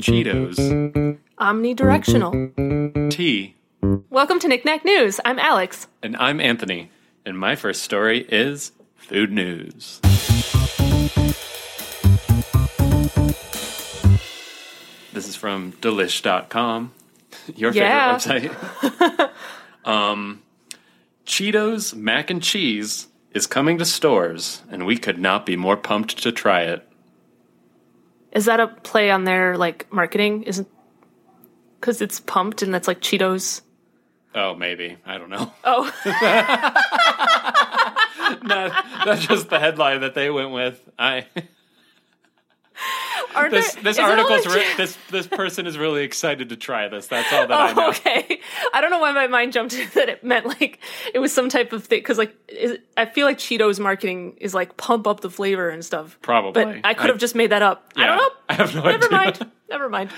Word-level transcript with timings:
Cheetos. 0.00 0.56
Omnidirectional. 1.38 3.10
Tea. 3.10 3.54
Welcome 4.10 4.38
to 4.40 4.48
Knick-Knack 4.48 4.84
News. 4.84 5.20
I'm 5.24 5.38
Alex. 5.38 5.86
And 6.02 6.16
I'm 6.16 6.40
Anthony. 6.40 6.90
And 7.24 7.38
my 7.38 7.56
first 7.56 7.82
story 7.82 8.26
is 8.28 8.72
food 8.96 9.30
news. 9.32 10.00
This 15.12 15.28
is 15.28 15.34
from 15.36 15.72
delish.com, 15.80 16.92
your 17.56 17.72
Yeah. 17.72 18.16
favorite 18.18 18.52
website. 18.52 19.30
um, 19.84 20.40
Cheetos 21.30 21.94
mac 21.94 22.28
and 22.28 22.42
cheese 22.42 23.06
is 23.30 23.46
coming 23.46 23.78
to 23.78 23.84
stores, 23.84 24.64
and 24.68 24.84
we 24.84 24.98
could 24.98 25.20
not 25.20 25.46
be 25.46 25.54
more 25.54 25.76
pumped 25.76 26.20
to 26.24 26.32
try 26.32 26.62
it. 26.62 26.84
Is 28.32 28.46
that 28.46 28.58
a 28.58 28.66
play 28.66 29.12
on 29.12 29.22
their 29.22 29.56
like 29.56 29.86
marketing? 29.92 30.42
Isn't 30.42 30.66
because 31.78 32.02
it's 32.02 32.18
pumped 32.18 32.62
and 32.62 32.74
that's 32.74 32.88
like 32.88 33.00
Cheetos. 33.00 33.60
Oh, 34.34 34.56
maybe. 34.56 34.96
I 35.06 35.18
don't 35.18 35.30
know. 35.30 35.52
Oh, 35.62 35.84
no, 38.42 38.70
that's 39.04 39.24
just 39.24 39.50
the 39.50 39.60
headline 39.60 40.00
that 40.00 40.14
they 40.14 40.30
went 40.30 40.50
with. 40.50 40.80
I 40.98 41.26
are 43.34 43.50
this 43.50 43.74
there, 43.74 43.82
this 43.84 43.96
is 43.96 43.98
it 43.98 44.04
all 44.04 44.10
article's 44.10 44.46
re- 44.54 44.74
this 44.76 44.98
this 45.10 45.26
person 45.26 45.66
is 45.66 45.78
really 45.78 46.02
excited 46.02 46.48
to 46.50 46.56
try 46.56 46.88
this. 46.88 47.06
That's 47.06 47.32
all 47.32 47.46
that 47.46 47.60
I 47.60 47.72
know. 47.72 47.86
Oh, 47.86 47.90
okay. 47.90 48.40
I 48.72 48.80
don't 48.80 48.90
know 48.90 48.98
why 48.98 49.12
my 49.12 49.26
mind 49.26 49.52
jumped 49.52 49.72
that 49.94 50.08
it 50.08 50.24
meant 50.24 50.46
like 50.46 50.80
it 51.14 51.18
was 51.18 51.32
some 51.32 51.48
type 51.48 51.72
of 51.72 51.84
thing 51.84 52.00
because 52.00 52.18
like 52.18 52.34
is, 52.48 52.78
I 52.96 53.06
feel 53.06 53.26
like 53.26 53.38
Cheetos 53.38 53.78
marketing 53.78 54.36
is 54.40 54.54
like 54.54 54.76
pump 54.76 55.06
up 55.06 55.20
the 55.20 55.30
flavor 55.30 55.68
and 55.68 55.84
stuff. 55.84 56.18
Probably. 56.22 56.64
but 56.64 56.80
I 56.84 56.94
could 56.94 57.10
have 57.10 57.18
just 57.18 57.34
made 57.34 57.50
that 57.50 57.62
up. 57.62 57.92
I 57.96 58.06
don't 58.06 58.16
know. 58.16 58.30
I 58.48 58.54
have 58.54 58.74
no 58.74 58.82
Never 58.82 59.04
idea. 59.06 59.10
mind. 59.10 59.50
Never 59.70 59.88
mind. 59.88 60.10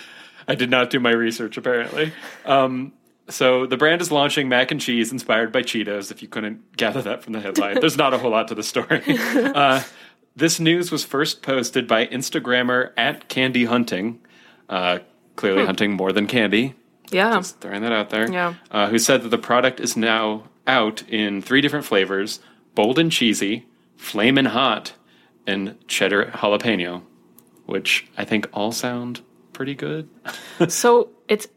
I 0.48 0.54
did 0.54 0.70
not 0.70 0.90
do 0.90 0.98
my 1.00 1.10
research 1.10 1.56
apparently. 1.56 2.12
Um, 2.44 2.92
so 3.28 3.66
the 3.66 3.76
brand 3.76 4.00
is 4.02 4.10
launching 4.10 4.48
mac 4.48 4.70
and 4.72 4.80
cheese 4.80 5.12
inspired 5.12 5.52
by 5.52 5.62
Cheetos. 5.62 6.10
If 6.10 6.22
you 6.22 6.28
couldn't 6.28 6.76
gather 6.76 7.00
that 7.02 7.22
from 7.22 7.32
the 7.34 7.40
headline, 7.40 7.78
there's 7.80 7.96
not 7.96 8.12
a 8.12 8.18
whole 8.18 8.32
lot 8.32 8.48
to 8.48 8.54
the 8.54 8.62
story. 8.64 9.02
Uh, 9.06 9.82
this 10.36 10.58
news 10.60 10.90
was 10.90 11.04
first 11.04 11.42
posted 11.42 11.86
by 11.86 12.06
Instagrammer 12.06 12.92
at 12.96 13.28
Candy 13.28 13.64
Hunting, 13.66 14.20
uh, 14.68 15.00
clearly 15.36 15.64
hunting 15.66 15.92
more 15.92 16.12
than 16.12 16.26
candy. 16.26 16.74
Yeah. 17.10 17.36
Just 17.36 17.60
throwing 17.60 17.82
that 17.82 17.92
out 17.92 18.10
there. 18.10 18.30
Yeah. 18.30 18.54
Uh, 18.70 18.88
who 18.88 18.98
said 18.98 19.22
that 19.22 19.28
the 19.28 19.38
product 19.38 19.80
is 19.80 19.96
now 19.96 20.44
out 20.66 21.02
in 21.08 21.42
three 21.42 21.60
different 21.60 21.84
flavors: 21.84 22.40
bold 22.74 22.98
and 22.98 23.12
cheesy, 23.12 23.66
flamin' 23.96 24.46
hot, 24.46 24.94
and 25.46 25.76
cheddar 25.88 26.26
jalapeno, 26.26 27.02
which 27.66 28.06
I 28.16 28.24
think 28.24 28.48
all 28.52 28.72
sound 28.72 29.20
pretty 29.52 29.74
good. 29.74 30.08
So 30.68 31.10
it's 31.28 31.48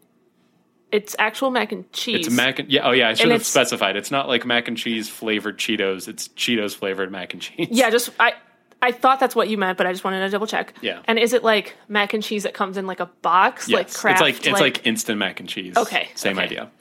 it's 0.92 1.16
actual 1.20 1.52
mac 1.52 1.72
and 1.72 1.92
cheese. 1.92 2.28
It's 2.28 2.36
mac 2.36 2.60
and 2.60 2.70
yeah. 2.72 2.88
Oh 2.88 2.92
yeah, 2.92 3.10
I 3.10 3.14
should 3.14 3.28
have 3.30 3.42
it's- 3.42 3.48
specified. 3.48 3.96
It's 3.96 4.12
not 4.12 4.28
like 4.28 4.46
mac 4.46 4.68
and 4.68 4.76
cheese 4.78 5.10
flavored 5.10 5.58
Cheetos. 5.58 6.08
It's 6.08 6.28
Cheetos 6.30 6.76
flavored 6.76 7.12
mac 7.12 7.34
and 7.34 7.42
cheese. 7.42 7.68
Yeah, 7.70 7.90
just 7.90 8.10
I 8.20 8.34
I 8.82 8.92
thought 8.92 9.20
that's 9.20 9.36
what 9.36 9.50
you 9.50 9.58
meant, 9.58 9.78
but 9.78 9.88
I 9.88 9.92
just 9.92 10.04
wanted 10.04 10.20
to 10.20 10.30
double 10.30 10.48
check. 10.48 10.74
Yeah. 10.82 11.02
And 11.06 11.18
is 11.18 11.34
it 11.34 11.44
like 11.44 11.76
mac 11.88 12.14
and 12.14 12.22
cheese 12.22 12.44
that 12.44 12.54
comes 12.54 12.78
in 12.78 12.86
like 12.86 13.00
a 13.00 13.08
box, 13.22 13.68
like 13.68 13.88
Yes. 13.88 13.98
Kraft? 13.98 14.22
it's 14.22 14.22
like 14.22 14.48
it's 14.48 14.62
like, 14.62 14.86
instant 14.86 15.18
mac 15.18 15.40
and 15.40 15.50
cheese. 15.50 15.76
Okay, 15.76 16.10
same 16.16 16.38
okay. 16.38 16.46
idea. 16.46 16.72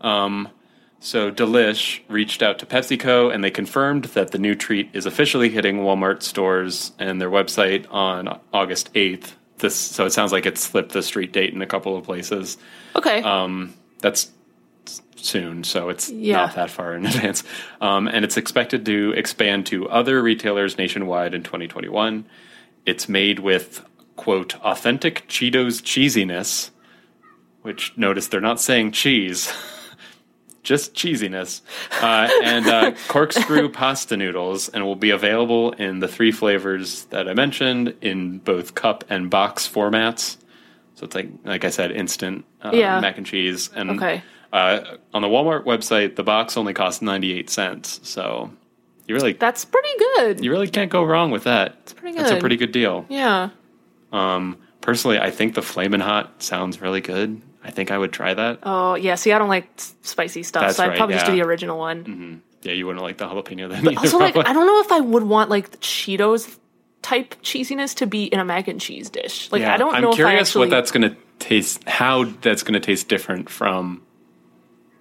Um, 0.00 0.48
so 1.00 1.30
Delish 1.32 2.00
reached 2.08 2.42
out 2.42 2.58
to 2.58 2.66
PepsiCo 2.66 3.34
and 3.34 3.42
they 3.42 3.50
confirmed 3.50 4.04
that 4.04 4.30
the 4.32 4.38
new 4.38 4.54
treat 4.54 4.90
is 4.92 5.06
officially 5.06 5.48
hitting 5.48 5.78
Walmart 5.78 6.22
stores 6.22 6.92
and 6.98 7.20
their 7.20 7.30
website 7.30 7.86
on 7.90 8.38
August 8.52 8.90
eighth. 8.94 9.36
This 9.58 9.74
so 9.74 10.06
it 10.06 10.10
sounds 10.10 10.32
like 10.32 10.46
it 10.46 10.56
slipped 10.58 10.92
the 10.92 11.02
street 11.02 11.32
date 11.32 11.52
in 11.54 11.62
a 11.62 11.66
couple 11.66 11.96
of 11.96 12.04
places. 12.04 12.58
okay. 12.96 13.22
Um, 13.22 13.74
that's 14.00 14.30
soon, 15.16 15.64
so 15.64 15.88
it's 15.88 16.10
Yeah. 16.10 16.36
not 16.36 16.54
that 16.54 16.70
far 16.70 16.94
in 16.94 17.04
advance. 17.10 17.42
Um, 17.80 18.08
and 18.08 18.24
it's 18.24 18.36
expected 18.36 18.84
to 18.86 19.12
expand 19.16 19.66
to 19.66 19.88
other 19.88 20.22
retailers 20.22 20.78
nationwide 20.78 21.34
in 21.34 21.42
2021. 21.42 22.24
It's 22.86 23.08
made 23.08 23.38
with, 23.40 23.84
quote, 24.16 24.56
authentic 24.64 25.26
Cheetos 25.28 25.82
cheesiness, 25.82 26.70
which 27.62 27.92
notice 27.96 28.28
they're 28.28 28.40
not 28.40 28.60
saying 28.60 28.92
cheese, 28.92 29.52
just 30.62 30.94
cheesiness, 30.94 31.60
uh, 32.02 32.28
and 32.42 32.66
uh, 32.66 32.92
corkscrew 33.08 33.68
pasta 33.70 34.16
noodles, 34.16 34.68
and 34.70 34.84
will 34.84 34.96
be 34.96 35.10
available 35.10 35.72
in 35.72 35.98
the 36.00 36.08
three 36.08 36.32
flavors 36.32 37.04
that 37.06 37.28
I 37.28 37.34
mentioned 37.34 37.94
in 38.00 38.38
both 38.38 38.74
cup 38.74 39.04
and 39.10 39.30
box 39.30 39.68
formats. 39.68 40.36
So 40.96 41.04
it's 41.04 41.14
like, 41.14 41.28
like 41.44 41.64
I 41.64 41.70
said, 41.70 41.92
instant 41.92 42.44
uh, 42.62 42.72
Yeah. 42.74 43.00
mac 43.00 43.16
and 43.16 43.26
cheese. 43.26 43.70
And 43.74 43.90
Okay. 43.92 44.22
Uh, 44.52 44.96
on 45.14 45.22
the 45.22 45.28
Walmart 45.28 45.64
website, 45.64 46.16
the 46.16 46.22
box 46.22 46.56
only 46.56 46.72
costs 46.74 47.02
ninety 47.02 47.32
eight 47.38 47.50
cents. 47.50 48.00
So 48.02 48.50
you 49.06 49.14
really, 49.14 49.32
that's 49.34 49.64
pretty 49.64 49.88
good. 49.98 50.44
you 50.44 50.50
really 50.50 50.68
can't 50.68 50.90
go 50.90 51.04
wrong 51.04 51.30
with 51.30 51.44
that. 51.44 51.76
It's 51.82 51.92
pretty 51.92 52.16
good. 52.16 52.26
That's 52.26 52.32
a 52.36 52.40
pretty 52.40 52.56
good 52.56 52.72
deal. 52.72 53.06
yeah. 53.08 53.50
Um, 54.12 54.56
personally, 54.80 55.18
I 55.18 55.30
think 55.30 55.54
the 55.54 55.62
Flamin' 55.62 56.00
Hot 56.00 56.42
sounds 56.42 56.80
really 56.80 57.00
good. 57.00 57.40
I 57.62 57.70
think 57.70 57.90
I 57.90 57.98
would 57.98 58.12
try 58.12 58.34
that. 58.34 58.58
Oh 58.62 58.94
yeah. 58.94 59.14
See, 59.16 59.32
I 59.32 59.38
don't 59.38 59.48
like 59.48 59.68
spicy 60.02 60.42
stuff, 60.42 60.62
That's 60.62 60.76
so 60.78 60.84
I'd 60.84 60.88
right, 60.88 60.96
probably 60.96 61.14
just 61.16 61.26
do 61.26 61.32
the 61.32 61.42
original 61.42 61.78
one. 61.78 62.04
Mm-hmm. 62.04 62.34
Yeah, 62.62 62.72
you 62.72 62.86
wouldn't 62.86 63.02
like 63.02 63.18
the 63.18 63.26
jalapeno 63.26 63.68
then. 63.70 63.86
either, 63.86 63.98
Also, 63.98 64.18
like. 64.18 64.36
I 64.36 64.52
don't 64.52 64.66
know 64.66 64.80
if 64.80 64.90
I 64.92 65.00
would 65.00 65.22
want 65.22 65.48
like 65.50 65.78
Cheetos 65.80 66.58
type 67.02 67.34
cheesiness 67.42 67.94
to 67.96 68.06
be 68.06 68.24
in 68.24 68.38
a 68.40 68.44
mac 68.44 68.68
and 68.68 68.80
cheese 68.80 69.08
dish. 69.10 69.50
Like 69.52 69.60
Yeah, 69.62 69.74
I 69.74 69.76
don't 69.76 69.94
I'm 69.94 70.02
know 70.02 70.08
if 70.10 70.14
I 70.14 70.16
curious 70.16 70.48
actually. 70.48 70.60
what 70.66 70.70
that's 70.70 70.90
going 70.90 71.10
to 71.10 71.16
taste. 71.38 71.86
How 71.88 72.24
that's 72.24 72.62
going 72.62 72.74
to 72.74 72.80
taste 72.80 73.08
different 73.08 73.48
from 73.48 74.02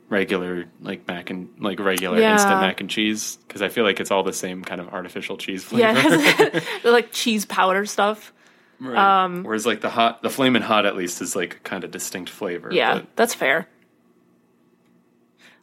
regular 0.09 0.65
like 0.81 1.07
mac 1.07 1.29
and 1.29 1.49
like 1.59 1.79
regular 1.79 2.19
Yeah. 2.19 2.33
instant 2.33 2.59
mac 2.61 2.81
and 2.81 2.89
cheese 2.89 3.37
because 3.47 3.61
I 3.61 3.69
feel 3.69 3.83
like 3.83 3.99
it's 3.99 4.11
all 4.11 4.23
the 4.23 4.33
same 4.33 4.63
kind 4.63 4.81
of 4.81 4.89
artificial 4.89 5.37
cheese 5.37 5.63
flavor. 5.63 5.93
yeah, 5.99 6.59
like 6.83 7.11
cheese 7.11 7.45
powder 7.45 7.85
stuff. 7.85 8.33
Right. 8.79 9.23
Um, 9.25 9.43
Whereas 9.43 9.65
like 9.65 9.81
the 9.81 9.89
hot, 9.89 10.21
the 10.23 10.29
flaming 10.29 10.61
hot 10.61 10.85
at 10.85 10.95
least 10.95 11.21
is 11.21 11.35
like 11.35 11.63
kind 11.63 11.83
of 11.83 11.91
distinct 11.91 12.29
flavor. 12.29 12.69
Yeah, 12.71 12.95
but 12.95 13.15
that's 13.15 13.33
fair. 13.33 13.67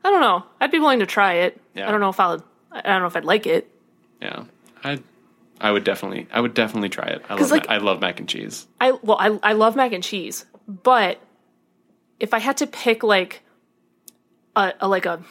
I 0.04 0.10
don't 0.10 0.20
know. 0.20 0.44
I'd 0.60 0.70
be 0.70 0.78
willing 0.78 1.00
to 1.00 1.06
try 1.06 1.34
it. 1.34 1.60
Yeah. 1.74 1.88
I 1.88 1.90
don't 1.90 2.00
know 2.00 2.10
if 2.10 2.20
I'll. 2.20 2.44
I 2.70 2.82
don't 2.82 3.00
know 3.00 3.06
if 3.06 3.16
I'd 3.16 3.24
like 3.24 3.46
it. 3.46 3.70
yeah, 4.20 4.44
I, 4.84 5.00
I 5.60 5.72
would 5.72 5.82
definitely, 5.84 6.28
I 6.30 6.40
would 6.40 6.52
definitely 6.52 6.90
try 6.90 7.06
it. 7.06 7.24
I 7.28 7.34
love, 7.36 7.50
like- 7.50 7.66
ma- 7.68 7.74
I 7.74 7.78
love 7.78 8.00
mac 8.00 8.20
and 8.20 8.28
cheese. 8.28 8.66
I 8.80 8.92
well, 8.92 9.16
I 9.18 9.38
I 9.42 9.52
love 9.54 9.76
mac 9.76 9.92
and 9.92 10.04
cheese, 10.04 10.44
but 10.68 11.18
if 12.20 12.34
I 12.34 12.38
had 12.38 12.58
to 12.58 12.66
pick 12.66 13.02
like 13.02 13.42
a, 14.56 14.72
a 14.80 14.88
like 14.88 15.06
a 15.06 15.22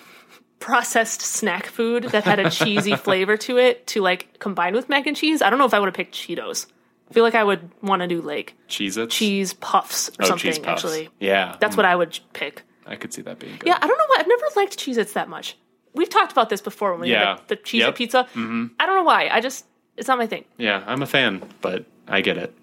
processed 0.60 1.22
snack 1.22 1.66
food 1.68 2.04
that 2.06 2.24
had 2.24 2.40
a 2.40 2.50
cheesy 2.60 2.96
flavor 2.96 3.38
to 3.38 3.58
it 3.58 3.86
to 3.88 4.02
like 4.02 4.40
combine 4.40 4.74
with 4.74 4.90
mac 4.90 5.06
and 5.08 5.16
cheese, 5.18 5.42
I 5.42 5.50
don't 5.50 5.60
know 5.60 5.66
if 5.66 5.74
I 5.74 5.80
would 5.80 5.88
have 5.88 5.94
picked 5.96 6.16
Cheetos. 6.16 6.68
I 7.10 7.14
feel 7.14 7.24
like 7.24 7.36
I 7.36 7.44
would 7.44 7.70
want 7.84 8.02
to 8.02 8.08
do 8.08 8.22
like 8.22 8.56
Cheez 8.68 8.98
Its. 8.98 9.14
cheese 9.14 9.54
puffs 9.54 10.10
or 10.10 10.24
oh, 10.24 10.26
something. 10.26 10.52
puffs. 10.64 10.84
Actually, 10.86 11.10
Yeah, 11.20 11.56
that's 11.60 11.78
what 11.78 11.86
I 11.86 11.96
would 11.96 12.18
pick. 12.34 12.64
I 12.88 12.96
could 12.96 13.14
see 13.14 13.22
that 13.24 13.40
being 13.40 13.58
good. 13.58 13.68
Yeah, 13.68 13.78
I 13.82 13.88
don't 13.88 13.98
know 13.98 14.06
why 14.08 14.18
I've 14.20 14.28
never 14.28 14.46
liked 14.56 14.78
Cheez 14.78 14.98
Its 14.98 15.14
that 15.14 15.30
much. 15.30 15.58
We've 15.94 16.10
talked 16.10 16.32
about 16.32 16.50
this 16.50 16.62
before 16.62 16.92
when 16.92 17.02
we 17.02 17.12
Yeah. 17.12 17.38
had 17.38 17.48
the, 17.48 17.56
the 17.64 17.78
Yep. 17.78 17.96
pizza. 17.96 18.24
Mm-hmm. 18.34 18.66
I 18.80 18.86
don't 18.86 18.96
know 18.98 19.04
why. 19.04 19.30
I 19.30 19.40
just 19.42 19.66
it's 19.98 20.08
not 20.08 20.18
my 20.18 20.28
thing. 20.28 20.46
yeah, 20.58 20.84
I'm 20.88 21.02
a 21.02 21.08
fan, 21.08 21.42
but 21.62 21.86
I 22.08 22.22
get 22.22 22.38
it. 22.38 22.54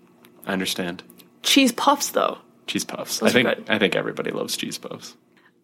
I 0.47 0.53
understand. 0.53 1.03
Cheese 1.43 1.73
puffs 1.73 2.11
though. 2.11 2.39
Cheese 2.67 2.85
puffs. 2.85 3.19
Those 3.21 3.31
I 3.31 3.33
think. 3.33 3.71
I 3.71 3.79
think 3.79 3.95
everybody 3.97 4.31
loves 4.33 4.57
cheese 4.57 4.77
puffs. 4.79 5.17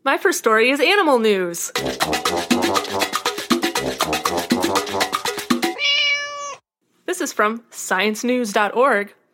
My 0.09 0.17
first 0.17 0.39
story 0.39 0.71
is 0.71 0.81
animal 0.81 1.19
news. 1.19 1.71
This 7.05 7.21
is 7.21 7.31
from 7.35 7.59
sciencenews.org. 7.71 9.15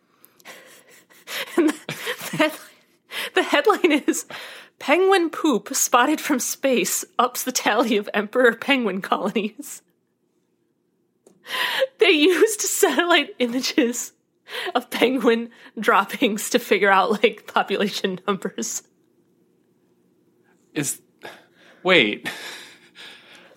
And 1.55 1.69
the, 1.69 2.37
headline, 2.37 2.59
the 3.35 3.43
headline 3.43 4.03
is 4.05 4.25
Penguin 4.77 5.29
poop 5.29 5.73
spotted 5.73 6.19
from 6.19 6.39
space 6.41 7.05
ups 7.17 7.43
the 7.43 7.53
tally 7.53 7.95
of 7.95 8.09
emperor 8.13 8.53
penguin 8.53 9.01
colonies. 9.01 9.81
They 11.99 12.11
used 12.11 12.59
satellite 12.59 13.33
images 13.39 14.11
of 14.75 14.89
penguin 14.89 15.51
droppings 15.79 16.49
to 16.49 16.59
figure 16.59 16.91
out 16.91 17.23
like 17.23 17.47
population 17.47 18.19
numbers. 18.27 18.83
Is 20.75 21.01
wait, 21.83 22.29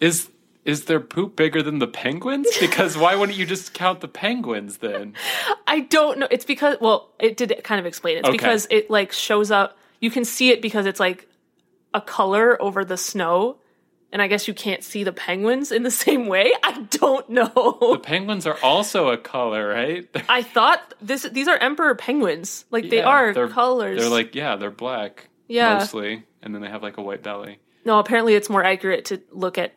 is 0.00 0.30
is 0.64 0.84
their 0.84 1.00
poop 1.00 1.34
bigger 1.36 1.62
than 1.62 1.78
the 1.78 1.86
penguins? 1.86 2.46
Because 2.60 2.96
why 2.96 3.14
wouldn't 3.14 3.38
you 3.38 3.46
just 3.46 3.72
count 3.74 4.00
the 4.00 4.08
penguins 4.08 4.78
then? 4.78 5.14
I 5.66 5.80
don't 5.80 6.18
know. 6.18 6.28
It's 6.30 6.44
because 6.44 6.76
well, 6.80 7.12
it 7.18 7.36
did 7.36 7.60
kind 7.64 7.80
of 7.80 7.86
explain 7.86 8.16
it. 8.16 8.20
It's 8.20 8.28
Okay. 8.28 8.36
because 8.36 8.66
it 8.70 8.90
like 8.90 9.12
shows 9.12 9.50
up. 9.50 9.78
You 10.00 10.10
can 10.10 10.24
see 10.24 10.50
it 10.50 10.62
because 10.62 10.86
it's 10.86 11.00
like 11.00 11.28
a 11.94 12.00
color 12.00 12.60
over 12.62 12.84
the 12.84 12.96
snow, 12.96 13.56
and 14.12 14.20
I 14.22 14.28
guess 14.28 14.46
you 14.46 14.54
can't 14.54 14.84
see 14.84 15.02
the 15.04 15.12
penguins 15.12 15.72
in 15.72 15.82
the 15.82 15.90
same 16.04 16.26
way. 16.26 16.52
I 16.62 16.82
don't 16.90 17.28
know. 17.30 17.78
The 17.92 18.00
penguins 18.02 18.46
are 18.46 18.58
also 18.62 19.08
a 19.08 19.16
color, 19.18 19.66
right? 19.68 20.08
I 20.28 20.42
thought 20.42 20.94
this 21.00 21.22
these 21.22 21.48
are 21.48 21.56
emperor 21.56 21.94
penguins. 21.94 22.64
Like 22.70 22.90
they 22.90 22.98
Yeah, 22.98 23.08
are 23.08 23.32
they're- 23.34 23.48
colors. 23.48 24.00
They're 24.00 24.10
like, 24.10 24.34
yeah, 24.34 24.54
they're 24.56 24.70
black. 24.70 25.30
Yeah. 25.48 25.78
Mostly. 25.78 26.24
And 26.42 26.54
then 26.54 26.62
they 26.62 26.68
have 26.68 26.82
like 26.82 26.98
a 26.98 27.02
white 27.02 27.22
belly. 27.22 27.58
no, 27.84 27.98
apparently 27.98 28.34
it's 28.34 28.48
more 28.50 28.62
accurate 28.64 29.06
to 29.06 29.20
look 29.32 29.58
at 29.58 29.74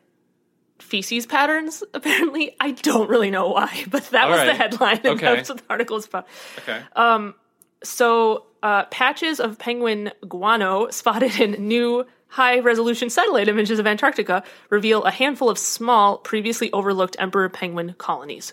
feces 0.78 1.26
patterns. 1.26 1.82
Apparently, 1.94 2.54
I 2.60 2.72
don't 2.72 3.08
really 3.08 3.30
know 3.30 3.48
why, 3.50 3.84
but 3.90 4.04
that 4.10 4.24
All 4.24 4.30
was 4.30 4.40
the 4.40 4.54
headline, 4.54 4.96
and 4.98 5.06
Okay. 5.06 5.26
that's 5.36 5.48
what 5.48 5.58
the 5.58 5.64
article 5.70 5.96
is 5.96 6.06
about. 6.06 6.26
Okay. 6.58 6.80
Um, 6.96 7.34
so, 7.84 8.46
uh, 8.62 8.84
patches 8.86 9.40
of 9.40 9.58
penguin 9.58 10.12
guano 10.28 10.88
spotted 10.90 11.40
in 11.40 11.66
new 11.68 12.04
high 12.28 12.60
resolution 12.60 13.10
satellite 13.10 13.48
images 13.48 13.78
of 13.78 13.86
Antarctica 13.86 14.42
reveal 14.70 15.02
a 15.04 15.10
handful 15.10 15.50
of 15.50 15.58
small, 15.58 16.18
previously 16.18 16.70
overlooked 16.72 17.16
emperor 17.18 17.48
penguin 17.48 17.94
colonies. 17.98 18.52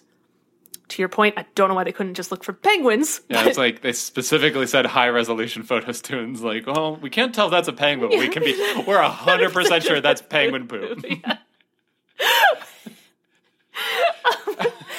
To 0.89 1.01
your 1.01 1.09
point, 1.09 1.35
I 1.37 1.45
don't 1.55 1.69
know 1.69 1.75
why 1.75 1.83
they 1.83 1.91
couldn't 1.91 2.15
just 2.15 2.31
look 2.31 2.43
for 2.43 2.51
penguins. 2.51 3.21
yeah, 3.29 3.45
it's 3.45 3.57
like 3.57 3.81
they 3.81 3.93
specifically 3.93 4.65
said 4.65 4.85
high 4.87 5.09
resolution 5.09 5.63
photos 5.63 6.01
to 6.03 6.19
and 6.19 6.35
it's 6.35 6.43
like, 6.43 6.65
well, 6.65 6.95
we 6.95 7.09
can't 7.09 7.33
tell 7.33 7.45
if 7.45 7.51
that's 7.51 7.67
a 7.67 7.73
penguin, 7.73 8.09
but 8.09 8.19
we 8.19 8.27
can 8.27 8.43
be 8.43 8.53
we're 8.87 9.01
hundred 9.01 9.53
percent 9.53 9.83
sure 9.83 10.01
that's 10.01 10.21
penguin 10.21 10.67
poop. 10.67 11.01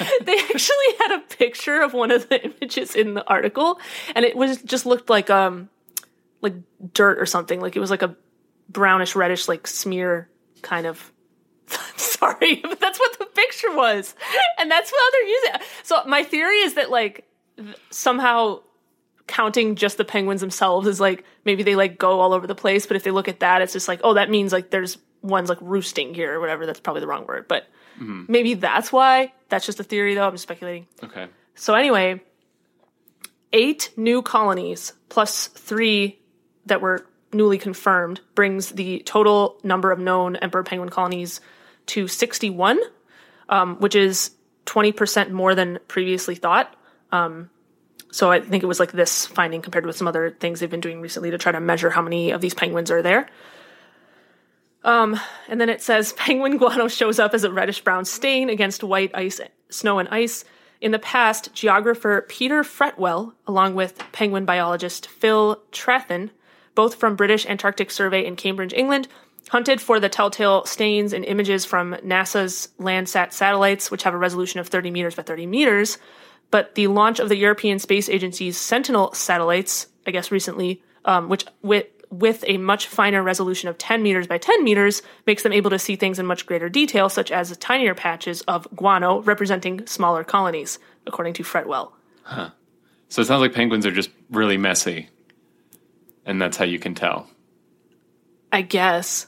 they 0.23 0.37
actually 0.37 0.75
had 0.99 1.11
a 1.17 1.19
picture 1.19 1.81
of 1.81 1.93
one 1.93 2.11
of 2.11 2.29
the 2.29 2.43
images 2.43 2.95
in 2.95 3.13
the 3.13 3.27
article, 3.27 3.79
and 4.15 4.25
it 4.25 4.35
was 4.35 4.61
just 4.63 4.85
looked 4.85 5.09
like 5.09 5.29
um 5.29 5.69
like 6.41 6.53
dirt 6.93 7.19
or 7.19 7.25
something. 7.25 7.59
Like 7.59 7.75
it 7.75 7.79
was 7.79 7.91
like 7.91 8.01
a 8.01 8.15
brownish 8.69 9.15
reddish 9.15 9.47
like 9.47 9.67
smear 9.67 10.29
kind 10.61 10.87
of. 10.87 11.11
Sorry, 11.95 12.55
but 12.61 12.79
that's 12.79 12.99
what 12.99 13.17
the 13.19 13.25
picture 13.25 13.75
was, 13.75 14.15
and 14.59 14.69
that's 14.69 14.91
what 14.91 15.13
they're 15.13 15.27
using. 15.27 15.51
So 15.83 16.03
my 16.05 16.23
theory 16.23 16.57
is 16.57 16.75
that 16.75 16.89
like 16.89 17.25
th- 17.57 17.75
somehow 17.89 18.61
counting 19.27 19.75
just 19.75 19.97
the 19.97 20.05
penguins 20.05 20.41
themselves 20.41 20.87
is 20.87 20.99
like 20.99 21.23
maybe 21.45 21.63
they 21.63 21.75
like 21.75 21.97
go 21.97 22.19
all 22.19 22.33
over 22.33 22.47
the 22.47 22.55
place, 22.55 22.85
but 22.85 22.97
if 22.97 23.03
they 23.03 23.11
look 23.11 23.27
at 23.27 23.39
that, 23.39 23.61
it's 23.61 23.73
just 23.73 23.87
like 23.87 24.01
oh 24.03 24.13
that 24.15 24.29
means 24.29 24.51
like 24.51 24.69
there's 24.69 24.97
ones 25.21 25.49
like 25.49 25.59
roosting 25.61 26.13
here 26.13 26.33
or 26.33 26.39
whatever. 26.39 26.65
That's 26.65 26.79
probably 26.79 27.01
the 27.01 27.07
wrong 27.07 27.25
word, 27.25 27.47
but 27.47 27.67
mm-hmm. 27.95 28.25
maybe 28.27 28.55
that's 28.55 28.91
why. 28.91 29.33
That's 29.49 29.65
just 29.65 29.79
a 29.79 29.83
theory 29.83 30.15
though. 30.15 30.27
I'm 30.27 30.37
speculating. 30.37 30.87
Okay. 31.03 31.27
So 31.55 31.73
anyway, 31.73 32.21
eight 33.53 33.91
new 33.97 34.21
colonies 34.21 34.93
plus 35.09 35.47
three 35.47 36.19
that 36.65 36.81
were 36.81 37.05
newly 37.33 37.57
confirmed 37.57 38.21
brings 38.35 38.69
the 38.69 38.99
total 39.05 39.57
number 39.63 39.91
of 39.91 39.99
known 39.99 40.35
emperor 40.37 40.63
penguin 40.63 40.89
colonies 40.89 41.41
to 41.87 42.07
61, 42.07 42.79
um, 43.49 43.77
which 43.77 43.95
is 43.95 44.31
20% 44.65 45.31
more 45.31 45.55
than 45.55 45.79
previously 45.87 46.35
thought. 46.35 46.75
Um, 47.11 47.49
so 48.11 48.31
I 48.31 48.41
think 48.41 48.63
it 48.63 48.67
was 48.67 48.79
like 48.79 48.91
this 48.91 49.25
finding 49.25 49.61
compared 49.61 49.85
with 49.85 49.95
some 49.95 50.07
other 50.07 50.31
things 50.31 50.59
they've 50.59 50.69
been 50.69 50.81
doing 50.81 51.01
recently 51.01 51.31
to 51.31 51.37
try 51.37 51.51
to 51.51 51.59
measure 51.59 51.89
how 51.89 52.01
many 52.01 52.31
of 52.31 52.41
these 52.41 52.53
penguins 52.53 52.91
are 52.91 53.01
there. 53.01 53.27
Um, 54.83 55.19
and 55.47 55.61
then 55.61 55.69
it 55.69 55.81
says 55.81 56.13
penguin 56.17 56.57
guano 56.57 56.87
shows 56.87 57.19
up 57.19 57.33
as 57.33 57.43
a 57.43 57.51
reddish 57.51 57.81
brown 57.81 58.05
stain 58.05 58.49
against 58.49 58.83
white 58.83 59.11
ice, 59.13 59.39
snow 59.69 59.99
and 59.99 60.09
ice. 60.09 60.43
In 60.81 60.91
the 60.91 60.99
past, 60.99 61.53
geographer 61.53 62.25
Peter 62.27 62.63
Fretwell, 62.63 63.33
along 63.45 63.75
with 63.75 63.99
penguin 64.11 64.45
biologist 64.45 65.07
Phil 65.07 65.61
Trathan, 65.71 66.31
both 66.73 66.95
from 66.95 67.15
British 67.15 67.45
Antarctic 67.45 67.91
Survey 67.91 68.25
in 68.25 68.35
Cambridge, 68.35 68.73
England, 68.73 69.07
hunted 69.49 69.81
for 69.81 69.99
the 69.99 70.09
telltale 70.09 70.65
stains 70.65 71.13
and 71.13 71.25
images 71.25 71.65
from 71.65 71.93
NASA's 71.95 72.69
Landsat 72.79 73.33
satellites, 73.33 73.91
which 73.91 74.03
have 74.03 74.13
a 74.13 74.17
resolution 74.17 74.59
of 74.59 74.67
30 74.67 74.91
meters 74.91 75.15
by 75.15 75.23
30 75.23 75.45
meters. 75.45 75.97
But 76.51 76.75
the 76.75 76.87
launch 76.87 77.19
of 77.19 77.29
the 77.29 77.37
European 77.37 77.79
Space 77.79 78.09
Agency's 78.09 78.57
Sentinel 78.57 79.13
satellites, 79.13 79.87
I 80.05 80.11
guess 80.11 80.31
recently, 80.31 80.83
um, 81.05 81.29
which 81.29 81.45
with 81.61 81.85
with 82.11 82.43
a 82.45 82.57
much 82.57 82.87
finer 82.87 83.23
resolution 83.23 83.69
of 83.69 83.77
10 83.77 84.03
meters 84.03 84.27
by 84.27 84.37
10 84.37 84.65
meters, 84.65 85.01
makes 85.25 85.43
them 85.43 85.53
able 85.53 85.69
to 85.69 85.79
see 85.79 85.95
things 85.95 86.19
in 86.19 86.25
much 86.25 86.45
greater 86.45 86.67
detail, 86.67 87.07
such 87.07 87.31
as 87.31 87.55
tinier 87.57 87.95
patches 87.95 88.41
of 88.41 88.67
guano 88.75 89.21
representing 89.21 89.87
smaller 89.87 90.25
colonies, 90.25 90.77
according 91.07 91.33
to 91.33 91.43
Fretwell. 91.43 91.93
So 93.07 93.21
it 93.21 93.25
sounds 93.25 93.41
like 93.41 93.53
penguins 93.53 93.85
are 93.85 93.91
just 93.91 94.09
really 94.29 94.57
messy. 94.57 95.09
And 96.25 96.41
that's 96.41 96.57
how 96.57 96.65
you 96.65 96.79
can 96.79 96.95
tell. 96.95 97.29
I 98.51 98.61
guess. 98.61 99.27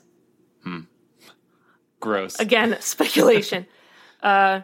Gross. 2.04 2.38
Again, 2.38 2.76
speculation. 2.82 3.66
uh, 4.22 4.62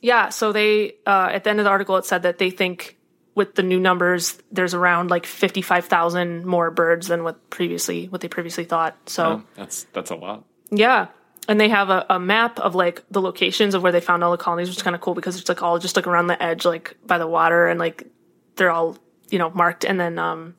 yeah, 0.00 0.30
so 0.30 0.52
they, 0.52 0.96
uh, 1.06 1.30
at 1.32 1.44
the 1.44 1.50
end 1.50 1.60
of 1.60 1.64
the 1.64 1.70
article, 1.70 1.96
it 1.96 2.04
said 2.04 2.24
that 2.24 2.38
they 2.38 2.50
think 2.50 2.98
with 3.36 3.54
the 3.54 3.62
new 3.62 3.78
numbers, 3.78 4.36
there's 4.50 4.74
around 4.74 5.10
like 5.10 5.26
55,000 5.26 6.44
more 6.44 6.72
birds 6.72 7.06
than 7.06 7.22
what 7.22 7.50
previously, 7.50 8.08
what 8.08 8.20
they 8.20 8.28
previously 8.28 8.64
thought. 8.64 8.96
So, 9.06 9.24
Oh, 9.24 9.42
that's 9.54 9.84
that's 9.92 10.10
a 10.10 10.16
lot. 10.16 10.44
Yeah. 10.70 11.06
And 11.48 11.60
they 11.60 11.68
have 11.68 11.88
a, 11.88 12.04
a 12.10 12.18
map 12.18 12.58
of 12.58 12.74
like 12.74 13.04
the 13.10 13.20
locations 13.20 13.74
of 13.74 13.82
where 13.82 13.92
they 13.92 14.00
found 14.00 14.24
all 14.24 14.32
the 14.32 14.36
colonies, 14.38 14.68
which 14.68 14.78
is 14.78 14.82
kind 14.82 14.96
of 14.96 15.00
cool 15.00 15.14
because 15.14 15.38
it's 15.38 15.48
like 15.48 15.62
all 15.62 15.78
just 15.78 15.94
like 15.94 16.08
around 16.08 16.26
the 16.26 16.42
edge, 16.42 16.64
like 16.64 16.96
by 17.06 17.18
the 17.18 17.26
water, 17.28 17.68
and 17.68 17.78
like 17.78 18.08
they're 18.56 18.72
all 18.72 18.98
you 19.30 19.38
know 19.38 19.50
marked. 19.50 19.84
And 19.84 20.00
then 20.00 20.18
um, 20.18 20.56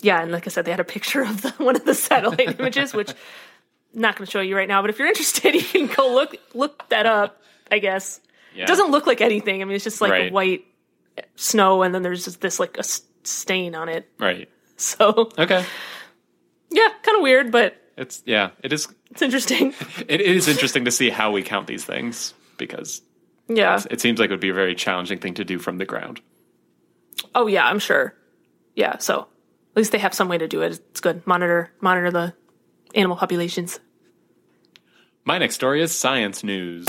yeah, 0.00 0.22
and 0.22 0.32
like 0.32 0.46
I 0.46 0.50
said, 0.50 0.64
they 0.64 0.70
had 0.70 0.80
a 0.80 0.84
picture 0.84 1.22
of 1.22 1.42
the, 1.42 1.50
one 1.58 1.76
of 1.76 1.84
the 1.84 1.94
satellite 1.94 2.58
images, 2.58 2.94
which 2.94 3.12
not 3.98 4.16
going 4.16 4.26
to 4.26 4.30
show 4.30 4.40
you 4.40 4.56
right 4.56 4.68
now. 4.68 4.80
But 4.82 4.90
if 4.90 4.98
you're 4.98 5.08
interested, 5.14 5.54
you 5.54 5.62
can 5.62 5.86
go 5.86 6.12
look 6.14 6.36
look 6.54 6.88
that 6.88 7.06
up. 7.06 7.40
I 7.70 7.78
guess 7.78 8.20
Yeah. 8.54 8.64
it 8.64 8.66
doesn't 8.68 8.90
look 8.90 9.06
like 9.06 9.20
anything. 9.20 9.60
I 9.60 9.64
mean, 9.64 9.74
it's 9.74 9.84
just 9.84 10.00
like 10.00 10.10
Right. 10.12 10.32
white 10.32 10.64
snow, 11.36 11.82
and 11.82 11.94
then 11.94 12.02
there's 12.02 12.24
just 12.24 12.40
this 12.40 12.58
like 12.60 12.78
a 12.78 12.84
stain 13.24 13.74
on 13.74 13.88
it. 13.88 14.08
Right. 14.18 14.48
So 14.80 15.28
Okay. 15.36 15.64
yeah, 16.70 16.88
kind 17.02 17.16
of 17.16 17.22
weird, 17.22 17.50
but 17.50 17.74
It's 17.96 18.22
yeah, 18.24 18.50
it 18.62 18.72
is 18.72 18.86
it's 19.10 19.22
interesting. 19.22 19.74
it 20.08 20.20
is 20.20 20.46
interesting 20.46 20.84
to 20.84 20.92
see 20.92 21.10
how 21.10 21.32
we 21.32 21.42
count 21.42 21.66
these 21.66 21.84
things 21.84 22.32
because 22.58 23.02
yeah. 23.48 23.82
it 23.90 24.00
seems 24.00 24.20
like 24.20 24.30
it 24.30 24.34
would 24.34 24.38
be 24.40 24.50
a 24.50 24.54
very 24.54 24.76
challenging 24.76 25.18
thing 25.18 25.34
to 25.34 25.44
do 25.44 25.58
from 25.58 25.78
the 25.78 25.84
ground. 25.84 26.20
Oh 27.34 27.48
yeah, 27.48 27.66
I'm 27.66 27.80
sure. 27.80 28.14
Yeah, 28.76 28.98
so 28.98 29.22
at 29.22 29.76
least 29.76 29.90
they 29.90 29.98
have 29.98 30.14
some 30.14 30.28
way 30.28 30.38
to 30.38 30.46
do 30.46 30.62
it. 30.62 30.72
It's 30.90 31.00
good. 31.00 31.26
Monitor 31.26 31.72
monitor 31.80 32.12
the 32.12 32.34
animal 32.94 33.16
populations. 33.16 33.80
My 35.28 35.36
next 35.36 35.56
story 35.56 35.82
is 35.82 35.94
science 35.94 36.42
news. 36.42 36.86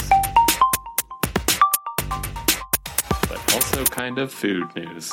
But 2.08 3.54
also 3.54 3.84
kind 3.84 4.18
of 4.18 4.32
food 4.32 4.74
news. 4.78 5.12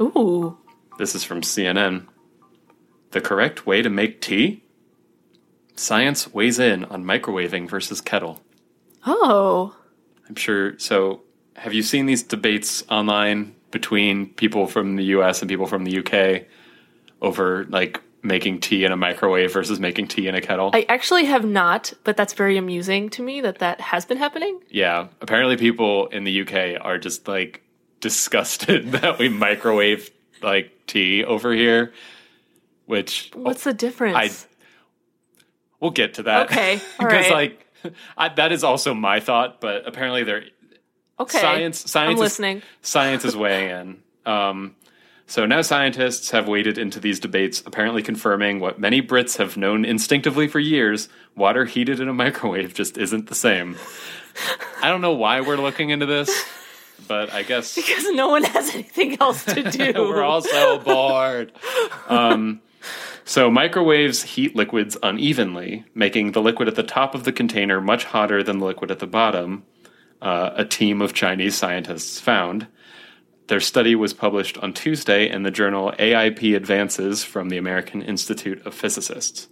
Ooh. 0.00 0.56
This 0.96 1.16
is 1.16 1.24
from 1.24 1.40
CNN. 1.40 2.06
The 3.10 3.20
correct 3.20 3.66
way 3.66 3.82
to 3.82 3.90
make 3.90 4.20
tea? 4.20 4.62
Science 5.74 6.32
weighs 6.32 6.60
in 6.60 6.84
on 6.84 7.02
microwaving 7.02 7.68
versus 7.68 8.00
kettle. 8.00 8.40
Oh. 9.04 9.74
I'm 10.28 10.36
sure. 10.36 10.78
So, 10.78 11.22
have 11.56 11.74
you 11.74 11.82
seen 11.82 12.06
these 12.06 12.22
debates 12.22 12.84
online 12.88 13.56
between 13.72 14.28
people 14.34 14.68
from 14.68 14.94
the 14.94 15.06
US 15.06 15.42
and 15.42 15.48
people 15.48 15.66
from 15.66 15.82
the 15.82 15.98
UK 15.98 16.46
over 17.20 17.64
like 17.64 18.00
making 18.22 18.60
tea 18.60 18.84
in 18.84 18.92
a 18.92 18.96
microwave 18.96 19.52
versus 19.52 19.80
making 19.80 20.08
tea 20.08 20.28
in 20.28 20.34
a 20.34 20.40
kettle? 20.40 20.70
I 20.72 20.84
actually 20.88 21.24
have 21.26 21.44
not, 21.44 21.92
but 22.04 22.16
that's 22.16 22.34
very 22.34 22.56
amusing 22.56 23.10
to 23.10 23.22
me 23.22 23.40
that 23.40 23.58
that 23.58 23.80
has 23.80 24.04
been 24.04 24.18
happening. 24.18 24.60
yeah. 24.68 25.08
Apparently, 25.20 25.56
people 25.56 26.06
in 26.08 26.24
the 26.24 26.42
UK 26.42 26.80
are 26.80 26.98
just 26.98 27.28
like 27.28 27.62
disgusted 28.00 28.92
that 28.92 29.18
we 29.18 29.28
microwave 29.28 30.10
like 30.42 30.72
tea 30.86 31.24
over 31.24 31.52
here, 31.52 31.92
which 32.86 33.30
What's 33.34 33.64
the 33.64 33.74
difference? 33.74 34.16
I 34.16 34.30
we'll 35.80 35.90
get 35.90 36.14
to 36.14 36.24
that. 36.24 36.50
Okay, 36.50 36.80
because 36.98 37.30
right. 37.30 37.32
like 37.32 37.94
I, 38.16 38.28
that 38.30 38.52
is 38.52 38.64
also 38.64 38.94
my 38.94 39.20
thought, 39.20 39.60
but 39.60 39.86
apparently 39.86 40.24
there 40.24 40.44
okay. 41.18 41.40
science 41.40 41.90
science 41.90 42.10
I'm 42.10 42.14
is, 42.14 42.20
listening. 42.20 42.62
science 42.82 43.24
is 43.24 43.36
weighing 43.36 43.70
in. 43.70 44.02
Um, 44.32 44.76
so 45.30 45.46
now 45.46 45.62
scientists 45.62 46.32
have 46.32 46.48
waded 46.48 46.76
into 46.76 46.98
these 46.98 47.20
debates, 47.20 47.62
apparently 47.64 48.02
confirming 48.02 48.58
what 48.58 48.80
many 48.80 49.00
Brits 49.00 49.36
have 49.36 49.56
known 49.56 49.84
instinctively 49.84 50.48
for 50.48 50.58
years: 50.58 51.08
water 51.36 51.66
heated 51.66 52.00
in 52.00 52.08
a 52.08 52.12
microwave 52.12 52.74
just 52.74 52.98
isn't 52.98 53.28
the 53.28 53.36
same. 53.36 53.76
I 54.82 54.88
don't 54.88 55.00
know 55.00 55.14
why 55.14 55.40
we're 55.42 55.56
looking 55.56 55.90
into 55.90 56.04
this, 56.04 56.28
but 57.06 57.32
I 57.32 57.44
guess 57.44 57.72
Because 57.76 58.10
no 58.10 58.30
one 58.30 58.42
has 58.42 58.74
anything 58.74 59.18
else 59.20 59.44
to 59.44 59.70
do. 59.70 59.92
we're 59.94 60.24
all 60.24 60.42
so 60.42 60.80
bored. 60.80 61.52
Um, 62.08 62.60
so 63.24 63.52
microwaves 63.52 64.24
heat 64.24 64.56
liquids 64.56 64.96
unevenly, 65.00 65.84
making 65.94 66.32
the 66.32 66.42
liquid 66.42 66.66
at 66.66 66.74
the 66.74 66.82
top 66.82 67.14
of 67.14 67.22
the 67.22 67.30
container 67.30 67.80
much 67.80 68.02
hotter 68.02 68.42
than 68.42 68.58
the 68.58 68.66
liquid 68.66 68.90
at 68.90 68.98
the 68.98 69.06
bottom. 69.06 69.62
Uh, 70.20 70.50
a 70.56 70.64
team 70.64 71.00
of 71.00 71.14
Chinese 71.14 71.54
scientists 71.54 72.18
found. 72.18 72.66
Their 73.50 73.58
study 73.58 73.96
was 73.96 74.14
published 74.14 74.58
on 74.58 74.72
Tuesday 74.72 75.28
in 75.28 75.42
the 75.42 75.50
journal 75.50 75.92
AIP 75.98 76.54
Advances 76.54 77.24
from 77.24 77.48
the 77.48 77.56
American 77.56 78.00
Institute 78.00 78.64
of 78.64 78.74
Physicists. 78.74 79.48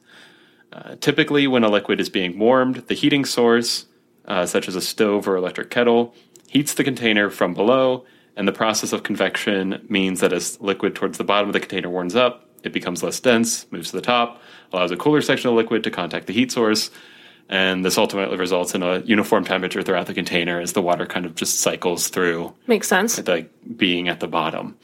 Uh, 0.72 0.94
typically, 1.00 1.48
when 1.48 1.64
a 1.64 1.68
liquid 1.68 2.00
is 2.00 2.08
being 2.08 2.38
warmed, 2.38 2.76
the 2.86 2.94
heating 2.94 3.24
source, 3.24 3.86
uh, 4.26 4.46
such 4.46 4.68
as 4.68 4.76
a 4.76 4.80
stove 4.80 5.26
or 5.26 5.34
electric 5.34 5.68
kettle, 5.70 6.14
heats 6.46 6.74
the 6.74 6.84
container 6.84 7.28
from 7.28 7.54
below, 7.54 8.04
and 8.36 8.46
the 8.46 8.52
process 8.52 8.92
of 8.92 9.02
convection 9.02 9.84
means 9.88 10.20
that 10.20 10.32
as 10.32 10.60
liquid 10.60 10.94
towards 10.94 11.18
the 11.18 11.24
bottom 11.24 11.48
of 11.48 11.52
the 11.52 11.58
container 11.58 11.90
warms 11.90 12.14
up, 12.14 12.48
it 12.62 12.72
becomes 12.72 13.02
less 13.02 13.18
dense, 13.18 13.66
moves 13.72 13.90
to 13.90 13.96
the 13.96 14.00
top, 14.00 14.40
allows 14.72 14.92
a 14.92 14.96
cooler 14.96 15.22
section 15.22 15.50
of 15.50 15.56
liquid 15.56 15.82
to 15.82 15.90
contact 15.90 16.28
the 16.28 16.32
heat 16.32 16.52
source, 16.52 16.92
and 17.48 17.84
this 17.84 17.96
ultimately 17.98 18.36
results 18.36 18.74
in 18.74 18.82
a 18.82 19.00
uniform 19.00 19.44
temperature 19.44 19.82
throughout 19.82 20.06
the 20.06 20.14
container 20.14 20.60
as 20.60 20.72
the 20.74 20.82
water 20.82 21.06
kind 21.06 21.24
of 21.26 21.34
just 21.34 21.60
cycles 21.60 22.08
through, 22.08 22.54
Makes 22.66 22.88
sense. 22.88 23.26
like 23.26 23.50
being 23.76 24.08
at 24.08 24.20
the 24.20 24.28
bottom. 24.28 24.76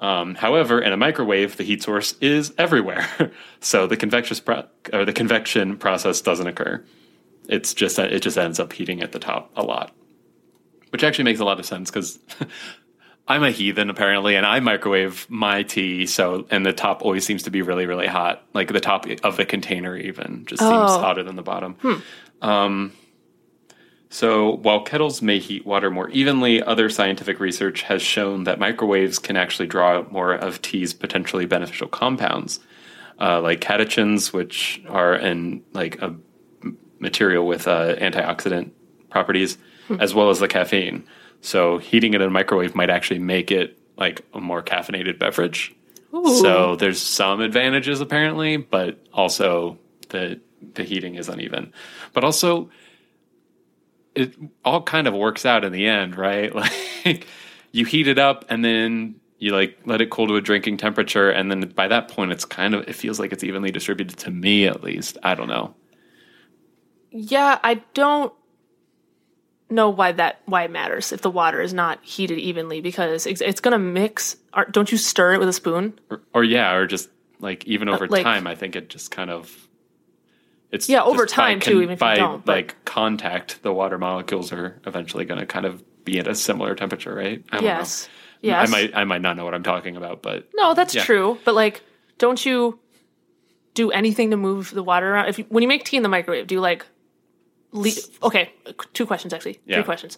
Um, 0.00 0.34
however, 0.34 0.80
in 0.80 0.92
a 0.92 0.96
microwave, 0.96 1.56
the 1.56 1.64
heat 1.64 1.82
source 1.82 2.14
is 2.20 2.52
everywhere, 2.58 3.08
so 3.60 3.86
the 3.86 3.96
convection 3.96 4.36
pro- 4.44 4.64
or 4.92 5.04
the 5.04 5.12
convection 5.12 5.76
process 5.76 6.20
doesn't 6.20 6.46
occur. 6.46 6.84
It's 7.48 7.74
just 7.74 7.98
it 7.98 8.20
just 8.20 8.36
ends 8.38 8.58
up 8.60 8.72
heating 8.72 9.02
at 9.02 9.12
the 9.12 9.18
top 9.18 9.50
a 9.56 9.62
lot, 9.62 9.94
which 10.90 11.04
actually 11.04 11.24
makes 11.24 11.40
a 11.40 11.44
lot 11.44 11.58
of 11.60 11.66
sense 11.66 11.90
because 11.90 12.18
I'm 13.26 13.42
a 13.42 13.50
heathen 13.50 13.88
apparently, 13.90 14.36
and 14.36 14.44
I 14.44 14.60
microwave 14.60 15.26
my 15.30 15.62
tea. 15.62 16.06
So 16.06 16.46
and 16.50 16.64
the 16.66 16.72
top 16.74 17.02
always 17.02 17.24
seems 17.24 17.44
to 17.44 17.50
be 17.50 17.62
really 17.62 17.86
really 17.86 18.06
hot, 18.06 18.44
like 18.52 18.72
the 18.72 18.80
top 18.80 19.06
of 19.22 19.36
the 19.36 19.46
container 19.46 19.96
even 19.96 20.44
just 20.46 20.60
seems 20.60 20.72
Oh. 20.92 21.00
hotter 21.00 21.22
than 21.22 21.36
the 21.36 21.42
bottom. 21.42 21.76
Um, 22.42 22.92
so, 24.10 24.56
while 24.58 24.82
kettles 24.82 25.22
may 25.22 25.38
heat 25.40 25.66
water 25.66 25.90
more 25.90 26.08
evenly, 26.10 26.62
other 26.62 26.88
scientific 26.88 27.40
research 27.40 27.82
has 27.82 28.00
shown 28.00 28.44
that 28.44 28.60
microwaves 28.60 29.18
can 29.18 29.36
actually 29.36 29.66
draw 29.66 29.96
out 29.96 30.12
more 30.12 30.32
of 30.32 30.62
tea's 30.62 30.94
potentially 30.94 31.46
beneficial 31.46 31.88
compounds, 31.88 32.60
uh, 33.20 33.40
like 33.40 33.60
catechins, 33.60 34.32
which 34.32 34.80
are 34.88 35.16
in 35.16 35.62
like 35.72 36.00
a 36.00 36.14
material 37.00 37.44
with 37.46 37.66
uh, 37.66 37.96
antioxidant 37.96 38.70
properties, 39.10 39.58
as 39.98 40.14
well 40.14 40.30
as 40.30 40.38
the 40.38 40.46
caffeine. 40.48 41.04
So, 41.44 41.78
heating 41.78 42.14
it 42.14 42.22
in 42.22 42.28
a 42.28 42.30
microwave 42.30 42.74
might 42.74 42.90
actually 42.90 43.18
make 43.18 43.50
it 43.50 43.78
like 43.98 44.22
a 44.32 44.40
more 44.40 44.62
caffeinated 44.62 45.18
beverage. 45.18 45.74
So, 46.10 46.76
there's 46.76 47.00
some 47.00 47.40
advantages 47.40 48.00
apparently, 48.00 48.56
but 48.56 49.04
also 49.12 49.78
the 50.08 50.40
the 50.74 50.84
heating 50.84 51.16
is 51.16 51.28
uneven. 51.28 51.72
But 52.12 52.24
also 52.24 52.70
it 54.14 54.34
all 54.64 54.82
kind 54.82 55.06
of 55.06 55.14
works 55.14 55.44
out 55.44 55.64
in 55.64 55.72
the 55.72 55.86
end, 55.86 56.16
right? 56.16 56.52
Like 57.04 57.26
you 57.72 57.84
heat 57.84 58.08
it 58.08 58.18
up 58.18 58.46
and 58.48 58.64
then 58.64 59.16
you 59.38 59.52
like 59.52 59.76
let 59.84 60.00
it 60.00 60.08
cool 60.08 60.26
to 60.28 60.36
a 60.36 60.40
drinking 60.40 60.78
temperature 60.78 61.28
and 61.28 61.50
then 61.50 61.60
by 61.74 61.88
that 61.88 62.08
point 62.08 62.32
it's 62.32 62.46
kind 62.46 62.74
of 62.74 62.88
it 62.88 62.94
feels 62.94 63.20
like 63.20 63.30
it's 63.30 63.44
evenly 63.44 63.70
distributed 63.70 64.16
to 64.20 64.30
me 64.30 64.66
at 64.66 64.82
least. 64.82 65.18
I 65.22 65.34
don't 65.34 65.48
know. 65.48 65.74
Yeah, 67.10 67.58
I 67.62 67.82
don't 67.92 68.32
know 69.70 69.88
why 69.90 70.12
that 70.12 70.40
why 70.46 70.64
it 70.64 70.70
matters 70.70 71.12
if 71.12 71.22
the 71.22 71.30
water 71.30 71.60
is 71.60 71.72
not 71.74 71.98
heated 72.04 72.38
evenly 72.38 72.80
because 72.80 73.26
it's, 73.26 73.40
it's 73.40 73.60
going 73.60 73.72
to 73.72 73.78
mix. 73.78 74.36
Or, 74.54 74.66
don't 74.66 74.90
you 74.92 74.98
stir 74.98 75.34
it 75.34 75.38
with 75.40 75.48
a 75.48 75.52
spoon? 75.52 75.98
Or, 76.10 76.20
or 76.34 76.44
yeah, 76.44 76.72
or 76.74 76.86
just 76.86 77.08
like 77.40 77.64
even 77.66 77.88
over 77.88 78.04
Uh, 78.04 78.08
like- 78.10 78.22
time 78.22 78.46
I 78.46 78.54
think 78.54 78.76
it 78.76 78.88
just 78.90 79.10
kind 79.10 79.30
of 79.30 79.54
it's 80.70 80.88
Yeah, 80.88 81.02
over 81.04 81.24
just 81.24 81.36
by 81.36 81.50
time, 81.50 81.60
too, 81.60 81.78
even 81.82 81.90
if 81.90 81.96
you 81.98 82.06
by 82.06 82.16
don't, 82.16 82.44
but- 82.44 82.52
like 82.52 82.84
contact 82.84 83.62
the 83.62 83.72
water 83.72 83.96
molecules 83.98 84.52
are 84.52 84.80
eventually 84.86 85.24
going 85.24 85.40
to 85.40 85.46
kind 85.46 85.66
of 85.66 85.82
be 86.04 86.18
at 86.18 86.26
a 86.28 86.34
similar 86.34 86.74
temperature, 86.74 87.14
right? 87.14 87.42
I 87.50 87.56
don't 87.56 87.64
Yes. 87.64 88.06
know. 88.08 88.10
Yes. 88.48 88.68
I 88.68 88.70
might 88.72 88.94
I 88.94 89.04
might 89.04 89.22
not 89.22 89.36
know 89.36 89.44
what 89.46 89.54
I'm 89.54 89.62
talking 89.62 89.96
about, 89.96 90.20
but 90.22 90.48
No, 90.54 90.74
that's 90.74 90.94
Yeah. 90.94 91.04
true. 91.04 91.38
But 91.44 91.54
like, 91.54 91.82
don't 92.18 92.44
you 92.44 92.78
do 93.72 93.90
anything 93.90 94.30
to 94.30 94.36
move 94.36 94.70
the 94.72 94.82
water 94.82 95.10
around? 95.14 95.28
If 95.28 95.38
you, 95.38 95.46
when 95.48 95.62
you 95.62 95.68
make 95.68 95.84
tea 95.84 95.96
in 95.96 96.02
the 96.02 96.08
microwave, 96.10 96.46
do 96.46 96.54
you 96.54 96.60
like? 96.60 96.84
Le- 97.74 97.90
okay, 98.22 98.52
two 98.94 99.04
questions 99.04 99.34
actually. 99.34 99.60
Yeah. 99.66 99.76
Three 99.76 99.84
questions. 99.84 100.16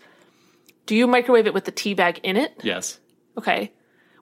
Do 0.86 0.94
you 0.94 1.06
microwave 1.08 1.46
it 1.48 1.54
with 1.54 1.64
the 1.64 1.72
tea 1.72 1.94
bag 1.94 2.20
in 2.22 2.36
it? 2.36 2.52
yes. 2.62 3.00
Okay. 3.38 3.72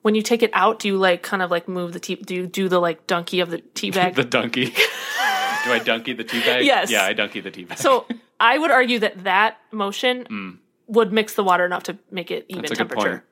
When 0.02 0.14
you 0.14 0.22
take 0.22 0.42
it 0.42 0.50
out, 0.54 0.78
do 0.80 0.88
you 0.88 0.96
like 0.98 1.22
kind 1.22 1.42
of 1.42 1.50
like 1.50 1.66
move 1.68 1.92
the 1.92 2.00
tea? 2.00 2.16
Do 2.16 2.34
you 2.34 2.46
do 2.46 2.68
the 2.68 2.78
like 2.80 3.06
donkey 3.06 3.40
of 3.40 3.50
the 3.50 3.58
tea 3.74 3.90
bag? 3.98 4.14
the 4.14 4.24
donkey. 4.24 4.66
Do 4.66 5.72
I 5.72 5.80
donkey 5.84 6.12
the 6.14 6.24
tea 6.24 6.40
bag? 6.40 6.64
Yes. 6.64 6.90
Yeah, 6.90 7.04
I 7.04 7.12
donkey 7.12 7.40
the 7.40 7.50
tea 7.50 7.64
bag. 7.64 7.78
so 7.78 8.06
I 8.40 8.56
would 8.58 8.70
argue 8.70 8.98
that 9.00 9.24
that 9.24 9.58
motion 9.72 10.58
would 10.88 11.12
mix 11.12 11.34
the 11.34 11.42
water 11.44 11.64
enough 11.64 11.84
to 11.84 11.98
make 12.10 12.30
it 12.30 12.44
even 12.48 12.64
Mm. 12.64 12.68
That's 12.68 12.72
a 12.72 12.74
good 12.84 12.88
temperature. 12.90 13.10
point. 13.10 13.22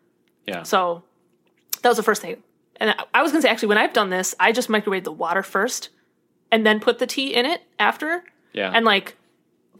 yeah. 0.46 0.62
So 0.62 1.02
that 1.82 1.88
was 1.88 1.96
the 1.98 2.02
first 2.02 2.22
thing. 2.22 2.42
And 2.76 2.90
I- 2.90 3.04
I 3.14 3.22
was 3.22 3.32
going 3.32 3.42
to 3.42 3.46
say, 3.46 3.52
actually, 3.52 3.68
when 3.68 3.78
I've 3.78 3.92
done 3.92 4.08
this, 4.10 4.34
I 4.40 4.52
just 4.52 4.70
microwave 4.70 5.04
the 5.04 5.12
water 5.12 5.42
first 5.42 5.90
and 6.50 6.64
then 6.66 6.80
put 6.80 6.98
the 6.98 7.06
tea 7.06 7.34
in 7.34 7.44
it 7.44 7.60
after. 7.78 8.24
yeah. 8.54 8.70
And 8.74 8.84
like, 8.86 9.16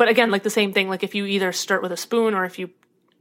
but 0.02 0.08
again, 0.08 0.32
like 0.32 0.42
the 0.42 0.50
same 0.50 0.72
thing, 0.72 0.88
like 0.88 1.04
if 1.04 1.14
you 1.14 1.26
either 1.26 1.52
stir 1.52 1.76
it 1.76 1.82
with 1.82 1.92
a 1.92 1.96
spoon 1.96 2.34
or 2.34 2.44
if 2.44 2.58
you 2.58 2.70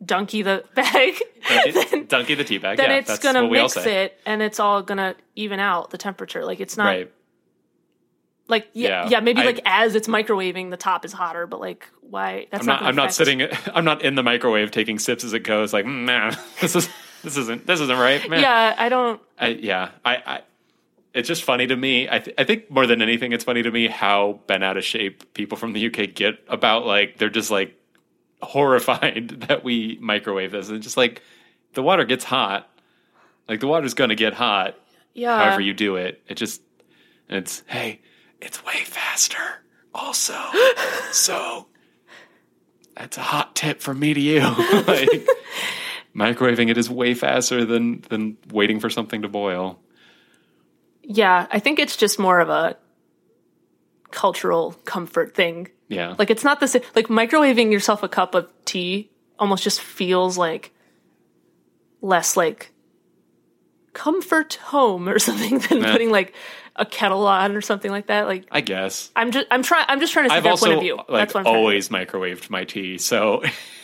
donkey 0.04 0.42
the 0.42 0.64
bag, 0.74 1.14
donkey, 1.48 2.04
donkey 2.06 2.34
the 2.34 2.44
tea 2.44 2.58
bag. 2.58 2.78
then 2.78 2.90
yeah, 2.90 2.98
it's 2.98 3.20
going 3.20 3.36
to 3.36 3.46
we 3.46 3.60
all 3.60 3.66
mix 3.66 3.78
it 3.78 4.18
and 4.26 4.42
it's 4.42 4.60
all 4.60 4.82
going 4.82 4.98
to 4.98 5.16
even 5.36 5.60
out 5.60 5.92
the 5.92 5.98
temperature. 6.00 6.44
Like 6.44 6.60
it's 6.60 6.76
not 6.76 6.86
Right. 6.86 7.12
like, 8.48 8.68
yeah, 8.74 9.04
Yeah, 9.04 9.10
yeah, 9.10 9.20
maybe 9.20 9.42
I- 9.42 9.46
like 9.46 9.62
as 9.64 9.94
it's 9.94 10.08
microwaving, 10.08 10.72
the 10.72 10.78
top 10.78 11.06
is 11.06 11.14
hotter, 11.14 11.46
but 11.46 11.60
like 11.60 11.88
why? 12.02 12.48
That's 12.52 12.64
I'm 12.64 12.68
not. 12.68 12.80
gonna 12.80 12.90
I'm 12.90 12.96
not 12.96 13.14
sitting. 13.14 13.42
I'm 13.74 13.86
not 13.86 14.02
in 14.02 14.16
the 14.16 14.24
microwave 14.24 14.72
taking 14.72 14.98
sips 15.00 15.24
as 15.24 15.34
it 15.34 15.42
goes. 15.42 15.72
Like, 15.72 15.86
man, 15.86 16.32
nah, 16.32 16.36
this 16.62 16.76
is. 16.76 16.90
This 17.24 17.38
isn't. 17.38 17.68
This 17.68 17.80
isn't 17.80 17.98
right. 18.00 18.28
Man. 18.28 18.42
Yeah, 18.42 18.74
I 18.76 18.90
don't. 18.90 19.22
I, 19.38 19.50
yeah. 19.50 19.92
I. 20.04 20.16
I 20.16 20.42
it's 21.14 21.28
just 21.28 21.44
funny 21.44 21.68
to 21.68 21.76
me. 21.76 22.08
I, 22.10 22.20
th- 22.20 22.36
I 22.38 22.44
think 22.44 22.72
more 22.72 22.88
than 22.88 23.02
anything, 23.02 23.34
it's 23.34 23.44
funny 23.44 23.64
to 23.64 23.72
me 23.72 23.88
how 23.88 24.40
bent 24.48 24.64
out 24.64 24.78
of 24.78 24.84
shape 24.84 25.34
people 25.34 25.58
from 25.58 25.74
the 25.74 25.88
UK 25.88 26.14
get 26.14 26.40
about 26.48 26.86
like 26.86 27.18
they're 27.18 27.30
just 27.30 27.52
like 27.52 27.76
horrified 28.42 29.30
that 29.48 29.64
we 29.64 29.98
microwave 30.02 30.52
this, 30.52 30.70
and 30.70 30.82
just 30.82 30.98
like 30.98 31.22
the 31.74 31.84
water 31.84 32.06
gets 32.06 32.24
hot. 32.24 32.70
Like 33.50 33.60
the 33.60 33.68
water's 33.68 33.94
gonna 33.94 34.16
get 34.16 34.34
hot. 34.34 34.78
Yeah. 35.14 35.38
however 35.38 35.60
you 35.60 35.74
do 35.74 35.98
it. 35.98 36.22
It 36.28 36.36
just 36.36 36.62
it's 37.30 37.64
hey, 37.68 38.02
it's 38.42 38.64
way 38.64 38.84
faster. 38.86 39.64
Also, 39.94 40.38
so 41.12 41.68
that's 42.96 43.18
a 43.18 43.22
hot 43.22 43.56
tip 43.56 43.82
from 43.82 44.00
me 44.00 44.14
to 44.14 44.20
you. 44.22 44.40
like 44.88 45.28
microwaving 46.16 46.70
it 46.70 46.78
is 46.78 46.90
way 46.90 47.14
faster 47.14 47.66
than 47.66 48.02
than 48.10 48.38
waiting 48.52 48.80
for 48.80 48.90
something 48.90 49.22
to 49.24 49.28
boil. 49.28 49.80
Yeah, 51.14 51.48
I 51.52 51.60
think 51.60 51.80
it's 51.80 51.98
just 51.98 52.20
more 52.20 52.40
of 52.40 52.50
a 52.50 52.78
cultural 54.12 54.74
comfort 54.86 55.36
thing. 55.36 55.70
Yeah, 55.88 56.16
Like 56.18 56.30
it's 56.30 56.44
not 56.44 56.60
the 56.62 56.68
same. 56.68 56.84
Like 56.96 57.08
microwaving 57.08 57.72
yourself 57.72 58.02
a 58.04 58.08
cup 58.08 58.34
of 58.36 58.48
tea 58.66 59.10
almost 59.38 59.64
just 59.64 59.82
feels 59.82 60.38
like 60.38 60.72
less 62.02 62.38
like 62.38 62.72
comfort 63.94 64.54
home 64.56 65.10
or 65.10 65.20
something 65.28 65.60
than 65.60 65.80
Yeah. 65.82 65.92
putting 65.92 66.10
like 66.12 66.34
a 66.78 66.86
kettle 66.86 67.28
on 67.28 67.56
or 67.58 67.62
something 67.62 67.92
like 67.92 68.08
that. 68.08 68.26
Like 68.28 68.48
I 68.52 68.62
guess. 68.62 69.12
I'm 69.16 69.32
just 69.32 69.48
I'm 69.52 69.64
trying 69.64 69.86
I'm 69.90 70.00
just 70.00 70.14
trying 70.14 70.26
to 70.26 70.30
see 70.30 70.36
I've 70.38 70.44
their 70.44 70.52
also 70.54 70.68
point 70.68 70.78
of 70.78 70.82
view. 70.84 70.96
like 70.96 71.08
That's 71.10 71.34
what 71.34 71.42
I'm 71.42 71.54
always 71.54 71.90
microwaved 71.90 72.50
my 72.50 72.64
tea, 72.64 72.98
so 72.98 73.44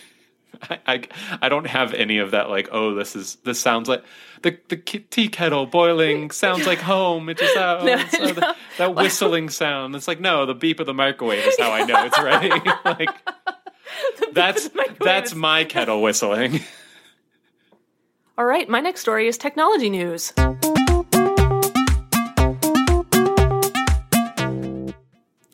I, 0.70 0.80
I 0.88 1.02
I 1.42 1.50
don't 1.50 1.68
have 1.68 1.94
any 1.94 2.20
of 2.20 2.32
that. 2.32 2.50
Like, 2.50 2.70
oh, 2.72 2.94
this 2.96 3.16
is 3.16 3.36
this 3.44 3.60
sounds 3.60 3.90
like 3.90 4.04
the 4.42 4.58
the 4.70 4.78
tea 4.78 5.30
kettle 5.30 5.66
boiling 5.66 6.32
sounds 6.32 6.66
like 6.68 6.80
home. 6.80 7.30
It 7.30 7.38
just 7.38 7.54
sounds 7.54 7.84
oh, 7.84 7.86
No, 7.86 7.96
or 7.96 8.30
oh, 8.30 8.34
the- 8.34 8.56
that 8.78 8.96
whistling 8.96 9.50
sound. 9.50 9.96
It's 9.96 10.08
like 10.08 10.20
no, 10.20 10.46
the 10.46 10.56
beep 10.56 10.80
of 10.80 10.86
the 10.86 10.94
microwave 10.94 11.46
is 11.46 11.56
how 11.60 11.72
I 11.72 11.86
know 11.86 12.06
it's 12.06 12.20
ready. 12.20 12.50
like 12.86 13.10
that's 14.34 14.70
that's 15.00 15.36
my 15.36 15.64
kettle 15.64 16.02
whistling. 16.02 16.62
All 18.38 18.46
right, 18.46 18.70
my 18.70 18.82
next 18.82 19.02
story 19.02 19.28
is 19.28 19.38
technology 19.38 19.90
news. 19.90 20.32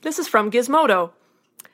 This 0.02 0.20
is 0.20 0.28
from 0.28 0.52
Gizmodo. 0.52 1.12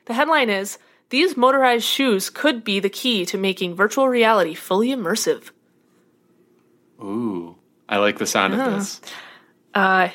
The 0.05 0.13
headline 0.13 0.49
is 0.51 0.77
These 1.09 1.35
motorized 1.35 1.85
shoes 1.85 2.29
could 2.29 2.63
be 2.63 2.79
the 2.79 2.89
key 2.89 3.25
to 3.25 3.37
making 3.37 3.75
virtual 3.75 4.07
reality 4.07 4.53
fully 4.53 4.89
immersive. 4.89 5.49
Ooh, 7.01 7.55
I 7.87 7.97
like 7.97 8.19
the 8.19 8.27
sound 8.27 8.53
of 8.53 8.59
this. 8.73 9.01
Uh, 9.73 10.09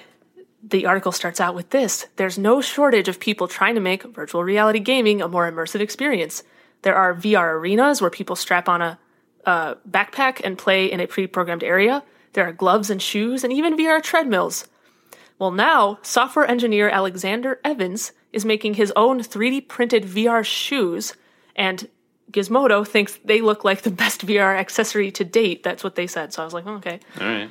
the 0.63 0.87
article 0.87 1.13
starts 1.13 1.41
out 1.41 1.55
with 1.55 1.71
this 1.71 2.07
There's 2.17 2.39
no 2.39 2.61
shortage 2.61 3.09
of 3.09 3.21
people 3.21 3.49
trying 3.49 3.75
to 3.75 3.81
make 3.81 4.03
virtual 4.03 4.45
reality 4.45 4.79
gaming 4.79 5.21
a 5.21 5.29
more 5.29 5.51
immersive 5.51 5.81
experience. 5.81 6.43
There 6.83 6.95
are 6.95 7.15
VR 7.15 7.55
arenas 7.55 8.01
where 8.01 8.11
people 8.11 8.37
strap 8.37 8.69
on 8.69 8.83
a, 8.83 8.99
a 9.45 9.77
backpack 9.89 10.41
and 10.45 10.59
play 10.59 10.91
in 10.91 11.01
a 11.01 11.07
pre 11.07 11.27
programmed 11.27 11.65
area. 11.65 12.03
There 12.35 12.47
are 12.47 12.53
gloves 12.53 12.91
and 12.91 13.01
shoes 13.01 13.45
and 13.45 13.53
even 13.53 13.77
VR 13.77 14.03
treadmills. 14.03 14.67
Well, 15.39 15.51
now, 15.51 15.99
software 16.03 16.49
engineer 16.49 16.89
Alexander 16.89 17.61
Evans 17.65 18.13
is 18.33 18.45
making 18.45 18.75
his 18.75 18.93
own 18.97 19.21
3D 19.21 19.69
printed 19.69 20.05
VR 20.05 20.45
shoes, 20.45 21.15
and 21.57 21.89
Gizmodo 22.31 22.87
thinks 22.87 23.19
they 23.25 23.41
look 23.41 23.65
like 23.65 23.83
the 23.83 23.91
best 23.91 24.27
VR 24.27 24.57
accessory 24.57 25.11
to 25.13 25.25
date. 25.25 25.63
That's 25.63 25.85
what 25.85 25.97
they 25.97 26.07
said. 26.07 26.33
So 26.33 26.43
I 26.43 26.45
was 26.45 26.55
like, 26.55 26.67
oh, 26.67 26.75
okay. 26.77 27.01
All 27.21 27.27
right. 27.27 27.51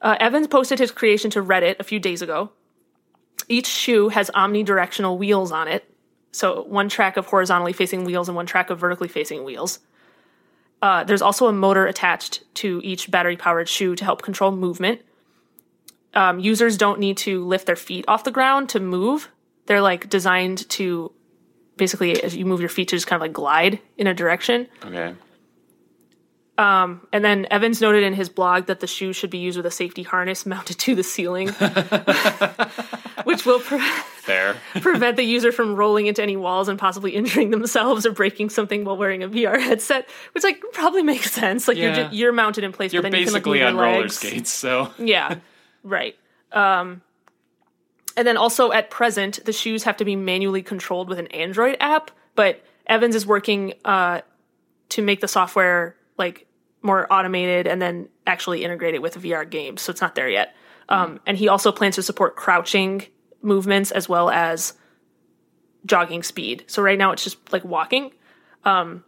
Uh, 0.00 0.16
Evans 0.18 0.48
posted 0.48 0.78
his 0.78 0.90
creation 0.90 1.30
to 1.30 1.42
Reddit 1.42 1.76
a 1.78 1.84
few 1.84 2.00
days 2.00 2.22
ago. 2.22 2.50
each 3.48 3.66
shoe 3.66 4.08
has 4.08 4.30
omnidirectional 4.34 5.18
wheels 5.18 5.52
on 5.52 5.68
it. 5.68 5.88
So 6.32 6.62
one 6.64 6.88
track 6.88 7.16
of 7.16 7.26
horizontally 7.26 7.72
facing 7.72 8.04
wheels 8.04 8.28
and 8.28 8.34
one 8.34 8.46
track 8.46 8.70
of 8.70 8.78
vertically 8.80 9.08
facing 9.08 9.44
wheels. 9.44 9.78
Uh, 10.80 11.04
there's 11.04 11.22
also 11.22 11.46
a 11.46 11.52
motor 11.52 11.86
attached 11.86 12.42
to 12.54 12.80
each 12.82 13.10
battery 13.10 13.36
powered 13.36 13.68
shoe 13.68 13.94
to 13.94 14.04
help 14.04 14.22
control 14.22 14.50
movement. 14.50 15.02
Um, 16.14 16.38
users 16.38 16.76
don't 16.76 16.98
need 17.00 17.16
to 17.18 17.44
lift 17.44 17.66
their 17.66 17.76
feet 17.76 18.04
off 18.08 18.24
the 18.24 18.30
ground 18.30 18.68
to 18.70 18.80
move. 18.80 19.30
They're 19.66 19.80
like 19.80 20.08
designed 20.10 20.68
to 20.70 21.12
basically, 21.76 22.22
as 22.22 22.36
you 22.36 22.44
move 22.44 22.60
your 22.60 22.68
feet, 22.68 22.88
to 22.88 22.96
just 22.96 23.06
kind 23.06 23.16
of 23.16 23.22
like 23.22 23.32
glide 23.32 23.80
in 23.96 24.06
a 24.06 24.14
direction. 24.14 24.68
Okay. 24.84 25.14
And 26.58 27.24
then 27.24 27.46
Evans 27.50 27.80
noted 27.80 28.04
in 28.04 28.14
his 28.14 28.28
blog 28.28 28.66
that 28.66 28.78
the 28.80 28.86
shoe 28.86 29.12
should 29.12 29.30
be 29.30 29.38
used 29.38 29.56
with 29.56 29.66
a 29.66 29.70
safety 29.70 30.02
harness 30.04 30.46
mounted 30.54 30.78
to 30.80 30.94
the 30.94 31.02
ceiling, 31.02 31.48
which 33.24 33.44
will 33.44 33.58
pre- 33.60 33.80
prevent 34.80 35.16
the 35.16 35.24
user 35.24 35.50
from 35.52 35.74
rolling 35.74 36.06
into 36.06 36.22
any 36.22 36.36
walls 36.36 36.68
and 36.68 36.78
possibly 36.78 37.12
injuring 37.12 37.50
themselves 37.50 38.06
or 38.06 38.12
breaking 38.12 38.50
something 38.50 38.84
while 38.84 38.96
wearing 38.96 39.22
a 39.22 39.28
VR 39.28 39.58
headset, 39.60 40.08
which 40.34 40.44
like 40.44 40.62
probably 40.72 41.02
makes 41.02 41.32
sense. 41.32 41.66
Like 41.66 41.76
you're 41.76 41.88
Yeah. 41.88 42.02
just, 42.04 42.14
you're 42.14 42.32
mounted 42.32 42.64
in 42.64 42.72
place, 42.72 42.92
You're 42.92 43.02
but 43.02 43.10
then 43.12 43.20
you 43.20 43.26
can 43.26 43.34
like 43.34 43.42
basically 43.44 43.62
on 43.64 43.76
roller 43.76 44.08
skates, 44.08 44.50
so 44.50 44.92
Yeah, 44.98 45.36
right. 45.82 46.16
Um, 46.52 47.02
and 48.16 48.26
then 48.26 48.36
also 48.36 48.72
at 48.72 48.90
present, 48.90 49.44
the 49.44 49.52
shoes 49.52 49.84
have 49.84 49.96
to 49.98 50.04
be 50.04 50.16
manually 50.16 50.62
controlled 50.62 51.08
with 51.08 51.18
an 51.18 51.28
Android 51.28 51.76
app, 51.80 52.10
but 52.34 52.62
Evans 52.86 53.14
is 53.14 53.26
working 53.26 53.74
uh, 53.84 54.20
to 54.90 55.02
make 55.02 55.20
the 55.20 55.28
software 55.28 55.96
like 56.18 56.46
more 56.82 57.10
automated 57.12 57.66
and 57.66 57.80
then 57.80 58.08
actually 58.26 58.64
integrate 58.64 58.94
it 58.94 59.02
with 59.02 59.16
VR 59.16 59.48
games. 59.48 59.82
So 59.82 59.90
it's 59.90 60.00
not 60.00 60.14
there 60.14 60.28
yet. 60.28 60.54
Um, 60.88 61.20
and 61.26 61.38
he 61.38 61.48
also 61.48 61.72
plans 61.72 61.94
to 61.94 62.02
support 62.02 62.36
crouching 62.36 63.06
movements 63.40 63.92
as 63.92 64.08
well 64.08 64.28
as 64.28 64.74
jogging 65.86 66.22
speed. 66.22 66.64
So 66.66 66.82
right 66.82 66.98
now 66.98 67.12
it's 67.12 67.24
just 67.24 67.52
like 67.52 67.64
walking. 67.64 68.12
Um, 68.64 69.04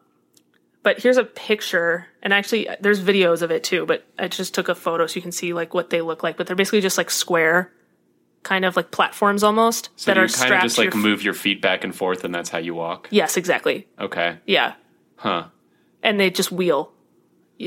but 0.84 1.00
here's 1.00 1.16
a 1.16 1.24
picture, 1.24 2.06
and 2.22 2.32
actually 2.32 2.68
uh, 2.68 2.76
there's 2.80 3.00
videos 3.02 3.42
of 3.42 3.50
it 3.50 3.64
too. 3.64 3.84
But 3.86 4.06
I 4.18 4.28
just 4.28 4.54
took 4.54 4.68
a 4.68 4.74
photo 4.76 5.06
so 5.08 5.16
you 5.16 5.22
can 5.22 5.32
see 5.32 5.52
like 5.52 5.74
what 5.74 5.90
they 5.90 6.00
look 6.02 6.22
like. 6.22 6.36
But 6.36 6.46
they're 6.46 6.54
basically 6.54 6.80
just 6.82 6.96
like 6.98 7.10
square, 7.10 7.72
kind 8.44 8.64
of 8.64 8.76
like 8.76 8.92
platforms 8.92 9.42
almost 9.42 9.88
so 9.96 10.10
that 10.12 10.16
you 10.20 10.24
are 10.24 10.28
kind 10.28 10.54
of 10.54 10.60
just 10.62 10.78
like 10.78 10.94
your. 10.94 11.02
move 11.02 11.22
your 11.22 11.34
feet 11.34 11.60
back 11.60 11.82
and 11.82 11.92
forth, 11.96 12.22
and 12.22 12.32
that's 12.32 12.50
how 12.50 12.58
you 12.58 12.74
walk. 12.74 13.08
yes, 13.10 13.36
exactly. 13.36 13.88
Okay. 13.98 14.38
Yeah, 14.46 14.74
Huh. 15.16 15.48
and 16.02 16.20
they 16.20 16.30
just 16.30 16.52
wheel 16.52 16.92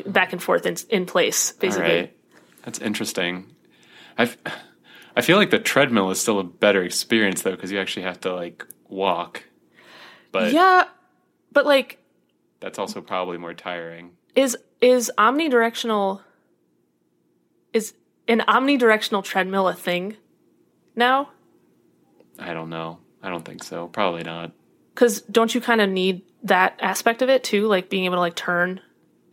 back 0.05 0.31
and 0.31 0.41
forth 0.41 0.65
in 0.65 0.75
in 0.89 1.05
place 1.05 1.51
basically. 1.53 1.83
right. 2.00 2.13
That's 2.63 2.79
interesting. 2.79 3.55
I 4.17 4.29
I 5.15 5.21
feel 5.21 5.38
like 5.38 5.50
the 5.50 5.59
treadmill 5.59 6.12
is 6.12 6.21
still 6.21 6.38
a 6.39 6.43
better 6.43 6.83
experience 6.83 7.41
though, 7.41 7.51
because 7.51 7.71
you 7.71 7.79
actually 7.79 8.03
have 8.03 8.19
to 8.21 8.36
like 8.36 8.63
walk. 8.89 9.43
But 10.31 10.51
Yeah, 10.53 10.83
but 11.51 11.65
like 11.65 11.97
that's 12.59 12.79
also 12.79 13.01
probably 13.01 13.37
more 13.37 13.53
tiring. 13.53 14.11
is 14.35 14.57
is 14.81 15.11
omnidirectional 15.17 16.21
is 17.73 17.93
an 18.27 18.41
omnidirectional 18.47 19.23
treadmill 19.23 19.67
a 19.67 19.73
thing 19.73 20.17
now? 20.95 21.29
I 22.39 22.53
don't 22.53 22.69
know. 22.69 22.99
I 23.23 23.29
don't 23.29 23.43
think 23.43 23.63
so. 23.63 23.87
Probably 23.87 24.23
not. 24.23 24.51
Because 24.93 25.21
don't 25.21 25.53
you 25.53 25.61
kind 25.61 25.81
of 25.81 25.89
need 25.89 26.21
that 26.43 26.77
aspect 26.79 27.21
of 27.21 27.29
it 27.29 27.43
too, 27.43 27.67
like 27.67 27.89
being 27.89 28.05
able 28.05 28.15
to 28.15 28.21
like 28.21 28.35
turn 28.35 28.81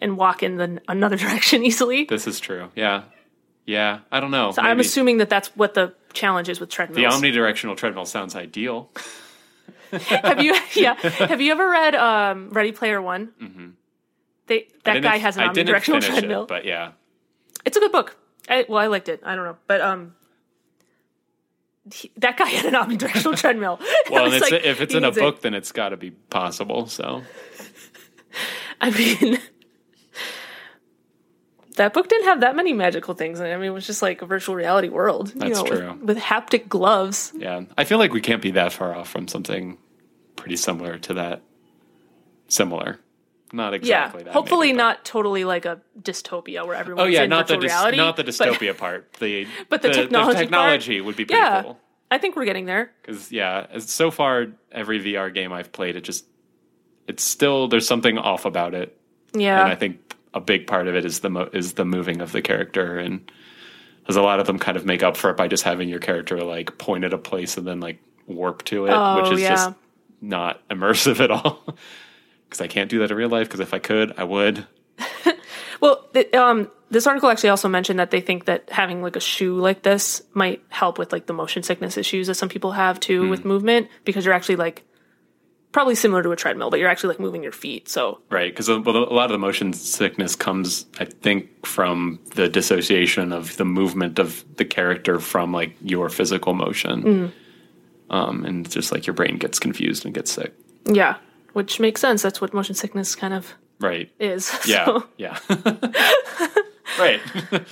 and 0.01 0.17
walk 0.17 0.43
in 0.43 0.57
the 0.57 0.81
another 0.89 1.17
direction 1.25 1.65
easily? 1.65 2.05
This 2.05 2.27
is 2.27 2.41
true. 2.41 2.71
Yeah. 2.75 3.05
Yeah. 3.67 4.01
I 4.11 4.21
don't 4.21 4.31
know. 4.31 4.53
So 4.53 4.63
I'm 4.63 4.81
assuming 4.81 5.19
that 5.19 5.31
that's 5.31 5.49
what 5.57 5.75
the 5.75 5.95
challenge 6.13 6.49
is 6.49 6.61
with 6.61 6.71
treadmills. 6.71 6.97
the 6.97 7.05
omnidirectional 7.05 7.77
treadmill 7.77 8.05
sounds 8.07 8.35
ideal. 8.37 8.91
have 10.09 10.43
you? 10.43 10.55
Yeah. 10.75 10.95
Have 10.95 11.41
you 11.41 11.53
ever 11.53 11.69
read 11.69 11.95
um, 11.95 12.51
Ready 12.51 12.73
Player 12.73 13.01
One? 13.01 13.33
Mm-hmm. 13.41 13.69
They 14.47 14.69
that 14.85 15.03
guy 15.03 15.17
has 15.19 15.37
an 15.37 15.49
omnidirectional 15.49 16.03
treadmill. 16.03 16.43
It, 16.43 16.49
but 16.49 16.65
yeah. 16.65 16.93
It's 17.65 17.77
a 17.77 17.81
good 17.81 17.93
book. 17.93 18.17
I, 18.49 18.67
well, 18.69 18.79
I 18.79 18.89
liked 18.89 19.09
it. 19.09 19.21
I 19.25 19.35
don't 19.37 19.45
know, 19.47 19.57
but 19.67 19.81
um, 19.81 20.15
he- 21.93 22.13
that 22.19 22.37
guy 22.37 22.47
had 22.49 22.67
an 22.67 22.75
omnidirectional 22.75 23.37
treadmill. 23.41 23.81
Well, 24.11 24.27
and 24.27 24.35
it's, 24.35 24.51
like, 24.51 24.65
if 24.65 24.81
it's 24.83 24.93
in 24.95 25.03
a 25.03 25.07
needs 25.07 25.17
it. 25.17 25.21
book, 25.21 25.41
then 25.41 25.55
it's 25.55 25.73
got 25.73 25.91
to 25.91 25.97
be 25.97 26.11
possible. 26.11 26.87
So 26.87 27.23
I 28.81 28.91
mean, 28.91 29.39
that 31.77 31.93
book 31.93 32.09
didn't 32.09 32.27
have 32.27 32.41
that 32.41 32.55
many 32.55 32.73
magical 32.73 33.15
things. 33.15 33.41
I 33.41 33.57
mean, 33.57 33.65
it 33.65 33.71
was 33.71 33.87
just 33.87 34.03
like 34.03 34.23
a 34.23 34.27
virtual 34.27 34.55
reality 34.55 34.89
world. 34.89 35.33
you 35.35 35.41
That's 35.41 35.59
know, 35.63 35.65
true. 35.67 35.93
With, 35.93 36.03
with 36.03 36.19
haptic 36.19 36.69
gloves. 36.69 37.33
yeah, 37.37 37.63
I 37.79 37.85
feel 37.85 37.99
like 37.99 38.13
we 38.13 38.21
can't 38.21 38.43
be 38.43 38.53
that 38.53 38.73
far 38.73 38.95
off 38.95 39.09
from 39.09 39.27
something 39.29 39.79
pretty 40.45 40.57
similar 40.57 40.99
to 40.99 41.15
that. 41.15 41.43
Similar, 42.49 43.01
not 43.53 43.73
exactly 43.73 44.21
yeah. 44.21 44.25
that. 44.25 44.33
Hopefully 44.35 44.69
maybe, 44.69 44.77
not 44.79 45.05
totally 45.05 45.45
like 45.45 45.65
a 45.65 45.81
dystopia 46.01 46.67
where 46.67 46.77
everyone's 46.77 47.05
Oh 47.07 47.09
yeah, 47.09 47.23
in 47.23 47.31
not 47.31 47.49
the 47.49 47.55
virtual 47.55 47.69
reality. 47.71 47.97
not 47.97 48.17
the 48.17 48.25
but- 48.25 48.35
dystopia 48.35 48.77
part. 48.77 49.13
The 49.15 49.47
but 49.71 49.81
the 49.83 49.89
technology 49.89 50.35
part- 50.35 50.37
technology 50.45 51.01
would 51.01 51.17
be 51.17 51.25
pretty 51.25 51.41
Yeah. 51.41 51.63
cool. 51.63 51.81
I 52.11 52.19
think 52.19 52.37
we're 52.37 52.45
getting 52.45 52.67
there. 52.67 52.93
Because 53.01 53.33
yeah, 53.33 53.67
as- 53.71 53.91
so 53.91 54.11
far 54.11 54.49
every 54.71 55.01
VR 55.03 55.33
game 55.33 55.53
I've 55.53 55.73
played, 55.73 55.97
it 55.97 56.03
just 56.03 56.27
it's 57.09 57.23
still 57.25 57.67
there's 57.67 57.89
something 57.89 58.19
off 58.19 58.45
about 58.45 58.75
it, 58.75 58.97
Yeah. 59.33 59.63
and 59.63 59.73
I 59.73 59.75
think 59.75 60.15
a 60.35 60.41
big 60.41 60.67
part 60.67 60.87
of 60.87 60.95
it 60.95 61.05
is 61.07 61.21
the 61.21 61.31
mo- 61.31 61.49
is 61.53 61.73
the 61.73 61.87
moving 61.87 62.21
of 62.21 62.33
the 62.33 62.43
character, 62.43 62.99
and 62.99 63.31
there's 64.07 64.17
a 64.17 64.23
lot 64.23 64.39
of 64.39 64.47
them 64.47 64.59
kind 64.59 64.77
of 64.77 64.85
make 64.85 65.03
up 65.03 65.17
for 65.17 65.31
it 65.31 65.37
by 65.39 65.49
just 65.49 65.65
having 65.65 65.89
your 65.89 65.99
character 66.01 66.43
like 66.45 66.77
point 66.77 67.05
at 67.05 67.15
a 67.15 67.19
place 67.19 67.57
and 67.57 67.67
then 67.67 67.81
like 67.81 67.99
warp 68.27 68.63
to 68.65 68.85
it, 68.87 68.91
Oh, 68.95 69.23
which 69.23 69.33
is 69.33 69.41
yeah. 69.41 69.49
just 69.51 69.71
not 70.21 70.67
immersive 70.69 71.21
at 71.21 71.31
all. 71.31 71.63
Because 72.49 72.61
I 72.61 72.69
can't 72.69 72.89
do 72.89 73.01
that 73.01 73.11
in 73.11 73.17
real 73.17 73.29
life. 73.31 73.49
Because 73.49 73.59
if 73.61 73.75
I 73.75 73.81
could, 73.81 74.15
I 74.17 74.23
would. 74.25 74.65
Well, 75.81 76.09
th- 76.15 76.33
um, 76.35 76.71
this 76.91 77.07
article 77.07 77.29
actually 77.29 77.51
also 77.51 77.69
mentioned 77.69 77.99
that 77.99 78.11
they 78.11 78.21
think 78.21 78.45
that 78.47 78.71
having 78.71 79.03
like 79.03 79.17
a 79.17 79.21
shoe 79.21 79.57
like 79.59 79.83
this 79.83 80.23
might 80.33 80.63
help 80.69 80.99
with 80.99 81.13
like 81.13 81.27
the 81.27 81.33
motion 81.35 81.63
sickness 81.63 81.99
issues 81.99 82.29
that 82.29 82.37
some 82.37 82.49
people 82.49 82.73
have 82.73 83.01
too 83.01 83.25
Hmm. 83.25 83.29
with 83.31 83.45
movement 83.45 83.89
because 84.05 84.25
you're 84.25 84.33
actually 84.35 84.57
like 84.57 84.83
probably 85.73 85.95
similar 85.97 86.23
to 86.23 86.31
a 86.31 86.37
treadmill, 86.37 86.71
but 86.71 86.79
you're 86.79 86.89
actually 86.89 87.09
like 87.09 87.21
moving 87.21 87.43
your 87.43 87.53
feet. 87.53 87.89
So 87.89 88.21
Right, 88.31 88.51
because 88.53 88.69
a, 88.69 88.79
well, 88.81 88.97
a 88.97 89.13
lot 89.13 89.25
of 89.27 89.33
the 89.33 89.39
motion 89.39 89.73
sickness 89.73 90.37
comes, 90.37 90.87
I 91.01 91.05
think, 91.07 91.67
from 91.67 92.21
the 92.37 92.49
dissociation 92.49 93.33
of 93.33 93.57
the 93.57 93.65
movement 93.65 94.19
of 94.21 94.45
the 94.57 94.65
character 94.65 95.19
from 95.19 95.53
like 95.53 95.75
your 95.83 96.09
physical 96.09 96.55
motion, 96.55 97.03
Mm. 97.03 97.33
Um, 98.15 98.45
and 98.45 98.71
just 98.71 98.93
like 98.93 99.07
your 99.07 99.15
brain 99.15 99.37
gets 99.39 99.59
confused 99.59 100.05
and 100.05 100.15
gets 100.15 100.31
sick. 100.31 100.53
yeah, 100.87 101.17
which 101.53 101.81
makes 101.81 102.01
sense. 102.01 102.23
That's 102.23 102.41
what 102.41 102.55
motion 102.55 102.75
sickness 102.75 103.15
kind 103.15 103.35
of 103.35 103.55
Right. 103.81 104.11
is. 104.21 104.51
Yeah. 104.67 104.85
So, 104.87 105.05
Yeah. 105.17 105.39
right. 106.99 107.21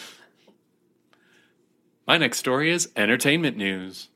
My 2.06 2.18
next 2.18 2.38
story 2.38 2.70
is 2.70 2.88
entertainment 2.96 3.56
news. 3.56 4.08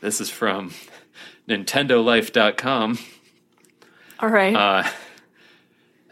This 0.00 0.20
is 0.20 0.30
from 0.30 0.72
NintendoLife.com. 1.48 2.98
all 4.20 4.28
right. 4.28 4.54
Uh, 4.54 4.88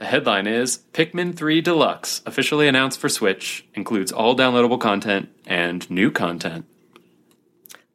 the 0.05 0.11
headline 0.11 0.47
is 0.47 0.81
Pikmin 0.93 1.35
3 1.35 1.63
Deluxe, 1.63 2.21
officially 2.27 2.69
announced 2.69 3.01
for 3.01 3.09
Switch, 3.09 3.67
includes 3.73 4.13
all 4.13 4.37
downloadable 4.37 4.79
content 4.79 5.31
and 5.47 5.89
new 5.91 6.11
content. 6.11 6.67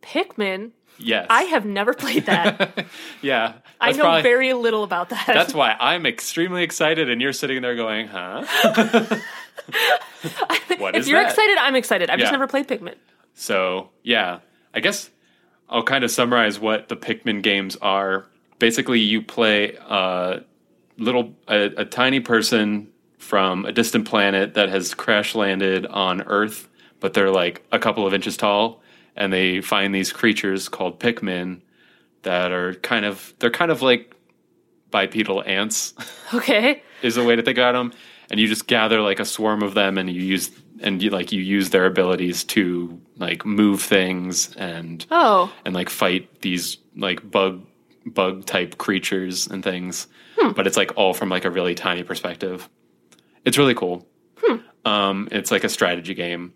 Pikmin. 0.01 0.71
Yes. 0.97 1.27
I 1.29 1.43
have 1.43 1.65
never 1.65 1.93
played 1.93 2.25
that. 2.25 2.87
yeah. 3.21 3.53
I 3.79 3.91
know 3.91 3.99
probably- 4.05 4.23
very 4.23 4.53
little 4.53 4.83
about 4.83 5.09
that. 5.09 5.27
That's 5.27 5.53
why 5.53 5.77
I'm 5.79 6.07
extremely 6.07 6.63
excited, 6.63 7.11
and 7.11 7.21
you're 7.21 7.31
sitting 7.31 7.61
there 7.61 7.75
going, 7.75 8.07
huh? 8.07 8.43
what 10.79 10.95
if 10.95 11.07
you're 11.07 11.21
that? 11.21 11.29
excited, 11.29 11.57
I'm 11.59 11.75
excited. 11.75 12.09
I've 12.09 12.17
just 12.17 12.31
never 12.31 12.47
played 12.47 12.67
Pikmin. 12.67 12.95
So, 13.35 13.91
yeah, 14.01 14.39
I 14.73 14.79
guess 14.79 15.11
I'll 15.69 15.83
kind 15.83 16.03
of 16.03 16.09
summarize 16.09 16.59
what 16.59 16.89
the 16.89 16.95
Pikmin 16.97 17.43
games 17.43 17.75
are. 17.75 18.25
Basically, 18.57 18.99
you 18.99 19.21
play 19.21 19.75
a 19.75 20.41
little, 20.99 21.35
a, 21.47 21.71
a 21.77 21.85
tiny 21.85 22.19
person 22.19 22.89
from 23.17 23.65
a 23.65 23.71
distant 23.71 24.07
planet 24.07 24.53
that 24.53 24.69
has 24.69 24.93
crash 24.93 25.35
landed 25.35 25.85
on 25.87 26.21
Earth, 26.23 26.69
but 26.99 27.13
they're 27.13 27.31
like 27.31 27.63
a 27.71 27.79
couple 27.79 28.05
of 28.05 28.13
inches 28.13 28.37
tall, 28.37 28.81
and 29.15 29.31
they 29.33 29.61
find 29.61 29.93
these 29.93 30.11
creatures 30.13 30.69
called 30.69 30.99
Pikmin 30.99 31.61
that 32.23 32.51
are 32.51 32.75
kind 32.75 33.05
of, 33.05 33.33
they're 33.39 33.49
kind 33.51 33.71
of 33.71 33.81
like 33.81 34.15
bipedal 34.91 35.43
ants. 35.45 35.93
Okay. 36.33 36.83
is 37.01 37.17
a 37.17 37.23
way 37.23 37.35
to 37.35 37.41
think 37.41 37.57
about 37.57 37.71
them 37.71 37.91
and 38.29 38.39
you 38.39 38.47
just 38.47 38.67
gather 38.67 39.01
like 39.01 39.19
a 39.19 39.25
swarm 39.25 39.63
of 39.63 39.73
them 39.73 39.97
and 39.97 40.09
you 40.09 40.21
use 40.21 40.51
and 40.81 41.01
you 41.01 41.09
like 41.09 41.31
you 41.31 41.41
use 41.41 41.71
their 41.71 41.85
abilities 41.85 42.43
to 42.43 43.01
like 43.17 43.45
move 43.45 43.81
things 43.81 44.55
and 44.55 45.05
Oh, 45.11 45.51
and 45.65 45.73
like 45.73 45.89
fight 45.89 46.41
these 46.41 46.77
like 46.95 47.29
bug 47.29 47.65
bug 48.13 48.45
type 48.45 48.77
creatures 48.77 49.47
and 49.47 49.63
things 49.63 50.07
but 50.53 50.65
it's 50.67 50.77
like 50.77 50.91
all 50.95 51.13
from 51.13 51.29
like 51.29 51.45
a 51.45 51.49
really 51.49 51.75
tiny 51.75 52.03
perspective 52.03 52.69
it's 53.45 53.57
really 53.57 53.73
cool 53.75 54.05
Um, 54.85 55.27
it's 55.31 55.51
like 55.51 55.63
a 55.63 55.69
strategy 55.69 56.13
game. 56.13 56.53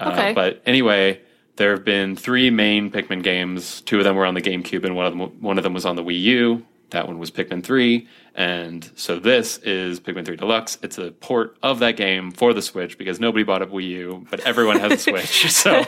Uh, 0.00 0.10
Okay. 0.12 0.32
But 0.34 0.62
anyway, 0.66 1.20
there 1.56 1.70
have 1.70 1.84
been 1.84 2.16
three 2.16 2.50
main 2.50 2.90
Pikmin 2.90 3.22
games. 3.22 3.80
Two 3.82 3.98
of 3.98 4.04
them 4.04 4.16
were 4.16 4.26
on 4.26 4.34
the 4.34 4.42
GameCube, 4.42 4.84
and 4.84 4.94
one 4.96 5.06
of 5.06 5.12
them 5.16 5.40
one 5.40 5.56
of 5.58 5.64
them 5.64 5.72
was 5.72 5.86
on 5.86 5.96
the 5.96 6.02
Wii 6.04 6.20
U. 6.20 6.66
That 6.90 7.06
one 7.06 7.18
was 7.18 7.30
Pikmin 7.30 7.62
Three, 7.64 8.08
and 8.34 8.88
so 8.96 9.18
this 9.18 9.58
is 9.58 10.00
Pikmin 10.00 10.24
Three 10.24 10.36
Deluxe. 10.36 10.78
It's 10.82 10.98
a 10.98 11.10
port 11.12 11.56
of 11.62 11.78
that 11.78 11.96
game 11.96 12.30
for 12.30 12.52
the 12.52 12.62
Switch 12.62 12.98
because 12.98 13.18
nobody 13.20 13.44
bought 13.44 13.62
a 13.62 13.66
Wii 13.66 13.88
U, 13.88 14.26
but 14.30 14.40
everyone 14.40 14.78
has 14.80 14.92
a 14.92 14.98
Switch. 15.10 15.50
So, 15.52 15.82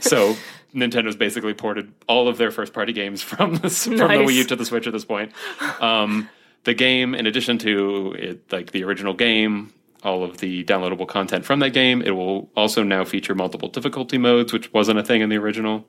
so 0.00 0.36
Nintendo's 0.74 1.16
basically 1.16 1.54
ported 1.54 1.92
all 2.08 2.28
of 2.28 2.38
their 2.38 2.50
first 2.50 2.72
party 2.72 2.92
games 2.92 3.22
from 3.22 3.54
the, 3.56 3.70
from 3.70 3.96
the 3.96 4.04
Wii 4.04 4.34
U 4.34 4.44
to 4.44 4.56
the 4.56 4.64
Switch 4.64 4.86
at 4.86 4.92
this 4.92 5.04
point. 5.04 5.32
Um, 5.80 6.28
the 6.64 6.74
game, 6.74 7.14
in 7.14 7.26
addition 7.26 7.58
to 7.58 8.14
it, 8.18 8.52
like 8.52 8.72
the 8.72 8.84
original 8.84 9.14
game, 9.14 9.72
all 10.02 10.24
of 10.24 10.38
the 10.38 10.64
downloadable 10.64 11.06
content 11.06 11.44
from 11.44 11.60
that 11.60 11.70
game, 11.70 12.02
it 12.02 12.10
will 12.10 12.50
also 12.56 12.82
now 12.82 13.04
feature 13.04 13.34
multiple 13.34 13.68
difficulty 13.68 14.18
modes, 14.18 14.52
which 14.52 14.72
wasn't 14.72 14.98
a 14.98 15.02
thing 15.02 15.20
in 15.20 15.28
the 15.28 15.36
original. 15.36 15.86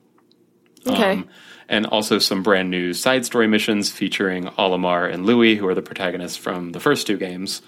Okay. 0.86 1.12
Um, 1.12 1.28
and 1.68 1.86
also 1.86 2.18
some 2.18 2.42
brand 2.42 2.70
new 2.70 2.92
side 2.92 3.24
story 3.24 3.46
missions 3.46 3.90
featuring 3.90 4.44
Olimar 4.44 5.12
and 5.12 5.24
Louis, 5.24 5.54
who 5.56 5.66
are 5.68 5.74
the 5.74 5.82
protagonists 5.82 6.36
from 6.36 6.72
the 6.72 6.80
first 6.80 7.06
two 7.06 7.16
games. 7.16 7.62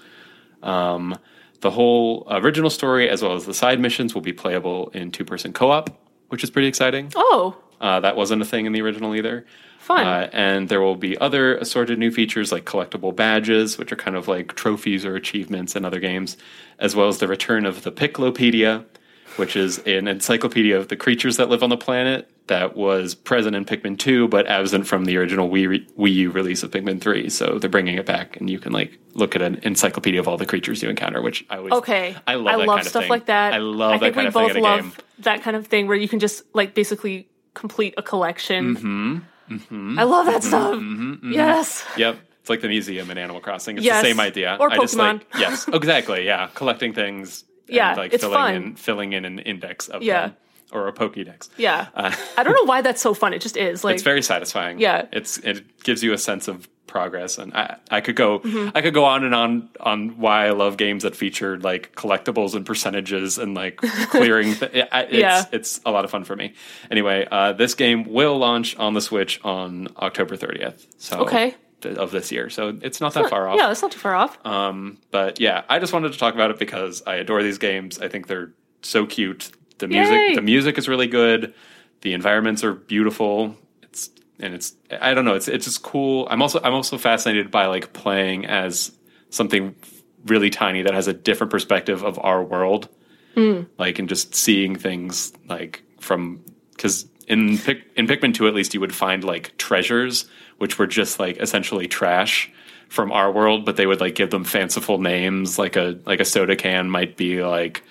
Um, 0.61 1.17
the 1.61 1.71
whole 1.71 2.27
original 2.29 2.69
story, 2.69 3.09
as 3.09 3.21
well 3.23 3.33
as 3.33 3.45
the 3.45 3.53
side 3.53 3.79
missions, 3.79 4.13
will 4.13 4.21
be 4.21 4.33
playable 4.33 4.89
in 4.89 5.11
two 5.11 5.25
person 5.25 5.53
co 5.53 5.71
op, 5.71 5.89
which 6.29 6.43
is 6.43 6.49
pretty 6.49 6.67
exciting. 6.67 7.11
oh, 7.15 7.57
Uh, 7.81 7.99
that 7.99 8.15
wasn't 8.15 8.41
a 8.41 8.45
thing 8.45 8.65
in 8.65 8.71
the 8.73 8.81
original 8.81 9.13
either. 9.15 9.45
fun. 9.79 10.05
Uh, 10.07 10.29
and 10.33 10.69
there 10.69 10.81
will 10.81 10.95
be 10.95 11.17
other 11.19 11.55
assorted 11.57 11.99
new 11.99 12.09
features 12.09 12.51
like 12.51 12.65
collectible 12.65 13.15
badges, 13.15 13.77
which 13.77 13.91
are 13.91 13.95
kind 13.97 14.15
of 14.15 14.27
like 14.27 14.55
trophies 14.55 15.05
or 15.05 15.15
achievements 15.15 15.75
in 15.75 15.85
other 15.85 15.99
games, 15.99 16.37
as 16.79 16.95
well 16.95 17.07
as 17.07 17.19
the 17.19 17.27
return 17.27 17.65
of 17.65 17.83
the 17.83 17.91
Piklopedia, 17.91 18.85
which 19.35 19.55
is 19.55 19.79
an 19.79 20.07
encyclopedia 20.07 20.75
of 20.77 20.87
the 20.87 20.95
creatures 20.95 21.37
that 21.37 21.49
live 21.49 21.61
on 21.61 21.69
the 21.69 21.77
planet 21.77 22.29
that 22.47 22.75
was 22.77 23.13
present 23.15 23.55
in 23.55 23.65
Pikmin 23.65 23.97
2, 23.99 24.27
but 24.29 24.47
absent 24.47 24.87
from 24.87 25.05
the 25.05 25.17
original 25.17 25.49
Wii, 25.49 25.67
re- 25.67 25.87
Wii 25.97 26.13
U 26.13 26.31
release 26.31 26.63
of 26.63 26.71
Pikmin 26.71 27.01
3. 27.01 27.29
So 27.29 27.59
they're 27.59 27.69
bringing 27.69 27.97
it 27.97 28.05
back, 28.05 28.37
and 28.37 28.49
you 28.49 28.59
can 28.59 28.71
like 28.71 28.97
look 29.13 29.35
at 29.35 29.41
an 29.41 29.59
encyclopedia 29.63 30.19
of 30.19 30.27
all 30.27 30.37
the 30.37 30.45
creatures 30.45 30.81
you 30.81 30.89
encounter, 30.89 31.21
which 31.21 31.45
I 31.49 31.57
always 31.57 31.73
okay. 31.73 32.15
I 32.25 32.35
love 32.35 32.59
that 32.59 32.67
kind 32.67 32.79
of 32.81 32.87
stuff 32.87 33.03
thing. 33.03 33.09
like 33.09 33.25
that. 33.25 33.53
I 33.53 33.57
love 33.57 33.91
I 33.93 33.97
that 33.97 34.13
think 34.13 34.15
kind 34.15 34.25
we 34.25 34.27
of 34.29 34.33
thing 34.33 34.43
both 34.47 34.51
in 34.51 34.57
a 34.57 34.61
love 34.61 34.81
game. 34.81 34.93
That 35.19 35.41
kind 35.43 35.55
of 35.55 35.67
thing 35.67 35.87
where 35.87 35.97
you 35.97 36.07
can 36.07 36.19
just 36.19 36.43
like 36.53 36.73
basically 36.73 37.27
complete 37.53 37.93
a 37.97 38.03
collection. 38.03 38.75
Mm-hmm. 38.75 39.17
Mm-hmm. 39.55 39.99
I 39.99 40.03
love 40.03 40.25
that 40.25 40.43
stuff. 40.43 40.81
Yes. 41.23 41.85
Yep. 41.97 42.17
It's 42.41 42.49
like 42.49 42.61
the 42.61 42.67
museum 42.67 43.09
in 43.11 43.17
Animal 43.17 43.41
Crossing. 43.41 43.77
It's 43.77 43.85
Yes. 43.85 44.01
the 44.03 44.09
same 44.09 44.19
idea. 44.19 44.57
Or 44.59 44.71
I 44.71 44.77
just 44.77 44.95
like 44.95 45.21
Pokemon. 45.31 45.39
yes, 45.39 45.67
exactly. 45.67 46.25
Yeah, 46.25 46.49
collecting 46.53 46.93
things. 46.93 47.43
Yeah, 47.67 47.95
like 47.95 48.13
it's 48.13 48.23
filling 48.23 48.37
fun. 48.37 48.53
in 48.55 48.75
filling 48.75 49.13
in 49.13 49.25
an 49.25 49.39
index 49.39 49.87
of 49.87 50.03
Yeah. 50.03 50.27
them 50.27 50.37
or 50.71 50.87
a 50.87 50.93
Pokédex. 50.93 51.49
Yeah. 51.57 51.87
Uh, 51.95 52.15
I 52.37 52.43
don't 52.43 52.53
know 52.53 52.63
why 52.71 52.81
that's 52.81 53.01
so 53.01 53.13
fun. 53.15 53.33
It 53.33 53.39
just 53.41 53.57
is. 53.57 53.83
Like 53.83 53.95
it's 53.95 54.03
very 54.03 54.21
satisfying. 54.21 54.79
Yeah. 54.79 55.07
it's 55.11 55.37
it 55.39 55.81
gives 55.83 56.03
you 56.03 56.13
a 56.13 56.17
sense 56.19 56.47
of 56.47 56.67
progress, 56.87 57.37
and 57.37 57.53
I 57.53 57.77
I 57.91 58.01
could 58.01 58.15
go 58.15 58.39
Mm-hmm. 58.39 58.69
I 58.77 58.81
could 58.81 58.93
go 58.93 59.05
on 59.05 59.23
and 59.23 59.33
on 59.35 59.69
on 59.79 60.17
why 60.19 60.47
I 60.47 60.51
love 60.51 60.77
games 60.77 61.03
that 61.03 61.15
feature 61.15 61.57
like 61.59 61.95
collectibles 61.95 62.53
and 62.55 62.65
percentages 62.65 63.37
and 63.37 63.53
like 63.55 63.77
clearing. 64.11 64.53
Th- 64.55 64.71
it's, 64.73 65.13
Yeah. 65.13 65.45
it's 65.51 65.81
a 65.85 65.91
lot 65.91 66.05
of 66.05 66.11
fun 66.11 66.23
for 66.23 66.35
me. 66.35 66.53
Anyway, 66.91 67.27
uh, 67.31 67.53
this 67.53 67.73
game 67.75 68.05
will 68.05 68.37
launch 68.37 68.75
on 68.77 68.93
the 68.93 69.01
Switch 69.01 69.39
on 69.43 69.87
October 69.97 70.35
30th. 70.37 70.85
So 70.97 71.19
Okay. 71.21 71.55
th- 71.81 71.97
Of 71.97 72.11
this 72.11 72.31
year, 72.31 72.49
so 72.49 72.77
it's 72.81 73.01
not 73.01 73.13
that 73.15 73.29
far 73.29 73.47
off. 73.47 73.57
Yeah, 73.57 73.71
it's 73.71 73.81
not 73.81 73.91
too 73.91 73.99
far 73.99 74.15
off. 74.15 74.37
Um, 74.45 74.97
but 75.11 75.39
yeah, 75.39 75.63
I 75.69 75.79
just 75.79 75.93
wanted 75.93 76.13
to 76.13 76.17
talk 76.19 76.33
about 76.33 76.51
it 76.51 76.59
because 76.59 77.03
I 77.07 77.15
adore 77.15 77.43
these 77.43 77.57
games. 77.57 77.99
I 77.99 78.07
think 78.07 78.27
they're 78.27 78.51
so 78.81 79.05
cute. 79.05 79.51
The 79.79 79.87
music, 79.87 80.13
Yay. 80.29 80.35
the 80.35 80.41
music 80.41 80.77
is 80.77 80.87
really 80.87 81.07
good. 81.07 81.53
The 82.01 82.13
environments 82.13 82.63
are 82.63 82.73
beautiful. 82.73 83.55
It's 83.81 84.09
and 84.39 84.53
it's 84.53 84.75
I 85.01 85.13
don't 85.13 85.25
know. 85.25 85.35
It's 85.35 85.47
it's 85.47 85.65
just 85.65 85.81
cool. 85.83 86.27
I'm 86.29 86.41
also 86.41 86.59
I'm 86.63 86.73
also 86.73 86.97
fascinated 86.97 87.51
by 87.51 87.65
like 87.67 87.93
playing 87.93 88.45
as 88.45 88.91
something 89.29 89.75
really 90.25 90.49
tiny 90.49 90.81
that 90.81 90.93
has 90.93 91.07
a 91.07 91.13
different 91.13 91.51
perspective 91.51 92.03
of 92.03 92.17
our 92.19 92.43
world. 92.43 92.89
Hmm. 93.35 93.63
Like 93.77 93.99
and 93.99 94.07
just 94.09 94.33
seeing 94.35 94.75
things 94.75 95.33
like 95.47 95.83
from 95.99 96.43
because 96.71 97.05
in 97.27 97.57
Pic, 97.57 97.83
in 97.95 98.07
Pikmin 98.07 98.33
two 98.33 98.47
at 98.47 98.53
least 98.53 98.73
you 98.73 98.79
would 98.79 98.93
find 98.95 99.23
like 99.23 99.57
treasures 99.57 100.25
which 100.57 100.79
were 100.79 100.87
just 100.87 101.19
like 101.19 101.37
essentially 101.37 101.85
trash 101.87 102.49
from 102.87 103.11
our 103.11 103.29
world, 103.31 103.65
but 103.65 103.75
they 103.75 103.85
would 103.87 103.99
like 103.99 104.15
give 104.15 104.29
them 104.29 104.43
fanciful 104.45 104.99
names. 104.99 105.59
Like 105.59 105.75
a 105.75 105.99
like 106.05 106.19
a 106.21 106.25
soda 106.25 106.55
can 106.55 106.89
might 106.89 107.17
be 107.17 107.43
like 107.43 107.83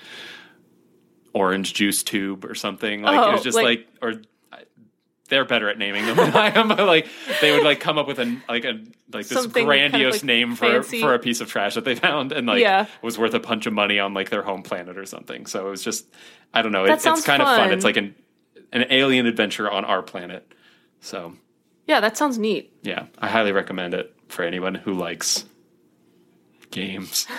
orange 1.33 1.75
juice 1.75 2.03
tube 2.03 2.45
or 2.45 2.55
something. 2.55 3.03
Like 3.03 3.17
it 3.17 3.29
Oh, 3.29 3.33
was 3.33 3.43
just 3.43 3.57
like- 3.57 3.65
like, 3.65 3.87
or 4.03 4.15
they're 5.29 5.45
better 5.45 5.69
at 5.71 5.79
naming 5.79 6.05
them 6.07 6.17
than 6.17 6.35
I 6.35 6.51
am. 6.59 6.69
But 6.69 6.81
like 6.87 7.07
they 7.41 7.53
would 7.53 7.65
like 7.65 7.81
come 7.81 7.97
up 7.99 8.07
with 8.07 8.19
a 8.19 8.41
like 8.49 8.65
a 8.65 8.81
like 9.13 9.27
this 9.27 9.29
Something 9.29 9.67
kind 9.67 9.85
of, 9.85 9.91
grandiose 9.93 10.15
like, 10.17 10.25
name 10.25 10.55
for 10.55 10.67
fancy. 10.67 11.01
for 11.01 11.15
a 11.15 11.19
piece 11.19 11.41
of 11.41 11.49
trash 11.49 11.75
that 11.75 11.85
they 11.85 11.95
found 11.95 12.33
and 12.33 12.47
like 12.47 12.61
Yeah. 12.61 12.87
was 13.03 13.19
worth 13.19 13.35
a 13.35 13.41
bunch 13.41 13.67
of 13.67 13.73
money 13.73 13.99
on 13.99 14.13
like 14.15 14.31
their 14.31 14.43
home 14.43 14.63
planet 14.63 14.99
or 14.99 15.07
something. 15.07 15.47
So 15.47 15.67
it 15.67 15.71
was 15.71 15.83
just 15.83 16.07
I 16.53 16.63
don't 16.63 16.73
know. 16.73 16.85
It, 16.85 16.91
it's 16.91 17.05
kind 17.05 17.41
of 17.43 17.49
fun. 17.49 17.59
fun. 17.59 17.73
It's 17.73 17.85
like 17.85 17.97
an 17.97 18.15
an 18.73 18.87
alien 18.91 19.27
adventure 19.27 19.71
on 19.71 19.85
our 19.85 20.03
planet. 20.03 20.53
So 21.01 21.35
Yeah, 21.87 22.01
that 22.01 22.17
sounds 22.17 22.39
neat. 22.39 22.73
yeah, 22.83 23.07
I 23.19 23.29
highly 23.29 23.53
recommend 23.53 23.95
it 23.95 24.15
for 24.29 24.43
anyone 24.43 24.75
who 24.75 24.93
likes 24.95 25.45
games, 26.71 27.27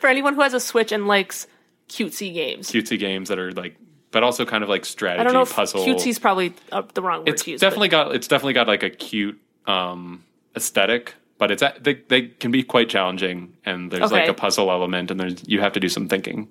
For 0.00 0.06
anyone 0.08 0.34
who 0.34 0.40
has 0.42 0.54
a 0.54 0.60
Switch 0.60 0.90
and 0.92 1.06
likes 1.06 1.46
cutesy 1.88 2.32
games. 2.32 2.70
cutesy 2.70 2.98
games 2.98 3.28
that 3.28 3.38
are 3.38 3.52
like, 3.52 3.76
but 4.10 4.22
also 4.22 4.44
kind 4.44 4.62
of 4.62 4.68
like 4.68 4.84
strategy 4.84 5.20
I 5.20 5.24
don't 5.24 5.32
know 5.32 5.42
if 5.42 5.52
puzzle. 5.52 5.84
cutesy's 5.84 6.18
probably 6.18 6.54
uh, 6.72 6.82
the 6.94 7.02
wrong 7.02 7.20
word 7.20 7.30
it's 7.30 7.44
to 7.44 7.52
use. 7.52 7.60
definitely 7.60 7.88
got 7.88 8.14
it's 8.14 8.28
definitely 8.28 8.54
got 8.54 8.66
like 8.66 8.82
a 8.82 8.90
cute 8.90 9.40
um 9.66 10.24
aesthetic 10.56 11.14
but 11.38 11.50
it's 11.50 11.62
they, 11.80 11.94
they 12.08 12.22
can 12.22 12.50
be 12.50 12.62
quite 12.62 12.88
challenging 12.88 13.54
and 13.64 13.90
there's 13.90 14.12
like 14.12 14.28
a 14.28 14.34
puzzle 14.34 14.70
element 14.70 15.10
and 15.10 15.20
there's 15.20 15.46
you 15.46 15.60
have 15.60 15.72
to 15.72 15.80
do 15.80 15.88
some 15.88 16.08
thinking 16.08 16.48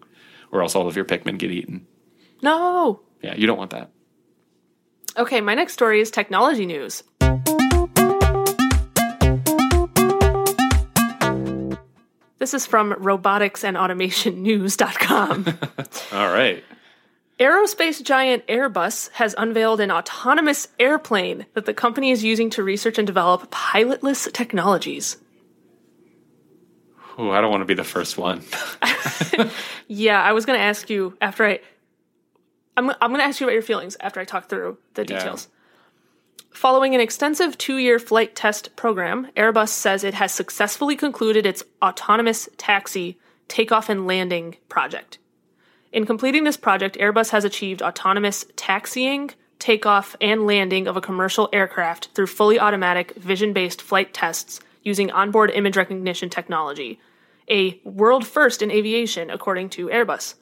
or 0.52 0.62
else 0.62 0.76
all 0.76 0.88
of 0.88 0.96
your 0.96 1.06
pikmin 1.06 1.38
get 1.38 1.52
eaten 1.52 1.86
no. 2.42 3.02
yeah 3.22 3.36
you 3.36 3.48
don't 3.48 3.58
want 3.58 3.72
that 3.72 3.90
Okay, 5.18 5.40
my 5.40 5.56
next 5.56 5.72
story 5.74 6.02
is 6.02 6.12
technology 6.12 6.66
news. 6.66 7.02
This 12.38 12.54
is 12.54 12.66
from 12.66 12.92
roboticsandautomationnews.com. 12.94 15.46
all 16.14 16.34
right 16.34 16.62
Aerospace 17.40 18.02
giant 18.02 18.48
Airbus 18.48 19.10
has 19.12 19.36
unveiled 19.38 19.82
an 19.82 19.92
autonomous 19.92 20.70
airplane 20.80 21.46
that 21.54 21.66
the 21.66 21.74
company 21.74 22.12
is 22.12 22.24
using 22.24 22.50
to 22.52 22.64
research 22.64 22.98
and 22.98 23.06
develop 23.06 23.52
pilotless 23.52 24.32
technologies. 24.32 25.18
Ooh, 27.18 27.32
i 27.32 27.40
don't 27.40 27.50
want 27.52 27.62
to 27.62 27.66
be 27.66 27.74
the 27.74 27.84
first 27.84 28.18
one 28.18 28.44
Yeah, 29.88 30.22
I 30.22 30.34
was 30.34 30.46
going 30.46 30.60
to 30.60 30.64
ask 30.66 30.90
you 30.90 31.16
after 31.22 31.46
I. 31.46 31.60
I'm, 32.76 32.90
I'm 32.90 33.12
going 33.12 33.20
to 33.20 33.24
ask 33.24 33.40
you 33.40 33.46
about 33.48 33.54
your 33.54 33.62
feelings 33.62 33.96
after 34.02 34.20
I 34.20 34.26
talk 34.26 34.50
through 34.50 34.78
the 34.96 35.04
Yeah. 35.04 35.18
details. 35.20 35.48
Following 36.52 36.96
an 36.96 37.02
extensive 37.02 37.58
two 37.58 37.78
year 37.78 38.00
flight 38.00 38.36
test 38.36 38.76
program, 38.76 39.28
Airbus 39.38 39.70
says 39.70 40.04
it 40.04 40.14
has 40.16 40.32
successfully 40.34 40.96
concluded 40.96 41.46
its 41.46 41.64
autonomous 41.82 42.50
taxi 42.58 43.18
takeoff 43.48 43.88
and 43.90 44.08
landing 44.08 44.56
project. 44.68 45.18
In 45.96 46.06
completing 46.06 46.44
this 46.44 46.58
project, 46.58 46.98
Airbus 46.98 47.30
has 47.30 47.46
achieved 47.46 47.82
autonomous 47.82 48.46
taxiing, 48.58 49.32
takeoff, 49.60 50.14
and 50.20 50.46
landing 50.46 50.88
of 50.88 50.98
a 50.98 51.02
commercial 51.02 51.48
aircraft 51.54 52.10
through 52.14 52.28
fully 52.28 52.60
automatic 52.60 53.16
vision 53.16 53.54
based 53.54 53.82
flight 53.82 54.14
tests 54.14 54.60
using 54.84 55.10
onboard 55.12 55.52
image 55.52 55.78
recognition 55.78 56.30
technology, 56.30 57.00
a 57.50 57.80
world 57.86 58.28
first 58.28 58.62
in 58.62 58.72
aviation, 58.72 59.30
according 59.30 59.70
to 59.70 59.88
Airbus. 59.88 60.34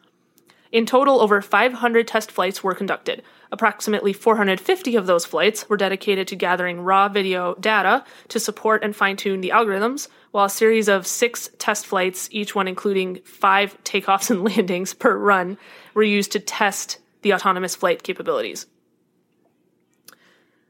In 0.72 0.88
total, 0.88 1.22
over 1.22 1.40
500 1.40 2.08
test 2.08 2.32
flights 2.32 2.64
were 2.64 2.74
conducted. 2.74 3.22
Approximately 3.54 4.14
450 4.14 4.96
of 4.96 5.06
those 5.06 5.28
flights 5.28 5.70
were 5.70 5.78
dedicated 5.78 6.28
to 6.30 6.36
gathering 6.36 6.82
raw 6.82 7.08
video 7.08 7.54
data 7.60 8.04
to 8.30 8.40
support 8.40 8.84
and 8.84 8.96
fine 8.96 9.16
tune 9.16 9.42
the 9.42 9.52
algorithms, 9.52 10.08
while 10.32 10.46
a 10.46 10.50
series 10.50 10.88
of 10.88 11.06
six 11.06 11.52
test 11.60 11.86
flights, 11.86 12.28
each 12.32 12.56
one 12.56 12.68
including 12.68 13.20
five 13.24 13.78
takeoffs 13.84 14.32
and 14.32 14.44
landings 14.58 14.96
per 14.96 15.16
run, 15.16 15.60
were 15.94 16.02
used 16.02 16.32
to 16.32 16.40
test 16.40 16.98
the 17.22 17.32
autonomous 17.32 17.76
flight 17.76 18.02
capabilities. 18.02 18.66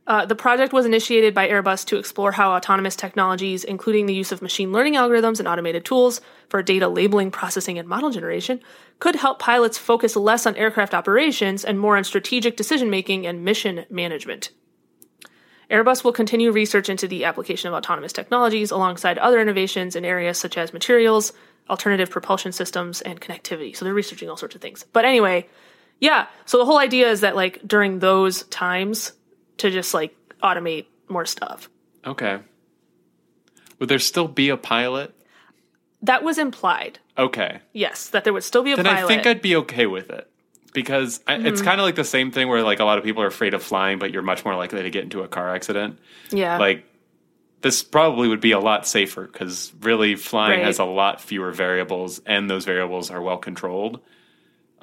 Uh, 0.05 0.25
the 0.25 0.35
project 0.35 0.73
was 0.73 0.85
initiated 0.85 1.33
by 1.33 1.47
Airbus 1.47 1.85
to 1.85 1.97
explore 1.97 2.33
how 2.33 2.51
autonomous 2.51 2.95
technologies, 2.95 3.63
including 3.63 4.05
the 4.05 4.13
use 4.13 4.33
of 4.33 4.41
machine 4.41 4.73
learning 4.73 4.95
algorithms 4.95 5.39
and 5.39 5.47
automated 5.47 5.85
tools 5.85 6.19
for 6.49 6.61
data 6.61 6.89
labeling, 6.89 7.31
processing, 7.31 7.79
and 7.79 7.87
model 7.87 8.09
generation, 8.09 8.59
could 8.99 9.15
help 9.15 9.39
pilots 9.39 9.77
focus 9.77 10.17
less 10.17 10.45
on 10.45 10.57
aircraft 10.57 10.93
operations 10.93 11.63
and 11.63 11.79
more 11.79 11.95
on 11.95 12.03
strategic 12.03 12.57
decision 12.57 12.89
making 12.89 13.25
and 13.25 13.45
mission 13.45 13.85
management. 13.89 14.49
Airbus 15.71 16.03
will 16.03 16.11
continue 16.11 16.51
research 16.51 16.89
into 16.89 17.07
the 17.07 17.23
application 17.23 17.69
of 17.69 17.73
autonomous 17.73 18.11
technologies 18.11 18.71
alongside 18.71 19.17
other 19.17 19.39
innovations 19.39 19.95
in 19.95 20.03
areas 20.03 20.37
such 20.37 20.57
as 20.57 20.73
materials, 20.73 21.31
alternative 21.69 22.09
propulsion 22.09 22.51
systems 22.51 22.99
and 23.01 23.21
connectivity. 23.21 23.73
So 23.75 23.85
they're 23.85 23.93
researching 23.93 24.29
all 24.29 24.35
sorts 24.35 24.53
of 24.53 24.61
things. 24.61 24.85
But 24.91 25.05
anyway, 25.05 25.47
yeah. 25.99 26.27
So 26.45 26.57
the 26.57 26.65
whole 26.65 26.77
idea 26.77 27.09
is 27.09 27.21
that 27.21 27.37
like 27.37 27.65
during 27.65 27.99
those 27.99 28.43
times 28.43 29.13
to 29.57 29.69
just 29.71 29.93
like 29.93 30.15
automate 30.41 30.85
more 31.09 31.25
stuff. 31.25 31.69
Okay. 32.05 32.39
Would 33.79 33.89
there 33.89 33.99
still 33.99 34.27
be 34.27 34.49
a 34.49 34.57
pilot? 34.57 35.13
That 36.01 36.23
was 36.23 36.37
implied. 36.37 36.99
Okay. 37.17 37.59
Yes, 37.73 38.09
that 38.09 38.23
there 38.23 38.33
would 38.33 38.43
still 38.43 38.63
be 38.63 38.71
a 38.73 38.75
pilot. 38.75 38.83
Then 38.85 38.95
pilot. 38.95 39.11
I 39.11 39.15
think 39.15 39.27
I'd 39.27 39.41
be 39.41 39.55
okay 39.57 39.85
with 39.85 40.09
it. 40.09 40.29
Because 40.73 41.19
I, 41.27 41.35
it's 41.35 41.59
Mm-hmm. 41.59 41.65
kind 41.65 41.79
of 41.79 41.85
like 41.85 41.95
the 41.95 42.03
same 42.03 42.31
thing 42.31 42.47
where 42.47 42.63
like 42.63 42.79
a 42.79 42.83
lot 42.85 42.97
of 42.97 43.03
people 43.03 43.21
are 43.23 43.27
afraid 43.27 43.53
of 43.53 43.61
flying, 43.63 43.99
but 43.99 44.11
you're 44.11 44.23
much 44.23 44.43
more 44.43 44.55
likely 44.55 44.81
to 44.83 44.89
get 44.89 45.03
into 45.03 45.21
a 45.21 45.27
car 45.27 45.53
accident. 45.53 45.99
yeah. 46.31 46.57
Like 46.57 46.85
this 47.61 47.83
probably 47.83 48.27
would 48.27 48.41
be 48.41 48.51
a 48.51 48.59
lot 48.59 48.85
safer 48.87 49.25
because 49.25 49.71
really 49.81 50.15
flying 50.15 50.59
Right. 50.59 50.65
has 50.65 50.79
a 50.79 50.83
lot 50.85 51.21
fewer 51.21 51.51
variables 51.51 52.19
and 52.25 52.49
those 52.49 52.65
variables 52.65 53.09
are 53.11 53.21
well 53.21 53.37
controlled 53.37 54.01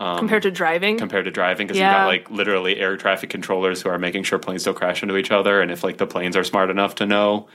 Um, 0.01 0.17
compared 0.17 0.43
to 0.45 0.51
driving. 0.51 0.97
compared 0.99 1.27
to 1.27 1.31
driving 1.31 1.67
because 1.67 1.79
Yeah. 1.79 1.91
you've 1.91 2.01
got 2.01 2.07
like 2.07 2.31
literally 2.31 2.79
air 2.79 2.97
traffic 2.97 3.29
controllers 3.29 3.83
who 3.83 3.91
are 3.91 3.99
making 3.99 4.23
sure 4.23 4.39
planes 4.39 4.65
don't 4.65 4.75
crash 4.75 5.03
into 5.03 5.17
each 5.19 5.31
other 5.31 5.61
and 5.61 5.71
if 5.71 5.85
like 5.85 5.99
the 5.99 6.07
planes 6.07 6.37
are 6.37 6.45
smart 6.45 6.71
enough 6.71 6.95
to 6.97 7.07
know 7.07 7.49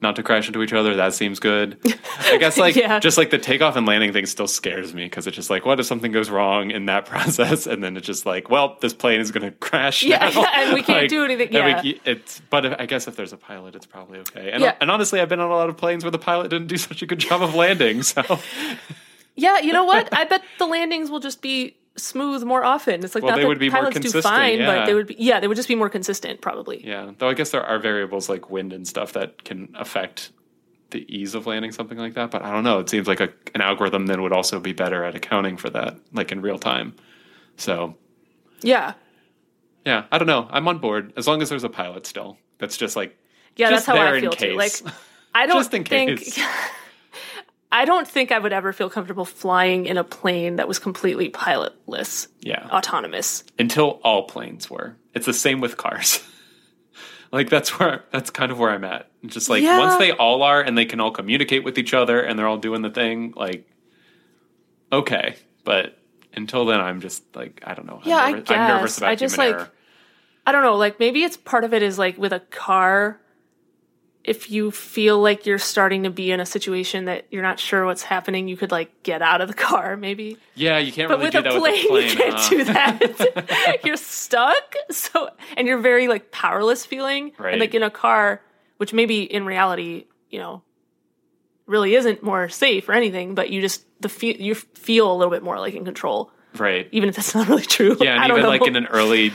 not 0.00 0.16
to 0.16 0.22
crash 0.22 0.46
into 0.48 0.62
each 0.62 0.72
other 0.72 0.96
that 0.96 1.12
seems 1.14 1.38
good 1.40 1.78
i 2.20 2.38
guess 2.38 2.56
like 2.56 2.74
Yeah. 2.74 2.98
just 3.00 3.18
like 3.18 3.28
the 3.30 3.38
takeoff 3.38 3.76
and 3.76 3.86
landing 3.86 4.12
thing 4.14 4.24
still 4.26 4.48
scares 4.48 4.92
me 4.94 5.04
because 5.04 5.26
it's 5.26 5.36
just 5.36 5.50
like 5.50 5.66
what 5.66 5.78
if 5.78 5.84
something 5.86 6.10
goes 6.10 6.30
wrong 6.30 6.70
in 6.70 6.86
that 6.86 7.04
process 7.12 7.66
and 7.66 7.84
then 7.84 7.96
it's 7.98 8.06
just 8.06 8.24
like 8.24 8.48
well 8.48 8.78
this 8.80 8.94
plane 8.94 9.20
is 9.20 9.30
going 9.30 9.44
to 9.50 9.50
crash 9.50 10.02
Yeah, 10.02 10.28
yeah, 10.30 10.62
and 10.64 10.72
we 10.74 10.82
can't 10.82 11.08
do 11.10 11.22
anything, 11.24 11.54
and 11.54 11.82
we 11.84 11.90
yeah. 11.92 11.98
it's 12.06 12.40
but 12.48 12.64
if, 12.64 12.74
i 12.80 12.86
guess 12.86 13.08
if 13.08 13.14
there's 13.16 13.34
a 13.34 13.38
pilot 13.38 13.74
it's 13.74 13.86
probably 13.86 14.20
okay 14.20 14.50
and, 14.52 14.62
Yeah. 14.62 14.74
and 14.80 14.90
honestly 14.90 15.20
i've 15.20 15.28
been 15.28 15.40
on 15.40 15.50
a 15.50 15.54
lot 15.54 15.68
of 15.68 15.76
planes 15.76 16.02
where 16.02 16.10
the 16.10 16.18
pilot 16.18 16.48
didn't 16.48 16.68
do 16.68 16.78
such 16.78 17.02
a 17.02 17.06
good 17.06 17.18
job 17.18 17.42
of 17.42 17.54
landing 17.54 18.02
so 18.02 18.22
yeah, 19.36 19.58
you 19.58 19.72
know 19.72 19.84
what? 19.84 20.08
I 20.12 20.24
bet 20.24 20.42
the 20.58 20.66
landings 20.66 21.10
will 21.10 21.20
just 21.20 21.42
be 21.42 21.76
smooth 21.96 22.42
more 22.44 22.64
often. 22.64 23.04
It's 23.04 23.14
like 23.14 23.22
Well, 23.22 23.32
not 23.32 23.36
they 23.36 23.42
that 23.42 23.48
would 23.48 23.58
be 23.58 23.70
more 23.70 23.80
pilots 23.80 23.94
do 23.96 24.00
consistent, 24.02 24.24
fine, 24.24 24.58
yeah. 24.58 24.66
but 24.66 24.86
they 24.86 24.94
would 24.94 25.06
be 25.06 25.16
yeah, 25.18 25.40
they 25.40 25.48
would 25.48 25.56
just 25.56 25.68
be 25.68 25.74
more 25.74 25.88
consistent 25.88 26.40
probably. 26.40 26.84
Yeah, 26.86 27.12
though 27.18 27.28
I 27.28 27.34
guess 27.34 27.50
there 27.50 27.62
are 27.62 27.78
variables 27.78 28.28
like 28.28 28.50
wind 28.50 28.72
and 28.72 28.86
stuff 28.86 29.12
that 29.12 29.44
can 29.44 29.70
affect 29.74 30.32
the 30.90 31.04
ease 31.14 31.34
of 31.34 31.46
landing 31.46 31.72
something 31.72 31.98
like 31.98 32.14
that. 32.14 32.30
But 32.30 32.42
I 32.42 32.52
don't 32.52 32.64
know. 32.64 32.78
It 32.78 32.88
seems 32.88 33.06
like 33.08 33.20
a, 33.20 33.28
an 33.54 33.60
algorithm 33.60 34.06
then 34.06 34.22
would 34.22 34.32
also 34.32 34.60
be 34.60 34.72
better 34.72 35.04
at 35.04 35.14
accounting 35.14 35.56
for 35.56 35.70
that, 35.70 35.96
like 36.12 36.30
in 36.32 36.40
real 36.40 36.58
time. 36.58 36.94
So 37.56 37.96
Yeah. 38.62 38.94
yeah, 39.84 40.04
I 40.10 40.18
don't 40.18 40.28
know. 40.28 40.48
I'm 40.50 40.66
on 40.68 40.78
board 40.78 41.12
as 41.16 41.26
long 41.26 41.42
as 41.42 41.48
there's 41.48 41.64
a 41.64 41.68
pilot 41.68 42.06
still. 42.06 42.38
That's 42.58 42.76
just 42.76 42.96
like 42.96 43.16
Yeah, 43.56 43.70
just 43.70 43.86
that's 43.86 43.98
how 43.98 44.04
I 44.04 44.20
feel 44.20 44.32
too. 44.32 44.54
Like. 44.54 44.72
I 45.36 45.46
don't 45.46 45.56
Just 45.58 45.74
in 45.74 45.84
think 45.84 46.20
case. 46.20 46.38
I 47.74 47.84
don't 47.86 48.06
think 48.06 48.30
I 48.30 48.38
would 48.38 48.52
ever 48.52 48.72
feel 48.72 48.88
comfortable 48.88 49.24
flying 49.24 49.86
in 49.86 49.96
a 49.98 50.04
plane 50.04 50.56
that 50.56 50.68
was 50.68 50.78
completely 50.78 51.28
pilotless, 51.28 52.28
yeah, 52.40 52.68
autonomous. 52.70 53.42
until 53.58 54.00
all 54.04 54.22
planes 54.28 54.70
were. 54.70 54.96
It's 55.12 55.26
the 55.26 55.32
same 55.34 55.60
with 55.60 55.76
cars. 55.76 56.22
like 57.32 57.50
that's 57.50 57.76
where 57.78 58.04
that's 58.12 58.30
kind 58.30 58.52
of 58.52 58.60
where 58.60 58.70
I'm 58.70 58.84
at. 58.84 59.10
Just 59.26 59.50
like 59.50 59.62
Yeah. 59.64 59.78
once 59.78 59.96
they 59.96 60.12
all 60.12 60.42
are 60.44 60.60
and 60.62 60.78
they 60.78 60.84
can 60.84 61.00
all 61.00 61.10
communicate 61.10 61.64
with 61.64 61.76
each 61.76 61.92
other 61.92 62.20
and 62.22 62.38
they're 62.38 62.46
all 62.46 62.58
doing 62.58 62.82
the 62.82 62.90
thing, 62.90 63.32
like 63.36 63.68
okay. 64.92 65.34
But 65.64 65.98
until 66.32 66.64
then 66.66 66.80
I'm 66.80 67.00
just 67.00 67.22
like 67.34 67.60
I 67.66 67.74
don't 67.74 67.86
know. 67.86 68.00
I'm 68.04 68.08
Yeah, 68.08 68.18
I 68.18 68.30
nervous, 68.32 68.50
I'm 68.50 68.68
nervous 68.68 68.98
about 68.98 69.10
I 69.10 69.14
just, 69.16 69.36
like, 69.38 69.54
error. 69.54 69.70
I 70.46 70.52
don't 70.52 70.62
know, 70.62 70.76
like 70.76 71.00
maybe 71.00 71.24
it's 71.24 71.36
part 71.36 71.64
of 71.64 71.74
it 71.74 71.82
is 71.82 71.98
like 71.98 72.18
with 72.18 72.32
a 72.32 72.40
car 72.40 73.20
if 74.24 74.50
you 74.50 74.70
feel 74.70 75.20
like 75.20 75.44
you're 75.44 75.58
starting 75.58 76.04
to 76.04 76.10
be 76.10 76.32
in 76.32 76.40
a 76.40 76.46
situation 76.46 77.04
that 77.04 77.26
you're 77.30 77.42
not 77.42 77.60
sure 77.60 77.84
what's 77.84 78.02
happening, 78.02 78.48
you 78.48 78.56
could 78.56 78.70
like 78.72 79.02
get 79.02 79.20
out 79.20 79.42
of 79.42 79.48
the 79.48 79.54
car 79.54 79.96
maybe. 79.96 80.38
Yeah, 80.54 80.78
you 80.78 80.92
can't 80.92 81.08
But 81.08 81.18
really 81.18 81.26
with 81.26 81.32
do 81.32 81.38
a 81.40 81.42
that 81.42 81.60
plane, 81.60 81.74
with 81.74 81.84
a 81.84 81.88
plane. 81.88 82.08
you 82.08 82.16
can't 82.16 82.34
huh? 82.34 82.48
do 82.48 82.60
uh-huh. 82.62 83.40
that. 83.66 83.80
you're 83.84 83.96
stuck. 83.98 84.74
So 84.90 85.28
and 85.56 85.68
you're 85.68 85.78
very 85.78 86.08
like 86.08 86.30
powerless 86.30 86.86
feeling. 86.86 87.32
Right. 87.38 87.52
And 87.52 87.60
like 87.60 87.74
in 87.74 87.82
a 87.82 87.90
car, 87.90 88.40
which 88.78 88.92
maybe 88.94 89.22
in 89.22 89.44
reality, 89.44 90.06
you 90.30 90.38
know, 90.38 90.62
really 91.66 91.94
isn't 91.94 92.22
more 92.22 92.48
safe 92.48 92.88
or 92.88 92.92
anything, 92.92 93.34
but 93.34 93.50
you 93.50 93.60
just 93.60 93.84
the 94.00 94.08
feel 94.08 94.36
you 94.36 94.54
feel 94.54 95.12
a 95.12 95.16
little 95.16 95.30
bit 95.32 95.42
more 95.42 95.58
like 95.58 95.74
in 95.74 95.84
control, 95.84 96.30
Right. 96.56 96.88
even 96.92 97.08
if 97.08 97.16
that's 97.16 97.34
not 97.34 97.48
really 97.48 97.62
true. 97.62 97.96
Yeah, 98.00 98.22
and 98.22 98.24
even 98.30 98.42
know. 98.42 98.48
like 98.48 98.66
in 98.66 98.76
an 98.76 98.86
early 98.86 99.32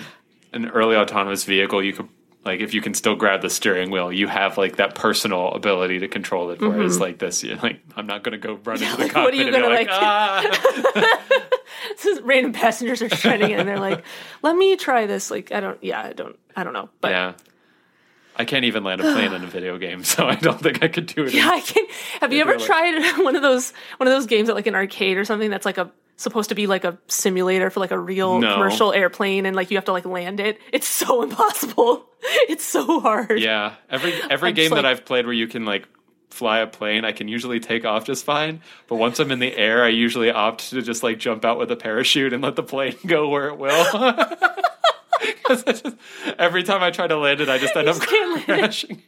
an 0.52 0.70
early 0.70 0.96
autonomous 0.96 1.44
vehicle, 1.44 1.84
you 1.84 1.94
could 1.94 2.08
like 2.46 2.62
if 2.62 2.74
you 2.74 2.82
can 2.82 2.94
still 2.94 3.16
grab 3.16 3.42
the 3.42 3.50
steering 3.50 3.92
wheel, 3.92 4.12
you 4.12 4.28
have 4.28 4.58
like 4.58 4.78
that 4.78 4.96
personal 4.96 5.52
ability 5.54 6.00
to 6.00 6.08
control 6.08 6.50
it. 6.52 6.62
Whereas 6.62 7.00
like 7.00 7.20
this, 7.20 7.44
you're 7.44 7.58
like 7.58 7.82
I'm 7.96 8.08
not 8.08 8.24
going 8.24 8.40
to 8.40 8.48
go 8.48 8.56
run 8.64 8.82
into 8.82 8.98
the 8.98 9.04
Mm-hmm. 9.04 9.20
what 9.20 9.34
are 9.34 9.38
cockpit 9.38 9.46
you 9.46 9.52
gonna, 9.52 9.68
like, 9.68 9.88
like- 9.88 9.98
ah. 10.02 11.26
Random 12.24 12.54
passengers 12.54 13.02
are 13.02 13.10
trying 13.10 13.42
in 13.42 13.60
and 13.60 13.68
they're 13.68 13.80
like, 13.80 14.04
"Let 14.42 14.56
me 14.56 14.76
try 14.76 15.06
this." 15.08 15.32
Like 15.32 15.52
I 15.52 15.60
don't, 15.60 15.82
yeah, 15.84 16.02
I 16.02 16.14
don't, 16.14 16.38
I 16.56 16.64
don't 16.64 16.74
know, 16.74 16.90
but 17.02 17.12
yeah. 17.12 17.34
I 18.36 18.46
can't 18.46 18.66
even 18.66 18.84
land 18.84 19.02
a 19.02 19.04
plane 19.14 19.34
in 19.34 19.44
a 19.44 19.48
video 19.48 19.78
game, 19.78 20.04
so 20.04 20.26
I 20.28 20.36
don't 20.36 20.60
think 20.62 20.84
I 20.84 20.88
could 20.88 21.08
do 21.08 21.24
it. 21.26 21.32
in- 21.32 21.38
Yeah, 21.38 21.50
I 21.50 21.60
can. 21.60 21.86
Have 22.22 22.32
you 22.34 22.42
ever 22.42 22.58
tried 22.58 23.18
one 23.24 23.36
of 23.36 23.42
those 23.42 23.74
one 23.98 24.08
of 24.08 24.14
those 24.14 24.28
games 24.28 24.50
at 24.50 24.56
like 24.56 24.68
an 24.68 24.76
arcade 24.76 25.18
or 25.18 25.26
something 25.26 25.50
that's 25.50 25.66
like 25.66 25.78
a 25.78 25.92
supposed 26.20 26.50
to 26.50 26.56
be 26.56 26.68
like 26.68 26.84
a 26.84 26.98
simulator 27.08 27.70
for 27.70 27.80
like 27.80 27.92
a 27.92 27.98
real 28.00 28.40
No. 28.40 28.54
commercial 28.54 28.94
airplane 28.94 29.46
and 29.46 29.56
like 29.56 29.72
you 29.72 29.78
have 29.78 29.86
to 29.86 29.92
like 29.92 30.06
land 30.06 30.40
it? 30.40 30.60
It's 30.74 30.88
so 30.88 31.22
impossible. 31.24 32.06
It's 32.22 32.66
so 32.66 33.00
hard. 33.00 33.40
Yeah, 33.40 33.74
every 33.90 34.14
every 34.30 34.50
I'm 34.50 34.56
game 34.56 34.66
just 34.66 34.76
that 34.76 34.84
like- 34.84 34.98
I've 35.00 35.06
played 35.06 35.26
where 35.26 35.34
you 35.34 35.48
can 35.48 35.66
like 35.66 35.88
fly 36.30 36.60
a 36.60 36.68
plane, 36.68 37.06
I 37.06 37.12
can 37.12 37.28
usually 37.28 37.60
take 37.60 37.86
off 37.86 38.06
just 38.06 38.24
fine. 38.24 38.62
But 38.88 38.98
once 38.98 39.20
I'm 39.20 39.32
in 39.32 39.40
the 39.40 39.56
air, 39.58 39.84
I 39.84 39.88
usually 39.88 40.30
opt 40.30 40.70
to 40.70 40.82
just 40.84 41.02
like 41.02 41.18
jump 41.18 41.44
out 41.44 41.58
with 41.58 41.72
a 41.72 41.76
parachute 41.76 42.34
and 42.34 42.44
let 42.44 42.56
the 42.56 42.64
plane 42.64 42.96
go 43.08 43.30
where 43.30 43.48
it 43.48 43.58
will. 43.58 43.86
'Cause 45.44 45.64
I 45.66 45.72
just- 45.74 45.96
every 46.38 46.64
time 46.64 46.84
I 46.84 46.92
try 46.92 47.08
to 47.08 47.18
land 47.18 47.42
it, 47.42 47.50
I 47.50 47.58
just 47.58 47.76
end 47.76 47.88
up 47.90 47.96
just 47.96 48.08
can't 48.08 48.32
land 48.36 48.46
crashing. 48.46 49.02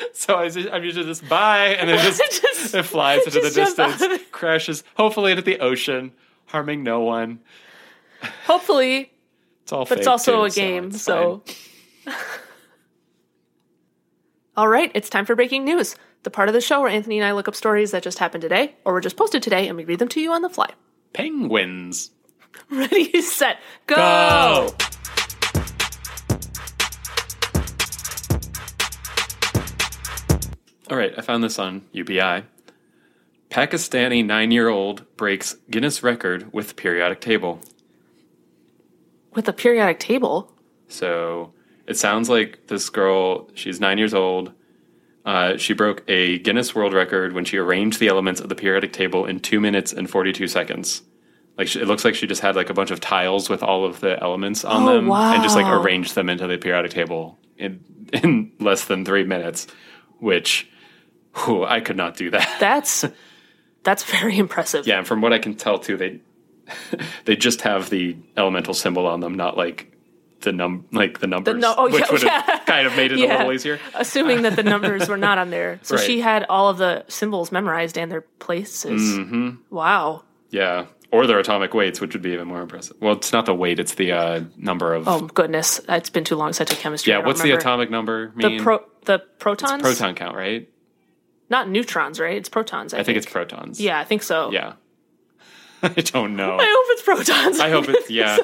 So 0.12 0.36
I 0.36 0.48
just, 0.48 0.68
I'm 0.70 0.84
usually 0.84 1.04
just 1.06 1.28
bye, 1.28 1.68
and 1.78 1.88
then 1.88 1.98
just, 2.04 2.20
Just- 2.42 2.74
it 2.74 2.82
flies 2.84 3.24
into 3.26 3.40
the 3.40 3.50
just 3.50 3.76
jump 3.76 3.78
out 3.78 3.98
distance, 3.98 4.22
crashes, 4.30 4.84
hopefully 4.96 5.30
into 5.32 5.42
the 5.42 5.58
ocean, 5.60 6.12
harming 6.46 6.82
no 6.82 7.00
one. 7.00 7.40
Hopefully, 8.46 9.12
It's 9.62 9.72
all, 9.72 9.84
but 9.84 9.98
it's 9.98 10.06
also 10.06 10.36
too, 10.38 10.42
a 10.44 10.50
game, 10.50 10.84
it's 10.88 11.02
so. 11.02 11.42
All 14.56 14.68
right, 14.68 14.90
it's 14.94 15.08
time 15.08 15.24
for 15.24 15.36
breaking 15.36 15.64
news. 15.64 15.94
The 16.24 16.30
part 16.30 16.48
of 16.48 16.52
the 16.52 16.60
show 16.60 16.80
where 16.80 16.90
Anthony 16.90 17.18
and 17.18 17.26
I 17.26 17.32
look 17.32 17.46
up 17.48 17.54
stories 17.54 17.92
that 17.92 18.02
just 18.02 18.18
happened 18.18 18.42
today 18.42 18.74
or 18.84 18.92
were 18.94 19.00
just 19.00 19.16
posted 19.16 19.42
today 19.42 19.68
and 19.68 19.76
we 19.76 19.84
read 19.84 20.00
them 20.00 20.08
to 20.08 20.20
you 20.20 20.32
on 20.32 20.42
the 20.42 20.48
fly. 20.50 20.70
penguins. 21.12 22.10
Ready, 22.70 23.20
set, 23.22 23.58
go! 23.86 23.94
Go. 23.96 24.74
All 30.90 30.96
right, 30.96 31.12
I 31.16 31.20
found 31.20 31.44
this 31.44 31.58
on 31.58 31.82
UPI. 31.94 32.44
Pakistani 33.50 34.24
nine 34.24 34.50
year 34.50 34.68
old 34.68 35.04
breaks 35.16 35.54
Guinness 35.70 36.02
record 36.02 36.52
with 36.52 36.76
periodic 36.76 37.20
table. 37.20 37.60
With 39.34 39.48
a 39.48 39.52
periodic 39.52 40.00
table. 40.00 40.52
So 40.88 41.52
it 41.86 41.96
sounds 41.96 42.28
like 42.28 42.66
this 42.68 42.88
girl, 42.88 43.50
she's 43.54 43.80
nine 43.80 43.98
years 43.98 44.14
old. 44.14 44.52
Uh, 45.24 45.58
she 45.58 45.74
broke 45.74 46.02
a 46.08 46.38
Guinness 46.38 46.74
World 46.74 46.94
Record 46.94 47.34
when 47.34 47.44
she 47.44 47.58
arranged 47.58 48.00
the 48.00 48.08
elements 48.08 48.40
of 48.40 48.48
the 48.48 48.54
periodic 48.54 48.92
table 48.94 49.26
in 49.26 49.40
two 49.40 49.60
minutes 49.60 49.92
and 49.92 50.08
42 50.08 50.48
seconds. 50.48 51.02
Like 51.58 51.68
she, 51.68 51.80
it 51.80 51.86
looks 51.86 52.04
like 52.04 52.14
she 52.14 52.26
just 52.26 52.40
had 52.40 52.56
like 52.56 52.70
a 52.70 52.74
bunch 52.74 52.90
of 52.90 53.00
tiles 53.00 53.50
with 53.50 53.62
all 53.62 53.84
of 53.84 54.00
the 54.00 54.22
elements 54.22 54.64
on 54.64 54.84
Oh, 54.84 54.94
them 54.94 55.10
and 55.10 55.42
just 55.42 55.56
like 55.56 55.66
arranged 55.66 56.14
them 56.14 56.30
into 56.30 56.46
the 56.46 56.56
periodic 56.56 56.92
table 56.92 57.38
in 57.58 57.84
in 58.12 58.52
less 58.58 58.86
than 58.86 59.04
three 59.04 59.24
minutes, 59.24 59.66
which 60.18 60.70
whew, 61.36 61.64
I 61.64 61.80
could 61.80 61.96
not 61.96 62.16
do 62.16 62.30
that. 62.30 62.56
That's 62.60 63.04
that's 63.84 64.02
very 64.04 64.36
impressive. 64.36 64.86
Yeah, 64.86 64.98
and 64.98 65.06
from 65.06 65.20
what 65.20 65.32
I 65.32 65.38
can 65.38 65.54
tell 65.54 65.78
too, 65.78 65.96
they 65.96 66.20
they 67.24 67.36
just 67.36 67.62
have 67.62 67.88
the 67.90 68.16
elemental 68.36 68.74
symbol 68.74 69.06
on 69.06 69.20
them, 69.20 69.34
not 69.34 69.56
like 69.56 69.92
the 70.40 70.52
num 70.52 70.86
like 70.92 71.20
the 71.20 71.26
numbers, 71.26 71.60
no- 71.60 71.74
oh, 71.76 71.84
which 71.90 72.00
yeah, 72.00 72.12
would 72.12 72.22
have 72.22 72.44
yeah. 72.48 72.58
kind 72.66 72.86
of 72.86 72.96
made 72.96 73.12
it 73.12 73.18
a 73.20 73.26
little 73.26 73.52
easier. 73.52 73.78
Assuming 73.94 74.42
that 74.42 74.56
the 74.56 74.62
numbers 74.62 75.08
were 75.08 75.16
not 75.16 75.38
on 75.38 75.50
there. 75.50 75.80
So 75.82 75.96
Right. 75.96 76.04
she 76.04 76.20
had 76.20 76.44
all 76.48 76.68
of 76.68 76.78
the 76.78 77.04
symbols 77.08 77.50
memorized 77.50 77.96
and 77.96 78.10
their 78.10 78.20
places. 78.20 79.00
Mm-hmm. 79.02 79.50
Wow. 79.74 80.24
Yeah, 80.50 80.86
or 81.10 81.26
their 81.26 81.38
atomic 81.38 81.72
weights, 81.74 82.00
which 82.00 82.14
would 82.14 82.22
be 82.22 82.32
even 82.32 82.48
more 82.48 82.60
impressive. 82.60 82.96
Well, 83.00 83.14
it's 83.14 83.32
not 83.32 83.46
the 83.46 83.54
weight; 83.54 83.78
it's 83.78 83.94
the 83.94 84.12
uh, 84.12 84.40
number 84.56 84.92
of. 84.94 85.08
Oh 85.08 85.20
goodness. 85.20 85.80
It's 85.88 86.10
been 86.10 86.24
too 86.24 86.36
long 86.36 86.52
since 86.52 86.70
I 86.70 86.74
took 86.74 86.82
chemistry. 86.82 87.12
I 87.12 87.16
yeah, 87.16 87.20
don't 87.20 87.26
what's 87.28 87.40
the 87.40 87.44
remember. 87.44 87.60
atomic 87.60 87.90
number 87.90 88.32
The 88.36 88.48
mean? 88.50 88.60
pro 88.62 88.84
the 89.06 89.20
protons? 89.38 89.82
proton 89.82 90.14
count, 90.14 90.36
right? 90.36 90.68
Not 91.50 91.68
neutrons, 91.68 92.20
right? 92.20 92.36
It's 92.36 92.48
protons. 92.48 92.92
I, 92.94 92.98
I 92.98 93.02
think 93.04 93.16
it's 93.18 93.26
protons. 93.26 93.80
Yeah, 93.80 93.98
I 93.98 94.04
think 94.04 94.22
so. 94.22 94.50
yeah. 94.52 94.74
I 95.82 95.88
don't 96.00 96.34
know. 96.34 96.56
I 96.58 96.64
hope 96.64 96.84
it's 96.88 97.02
protons. 97.02 97.60
I 97.60 97.70
hope 97.70 97.88
it's 97.88 98.10
yeah. 98.20 98.36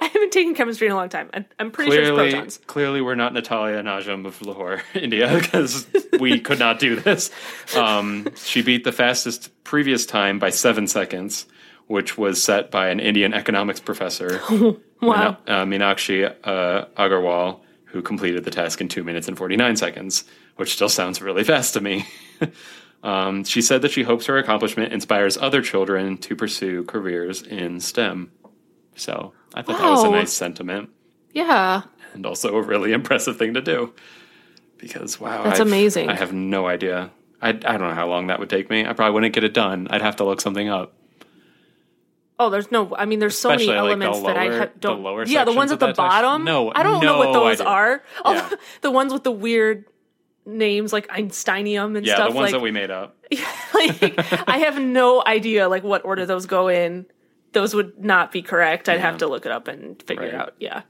I 0.00 0.06
haven't 0.12 0.32
taken 0.32 0.54
chemistry 0.54 0.86
in 0.86 0.92
a 0.92 0.96
long 0.96 1.08
time. 1.08 1.28
I'm 1.58 1.70
pretty 1.72 1.90
sure 1.90 2.00
it's 2.02 2.10
protons. 2.10 2.60
clearly, 2.66 3.00
we're 3.00 3.14
not 3.16 3.34
Natalia 3.34 3.82
Najam 3.82 4.24
of 4.26 4.40
Lahore, 4.42 4.80
India, 4.94 5.36
because 5.40 5.86
we 6.20 6.38
could 6.40 6.58
not 6.60 6.78
do 6.78 6.96
this. 6.96 7.30
Um, 7.76 8.28
she 8.36 8.62
beat 8.62 8.84
the 8.84 8.92
fastest 8.92 9.50
previous 9.64 10.06
time 10.06 10.38
by 10.38 10.50
seven 10.50 10.86
seconds, 10.86 11.46
which 11.88 12.16
was 12.16 12.40
set 12.42 12.70
by 12.70 12.88
an 12.88 13.00
Indian 13.00 13.32
economics 13.34 13.80
professor, 13.80 14.40
Wow. 15.02 15.38
uh, 15.48 15.64
Meenakshi 15.64 16.32
uh, 16.44 16.84
Agarwal, 16.96 17.60
who 17.86 18.00
completed 18.02 18.44
the 18.44 18.50
task 18.52 18.80
in 18.80 18.86
two 18.88 19.02
minutes 19.02 19.26
and 19.28 19.36
49 19.36 19.74
seconds, 19.76 20.24
which 20.60 20.74
still 20.74 20.90
sounds 20.90 21.22
really 21.22 21.42
fast 21.42 21.72
to 21.72 21.80
me. 21.80 22.06
um, 23.02 23.44
she 23.44 23.62
said 23.62 23.80
that 23.82 23.90
she 23.90 24.02
hopes 24.02 24.26
her 24.26 24.36
accomplishment 24.36 24.92
inspires 24.92 25.38
other 25.38 25.62
children 25.62 26.18
to 26.18 26.36
pursue 26.36 26.84
careers 26.84 27.40
in 27.42 27.80
STEM. 27.80 28.30
So 28.94 29.32
I 29.54 29.62
thought 29.62 29.78
that 29.78 29.90
was 29.90 30.04
a 30.04 30.10
nice 30.10 30.32
sentiment 30.32 30.90
Yeah. 31.32 31.82
and 32.12 32.26
also 32.26 32.54
a 32.56 32.62
really 32.62 32.92
impressive 33.00 33.38
thing 33.38 33.54
to 33.54 33.62
do. 33.62 33.94
Because 34.76 35.18
wow, 35.18 35.44
That's 35.44 35.60
I've- 35.60 35.68
amazing. 35.68 36.10
I 36.10 36.14
have 36.14 36.34
no 36.34 36.66
idea. 36.66 37.10
I, 37.40 37.48
I 37.48 37.52
don't 37.52 37.80
know 37.80 37.94
how 37.94 38.06
long 38.08 38.26
that 38.26 38.38
would 38.38 38.50
take 38.50 38.68
me. 38.68 38.84
I 38.84 38.92
probably 38.92 39.14
wouldn't 39.14 39.32
get 39.32 39.44
it 39.44 39.54
done. 39.54 39.88
I'd 39.88 40.02
have 40.02 40.16
to 40.16 40.24
look 40.24 40.42
something 40.42 40.68
up. 40.68 40.92
Oh, 42.38 42.50
there's 42.50 42.70
no. 42.70 42.94
I 42.96 43.06
mean, 43.06 43.18
there's 43.18 43.36
so 43.38 43.48
many 43.50 43.64
like, 43.66 43.74
the 43.74 43.78
elements 43.78 44.20
that 44.22 44.36
I 44.36 44.58
ha- 44.58 44.68
don't. 44.78 45.02
lower 45.02 45.24
yeah, 45.26 45.44
the 45.44 45.52
ones 45.52 45.72
at 45.72 45.80
the 45.80 45.92
bottom. 45.94 46.44
No, 46.44 46.70
I 46.74 46.82
don't 46.82 47.02
know 47.02 47.16
what 47.18 47.32
those 47.32 47.60
idea. 47.60 47.66
are. 47.66 48.02
Yeah. 48.26 48.50
the 48.82 48.90
ones 48.90 49.12
with 49.12 49.24
the 49.24 49.30
weird 49.30 49.84
names 50.46 50.92
like 50.92 51.06
Einsteinium 51.08 51.96
and 51.96 52.06
Yeah, 52.06 52.14
stuff. 52.16 52.30
the 52.30 52.34
ones 52.36 52.46
like, 52.46 52.52
that 52.52 52.60
we 52.60 52.70
made 52.70 52.90
up. 52.90 53.16
like, 53.74 54.48
I 54.48 54.58
have 54.58 54.78
no 54.80 55.22
idea 55.24 55.68
like 55.68 55.84
what 55.84 56.04
order 56.04 56.26
those 56.26 56.46
go 56.46 56.68
in. 56.68 57.06
Those 57.52 57.74
would 57.74 58.02
not 58.02 58.30
be 58.32 58.42
correct. 58.42 58.88
I'd 58.88 59.00
have 59.00 59.18
to 59.18 59.26
look 59.26 59.44
it 59.46 59.52
up 59.52 59.68
and 59.68 60.00
figure 60.02 60.24
it 60.24 60.34
out. 60.34 60.54
Yeah. 60.60 60.82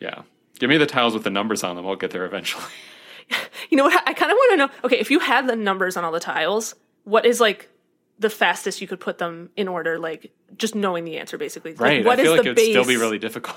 Yeah. 0.00 0.22
Give 0.58 0.70
me 0.70 0.78
the 0.78 0.86
tiles 0.86 1.12
with 1.14 1.24
the 1.24 1.30
numbers 1.30 1.62
on 1.64 1.76
them. 1.76 1.86
I'll 1.86 1.96
get 1.96 2.10
there 2.12 2.24
eventually. 2.24 2.64
You 3.70 3.76
know 3.76 3.84
what? 3.84 4.08
I 4.08 4.12
kind 4.14 4.30
of 4.30 4.36
want 4.36 4.52
to 4.52 4.56
know. 4.58 4.70
Okay, 4.84 4.98
if 5.00 5.10
you 5.10 5.18
had 5.18 5.48
the 5.48 5.56
numbers 5.56 5.96
on 5.96 6.04
all 6.04 6.12
the 6.12 6.20
tiles, 6.20 6.76
what 7.02 7.26
is 7.26 7.40
like 7.40 7.68
the 8.20 8.30
fastest 8.30 8.80
you 8.80 8.86
could 8.86 9.00
put 9.00 9.18
them 9.18 9.50
in 9.56 9.66
order? 9.66 9.98
Like 9.98 10.32
just 10.56 10.76
knowing 10.76 11.02
the 11.04 11.18
answer, 11.18 11.36
basically. 11.36 11.72
Like, 11.72 11.80
Right. 11.80 12.04
what 12.04 12.20
I 12.20 12.22
feel 12.22 12.34
is 12.34 12.38
like 12.38 12.44
the 12.44 12.50
it 12.50 12.76
would 12.76 12.82
still 12.84 12.84
be 12.84 12.96
really 12.96 13.18
difficult. 13.18 13.56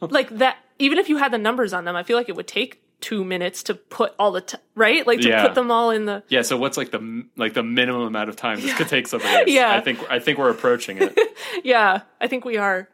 like 0.00 0.30
that 0.38 0.58
even 0.78 0.98
if 0.98 1.08
you 1.08 1.16
had 1.16 1.32
the 1.32 1.38
numbers 1.38 1.72
on 1.72 1.84
them 1.84 1.94
i 1.96 2.02
feel 2.02 2.16
like 2.16 2.28
it 2.28 2.34
would 2.36 2.46
take 2.48 2.80
two 3.00 3.24
minutes 3.24 3.62
to 3.64 3.74
put 3.74 4.12
all 4.18 4.32
the 4.32 4.40
t- 4.40 4.58
right 4.74 5.06
like 5.06 5.20
to 5.20 5.28
Yeah. 5.28 5.46
put 5.46 5.54
them 5.54 5.70
all 5.70 5.90
in 5.90 6.04
the 6.06 6.22
yeah. 6.28 6.42
So 6.42 6.56
what's 6.56 6.76
like 6.76 6.90
the 6.90 7.24
like 7.36 7.54
the 7.54 7.62
minimum 7.62 8.02
amount 8.02 8.28
of 8.28 8.36
time 8.36 8.60
this 8.60 8.74
could 8.74 8.88
take 8.88 9.06
something 9.06 9.28
somebody? 9.28 9.52
Yeah. 9.52 9.72
I 9.74 9.80
think 9.80 9.98
I 10.10 10.18
think 10.18 10.38
we're 10.38 10.50
approaching 10.50 10.98
it. 11.00 11.16
yeah 11.64 12.02
i 12.20 12.26
think 12.26 12.44
we 12.44 12.56
are 12.58 12.88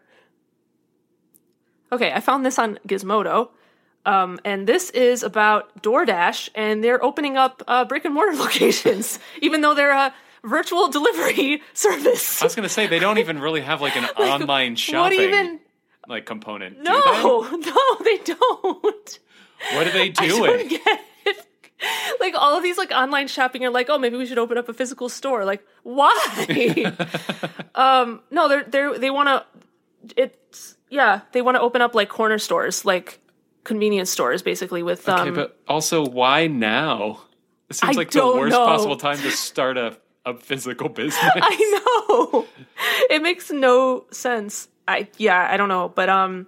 okay 1.92 2.12
i 2.12 2.20
found 2.20 2.44
this 2.46 2.58
on 2.58 2.78
gizmodo 2.86 3.48
um, 4.06 4.38
and 4.44 4.66
this 4.66 4.90
is 4.90 5.22
about 5.22 5.82
DoorDash, 5.82 6.50
and 6.54 6.84
they're 6.84 7.02
opening 7.02 7.38
up 7.38 7.62
uh, 7.66 7.86
brick 7.86 8.04
and 8.04 8.12
mortar 8.12 8.36
locations, 8.36 9.18
even 9.40 9.62
though 9.62 9.72
they're 9.72 9.96
a 9.96 10.12
virtual 10.44 10.88
delivery 10.88 11.62
service. 11.72 12.42
I 12.42 12.44
was 12.44 12.54
gonna 12.54 12.68
say 12.68 12.86
they 12.86 12.98
don't 12.98 13.16
even 13.16 13.38
really 13.40 13.62
have 13.62 13.80
like 13.80 13.96
an 13.96 14.04
online 14.18 14.72
what 14.72 14.78
shopping 14.78 15.20
even? 15.20 15.60
like 16.06 16.26
component. 16.26 16.82
No, 16.82 17.00
no, 17.50 17.96
they 18.04 18.18
don't. 18.18 19.18
They? 19.70 19.77
What 19.77 19.87
are 19.87 19.92
they 19.92 20.09
doing? 20.11 20.79
Like 22.20 22.35
all 22.35 22.57
of 22.57 22.62
these 22.62 22.79
like 22.79 22.90
online 22.90 23.29
shopping 23.29 23.64
are 23.64 23.70
like, 23.70 23.90
oh, 23.90 23.98
maybe 23.98 24.16
we 24.16 24.27
should 24.27 24.38
open 24.38 24.57
up 24.57 24.68
a 24.68 24.72
physical 24.72 25.09
store. 25.09 25.44
Like, 25.44 25.66
why? 25.83 26.12
um, 27.74 28.20
no, 28.31 28.48
they're 28.48 28.64
they're 28.64 28.98
they 28.98 29.11
want 29.11 29.29
to. 29.29 30.14
It's 30.16 30.77
yeah, 30.88 31.22
they 31.33 31.42
want 31.42 31.57
to 31.57 31.61
open 31.61 31.83
up 31.83 31.94
like 31.94 32.09
corner 32.09 32.38
stores, 32.38 32.85
like 32.85 33.20
convenience 33.64 34.11
stores, 34.11 34.42
basically 34.42 34.83
with 34.83 35.09
um. 35.09 35.29
Okay, 35.29 35.31
but 35.31 35.61
also 35.68 36.07
why 36.07 36.46
now? 36.46 37.20
It 37.68 37.77
seems 37.77 37.96
I 37.96 37.98
like 37.98 38.11
the 38.11 38.27
worst 38.27 38.53
know. 38.53 38.64
possible 38.64 38.96
time 38.96 39.18
to 39.18 39.31
start 39.31 39.77
a, 39.77 39.98
a 40.24 40.35
physical 40.35 40.88
business. 41.00 41.33
I 41.35 41.83
know. 42.09 42.46
It 43.11 43.22
makes 43.22 43.50
no 43.50 44.05
sense. 44.11 44.68
I 44.87 45.09
yeah, 45.18 45.48
I 45.50 45.57
don't 45.57 45.68
know, 45.68 45.88
but 45.88 46.09
um 46.09 46.46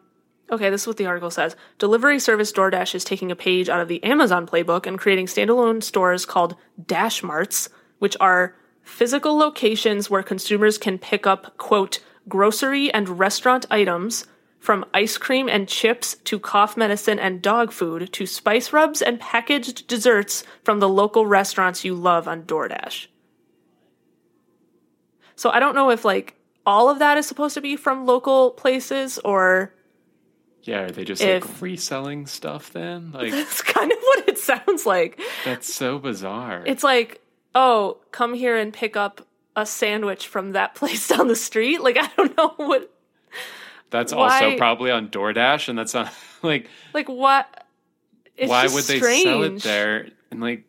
okay, 0.51 0.71
this 0.71 0.83
is 0.83 0.87
what 0.87 0.97
the 0.97 1.07
article 1.07 1.31
says. 1.31 1.57
Delivery 1.79 2.19
service 2.19 2.53
DoorDash 2.53 2.95
is 2.95 3.05
taking 3.05 3.31
a 3.31 3.37
page 3.37 3.69
out 3.69 3.81
of 3.81 3.89
the 3.89 4.03
Amazon 4.05 4.47
playbook 4.47 4.87
and 4.87 4.99
creating 4.99 5.27
standalone 5.27 5.83
stores 5.83 6.25
called 6.25 6.57
Dash 6.85 7.23
Marts, 7.23 7.69
which 7.99 8.17
are 8.21 8.57
physical 8.83 9.37
locations 9.37 10.09
where 10.09 10.23
consumers 10.23 10.79
can 10.79 10.99
pick 10.99 11.27
up 11.27 11.57
quote 11.59 11.99
grocery 12.29 12.93
and 12.93 13.19
restaurant 13.19 13.67
items 13.71 14.27
from 14.59 14.85
ice 14.93 15.17
cream 15.17 15.49
and 15.49 15.69
chips 15.69 16.17
to 16.25 16.41
cough 16.41 16.77
medicine 16.77 17.19
and 17.19 17.43
dog 17.43 17.71
food 17.71 18.13
to 18.13 18.27
spice 18.27 18.73
rubs 18.73 19.01
and 19.01 19.21
packaged 19.21 19.87
desserts 19.87 20.43
from 20.65 20.81
the 20.81 20.89
local 20.89 21.27
restaurants 21.27 21.85
you 21.85 21.95
love 21.95 22.27
on 22.27 22.43
DoorDash. 22.43 23.07
So 25.37 25.51
I 25.51 25.61
don't 25.61 25.75
know 25.75 25.91
if 25.91 26.05
like 26.05 26.35
all 26.65 26.89
of 26.89 26.99
that 26.99 27.17
is 27.17 27.27
supposed 27.27 27.55
to 27.55 27.61
be 27.61 27.77
from 27.77 28.07
local 28.07 28.51
places 28.53 29.19
or 29.25 29.73
yeah, 30.67 30.81
are 30.83 30.91
they 30.91 31.05
just 31.05 31.23
If- 31.23 31.45
like 31.45 31.61
reselling 31.63 32.27
stuff 32.27 32.73
then? 32.73 33.11
Like 33.15 33.33
it's 33.33 33.63
kind 33.63 33.91
of 33.91 33.99
what 34.01 34.29
it 34.29 34.39
sounds 34.39 34.85
like. 34.87 35.21
that's 35.45 35.73
so 35.73 35.99
bizarre. 35.99 36.63
It's 36.67 36.83
like, 36.85 37.21
oh, 37.55 37.99
come 38.13 38.35
here 38.35 38.57
and 38.57 38.73
pick 38.73 38.97
up 38.97 39.27
a 39.55 39.65
sandwich 39.65 40.27
from 40.27 40.53
that 40.53 40.75
place 40.75 41.09
down 41.17 41.29
the 41.29 41.37
street. 41.37 41.81
Like 41.81 41.97
I 41.99 42.11
don't 42.17 42.37
know 42.37 42.53
what 42.57 42.93
that's 43.91 44.13
why- 44.13 44.45
also 44.45 44.57
probably 44.59 44.91
on 44.91 45.09
DoorDash, 45.09 45.69
and 45.69 45.79
that's 45.79 45.95
on 45.95 46.09
like 46.43 46.69
like 46.93 47.09
what 47.09 47.65
it's 48.37 48.51
why 48.51 48.65
would 48.67 48.85
they 48.85 48.99
strange. 48.99 49.25
sell 49.25 49.43
it 49.45 49.63
there? 49.63 50.09
And 50.31 50.41
like, 50.41 50.65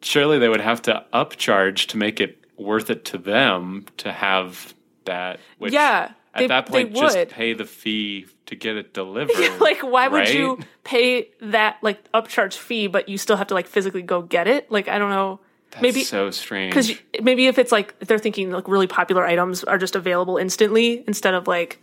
surely 0.00 0.38
they 0.38 0.48
would 0.48 0.60
have 0.62 0.82
to 0.82 1.04
upcharge 1.12 1.86
to 1.88 1.96
make 1.98 2.20
it 2.20 2.42
worth 2.56 2.88
it 2.90 3.04
to 3.06 3.18
them 3.18 3.84
to 3.98 4.10
have 4.12 4.74
that. 5.04 5.38
Which 5.58 5.72
Yeah, 5.74 6.12
at 6.34 6.38
they- 6.40 6.46
that 6.48 6.66
they 6.66 6.84
point, 6.86 6.96
just 6.96 7.28
pay 7.28 7.52
the 7.52 7.66
fee 7.66 8.26
to 8.46 8.56
get 8.56 8.76
it 8.76 8.92
delivered. 8.94 9.60
like 9.60 9.80
why 9.80 10.08
would 10.08 10.28
you 10.28 10.58
pay 10.84 11.28
that 11.40 11.78
like 11.82 12.10
upcharge 12.12 12.54
fee 12.56 12.86
but 12.86 13.08
you 13.08 13.18
still 13.18 13.36
have 13.36 13.48
to 13.48 13.54
like 13.54 13.66
physically 13.66 14.02
go 14.02 14.22
get 14.22 14.46
it? 14.46 14.70
Like 14.70 14.88
I 14.88 14.98
don't 14.98 15.10
know. 15.10 15.40
That's 15.70 15.82
maybe 15.82 16.04
so 16.04 16.30
strange. 16.30 16.72
because 16.72 16.92
maybe 17.20 17.46
if 17.46 17.58
it's 17.58 17.72
like 17.72 17.98
they're 18.00 18.18
thinking 18.18 18.50
like 18.52 18.68
really 18.68 18.86
popular 18.86 19.26
items 19.26 19.64
are 19.64 19.78
just 19.78 19.96
available 19.96 20.36
instantly 20.36 21.02
instead 21.08 21.34
of 21.34 21.48
like 21.48 21.80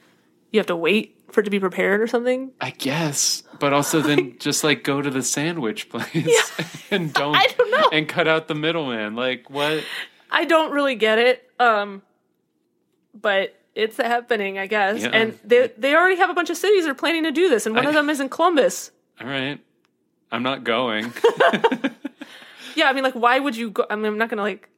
you 0.51 0.59
have 0.59 0.67
to 0.67 0.75
wait 0.75 1.17
for 1.31 1.41
it 1.41 1.43
to 1.45 1.49
be 1.49 1.59
prepared 1.59 2.01
or 2.01 2.07
something. 2.07 2.51
I 2.59 2.71
guess, 2.71 3.43
but 3.59 3.73
also 3.73 4.01
then 4.01 4.37
just 4.39 4.63
like 4.63 4.83
go 4.83 5.01
to 5.01 5.09
the 5.09 5.23
sandwich 5.23 5.89
place 5.89 6.51
and 6.91 7.11
don't, 7.13 7.35
I 7.35 7.47
don't 7.47 7.71
know. 7.71 7.89
and 7.91 8.07
cut 8.07 8.27
out 8.27 8.47
the 8.47 8.55
middleman. 8.55 9.15
Like 9.15 9.49
what? 9.49 9.83
I 10.29 10.45
don't 10.45 10.71
really 10.71 10.95
get 10.95 11.19
it. 11.19 11.49
Um, 11.59 12.01
but 13.13 13.55
it's 13.75 13.97
happening, 13.97 14.57
I 14.59 14.67
guess. 14.67 15.01
Yeah. 15.01 15.09
And 15.09 15.39
they 15.43 15.71
they 15.77 15.95
already 15.95 16.17
have 16.17 16.29
a 16.29 16.33
bunch 16.33 16.49
of 16.49 16.57
cities 16.57 16.83
that 16.85 16.91
are 16.91 16.95
planning 16.95 17.23
to 17.23 17.31
do 17.31 17.49
this, 17.49 17.65
and 17.65 17.75
one 17.75 17.85
I- 17.85 17.89
of 17.89 17.95
them 17.95 18.09
is 18.09 18.19
in 18.19 18.29
Columbus. 18.29 18.91
All 19.19 19.27
right, 19.27 19.59
I'm 20.31 20.43
not 20.43 20.63
going. 20.63 21.13
Yeah, 22.73 22.85
I 22.89 22.93
mean, 22.93 23.03
like, 23.03 23.15
why 23.15 23.37
would 23.37 23.55
you 23.57 23.69
go? 23.69 23.85
I 23.89 23.97
mean, 23.97 24.05
I'm 24.05 24.17
not 24.17 24.29
gonna 24.29 24.43
like. 24.43 24.69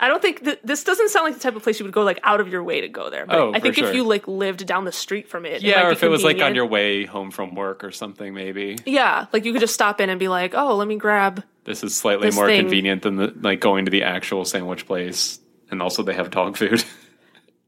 I 0.00 0.08
don't 0.08 0.20
think 0.20 0.42
th- 0.42 0.58
this 0.64 0.82
doesn't 0.82 1.10
sound 1.10 1.26
like 1.26 1.34
the 1.34 1.40
type 1.40 1.54
of 1.54 1.62
place 1.62 1.78
you 1.78 1.84
would 1.84 1.94
go 1.94 2.02
like 2.02 2.18
out 2.24 2.40
of 2.40 2.48
your 2.48 2.64
way 2.64 2.80
to 2.80 2.88
go 2.88 3.08
there. 3.10 3.24
But 3.26 3.38
Oh, 3.38 3.52
I 3.54 3.60
think 3.60 3.76
sure. 3.76 3.86
if 3.88 3.94
you 3.94 4.02
like 4.02 4.26
lived 4.26 4.66
down 4.66 4.84
the 4.84 4.90
street 4.90 5.28
from 5.28 5.46
it, 5.46 5.62
yeah, 5.62 5.84
might 5.84 5.88
or 5.88 5.92
if 5.92 6.02
it 6.02 6.08
was 6.08 6.24
like 6.24 6.40
on 6.40 6.56
your 6.56 6.66
way 6.66 7.04
home 7.06 7.30
from 7.30 7.54
work 7.54 7.84
or 7.84 7.92
something, 7.92 8.34
maybe. 8.34 8.76
yeah, 8.84 9.26
like 9.32 9.44
you 9.44 9.52
could 9.52 9.60
just 9.60 9.74
stop 9.74 10.00
in 10.00 10.10
and 10.10 10.18
be 10.18 10.26
like, 10.26 10.54
oh, 10.56 10.74
let 10.74 10.88
me 10.88 10.96
grab. 10.96 11.44
This 11.62 11.84
is 11.84 11.94
slightly 11.96 12.26
This 12.28 12.34
more 12.34 12.46
thing. 12.48 12.62
convenient 12.62 13.02
than 13.02 13.14
the, 13.14 13.32
like 13.40 13.60
going 13.60 13.84
to 13.84 13.92
the 13.92 14.02
actual 14.02 14.44
sandwich 14.44 14.84
place, 14.84 15.38
and 15.70 15.80
also 15.80 16.02
they 16.02 16.14
have 16.14 16.30
dog 16.32 16.56
food. 16.56 16.82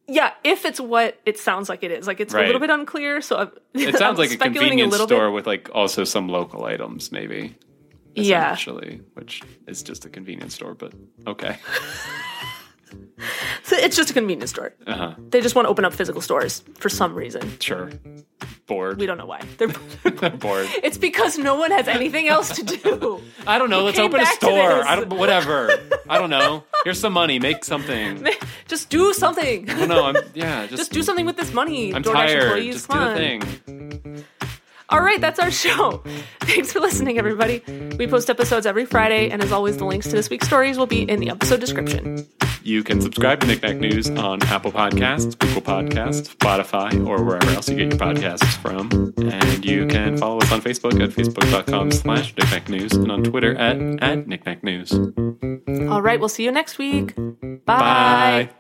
Yeah, 0.07 0.33
if 0.45 0.65
it's 0.65 0.81
what 0.81 1.19
it 1.25 1.39
sounds 1.39 1.69
like 1.69 1.83
it 1.83 1.91
is, 1.91 2.07
like 2.07 2.21
it's 2.21 2.35
a 2.35 2.39
little 2.39 2.61
bit 2.61 2.71
unclear. 2.71 3.21
So 3.21 3.37
I'm, 3.37 3.51
It 3.75 3.97
sounds 3.97 4.19
like 4.19 4.33
a 4.33 4.37
convenience 4.37 4.93
little 4.93 5.07
store 5.07 5.29
Bit. 5.29 5.35
with 5.35 5.47
like 5.47 5.71
also 5.75 6.05
some 6.05 6.29
local 6.29 6.65
items, 6.65 7.11
maybe. 7.11 7.57
Yeah, 8.15 8.53
Essentially, 8.53 9.01
which 9.15 9.43
is 9.67 9.83
just 9.83 10.05
a 10.05 10.09
convenience 10.09 10.55
store, 10.55 10.75
but 10.75 10.93
okay. 11.27 11.57
So 13.63 13.77
it's 13.77 13.97
just 13.97 14.11
a 14.11 14.13
convenience 14.13 14.51
store. 14.51 14.75
Uh 14.87 14.95
huh. 14.95 15.15
They 15.31 15.41
just 15.41 15.55
want 15.55 15.65
to 15.65 15.71
open 15.71 15.87
up 15.87 15.95
physical 15.95 16.21
stores 16.21 16.63
for 16.75 16.91
some 16.91 17.15
reason. 17.15 17.59
Sure. 17.61 17.91
Bored. 18.67 18.99
We 19.01 19.07
don't 19.07 19.17
know 19.17 19.25
why. 19.25 19.41
They're, 19.57 19.69
bored. 20.31 20.69
it's 20.83 20.99
because 20.99 21.39
no 21.39 21.55
one 21.55 21.71
has 21.71 21.89
anything 21.89 22.29
else 22.29 22.51
to 22.57 22.63
do. 22.63 23.23
I 23.47 23.57
don't 23.57 23.71
know. 23.71 23.83
Let's 23.83 23.99
open 23.99 24.21
a 24.21 24.27
store. 24.27 24.87
I 24.87 24.97
don't. 24.97 25.09
Whatever. 25.15 25.71
I 26.11 26.19
don't 26.19 26.29
know. 26.29 26.65
Here's 26.85 27.01
some 27.01 27.15
money. 27.15 27.39
Make 27.39 27.65
something. 27.65 28.27
Just 28.69 28.91
do 28.91 29.15
something. 29.15 29.65
don't 29.65 29.89
know. 29.89 30.05
I'm 30.05 30.17
yeah. 30.35 30.67
Just, 30.67 30.77
Just 30.77 30.93
do 30.93 31.03
something 31.03 31.25
with 31.25 31.37
this 31.39 31.55
money. 31.55 31.95
I'm 31.95 32.03
DoorDash 32.03 32.13
tired. 32.13 32.43
employees, 32.43 32.75
Just 32.75 32.89
come 32.89 33.17
do 33.17 33.41
the 33.41 33.79
thing. 34.11 34.25
All 34.91 35.01
right, 35.01 35.21
that's 35.21 35.41
our 35.41 35.51
show. 35.51 36.03
Thanks 36.41 36.73
for 36.73 36.81
listening, 36.81 37.19
everybody. 37.19 37.63
We 37.99 38.07
post 38.07 38.29
episodes 38.29 38.67
every 38.67 38.85
Friday, 38.85 39.31
and 39.31 39.43
as 39.43 39.51
always, 39.51 39.79
the 39.79 39.87
links 39.87 40.07
to 40.09 40.13
this 40.13 40.29
week's 40.29 40.47
stories 40.47 40.77
will 40.77 40.87
be 40.87 41.03
in 41.03 41.21
the 41.21 41.31
episode 41.31 41.61
description. 41.61 42.27
You 42.65 42.83
can 42.83 43.03
subscribe 43.03 43.41
to 43.41 43.47
Knickknack 43.47 43.77
News 43.77 44.09
on 44.09 44.43
Apple 44.45 44.73
Podcasts, 44.73 45.39
Google 45.39 45.61
Podcasts, 45.61 46.35
Spotify, 46.35 47.07
or 47.07 47.23
wherever 47.23 47.51
else 47.51 47.69
you 47.69 47.77
get 47.77 47.91
your 47.91 48.01
podcasts 48.01 48.57
from. 48.57 49.13
And 49.19 49.63
you 49.63 49.87
can 49.87 50.17
follow 50.17 50.39
us 50.39 50.51
on 50.51 50.63
Facebook 50.63 50.99
at 51.03 51.11
facebook.com 51.11 51.93
slash 51.93 52.35
news 52.71 52.93
and 52.93 53.13
on 53.13 53.23
Twitter 53.23 53.55
at, 53.57 53.77
at 54.03 54.27
knickknack 54.27 54.65
news. 54.65 54.93
All 55.91 56.01
right, 56.01 56.19
we'll 56.19 56.31
see 56.31 56.45
you 56.45 56.53
next 56.53 56.79
week. 56.79 57.15
Bye. 57.17 57.61
Bye. 57.67 58.51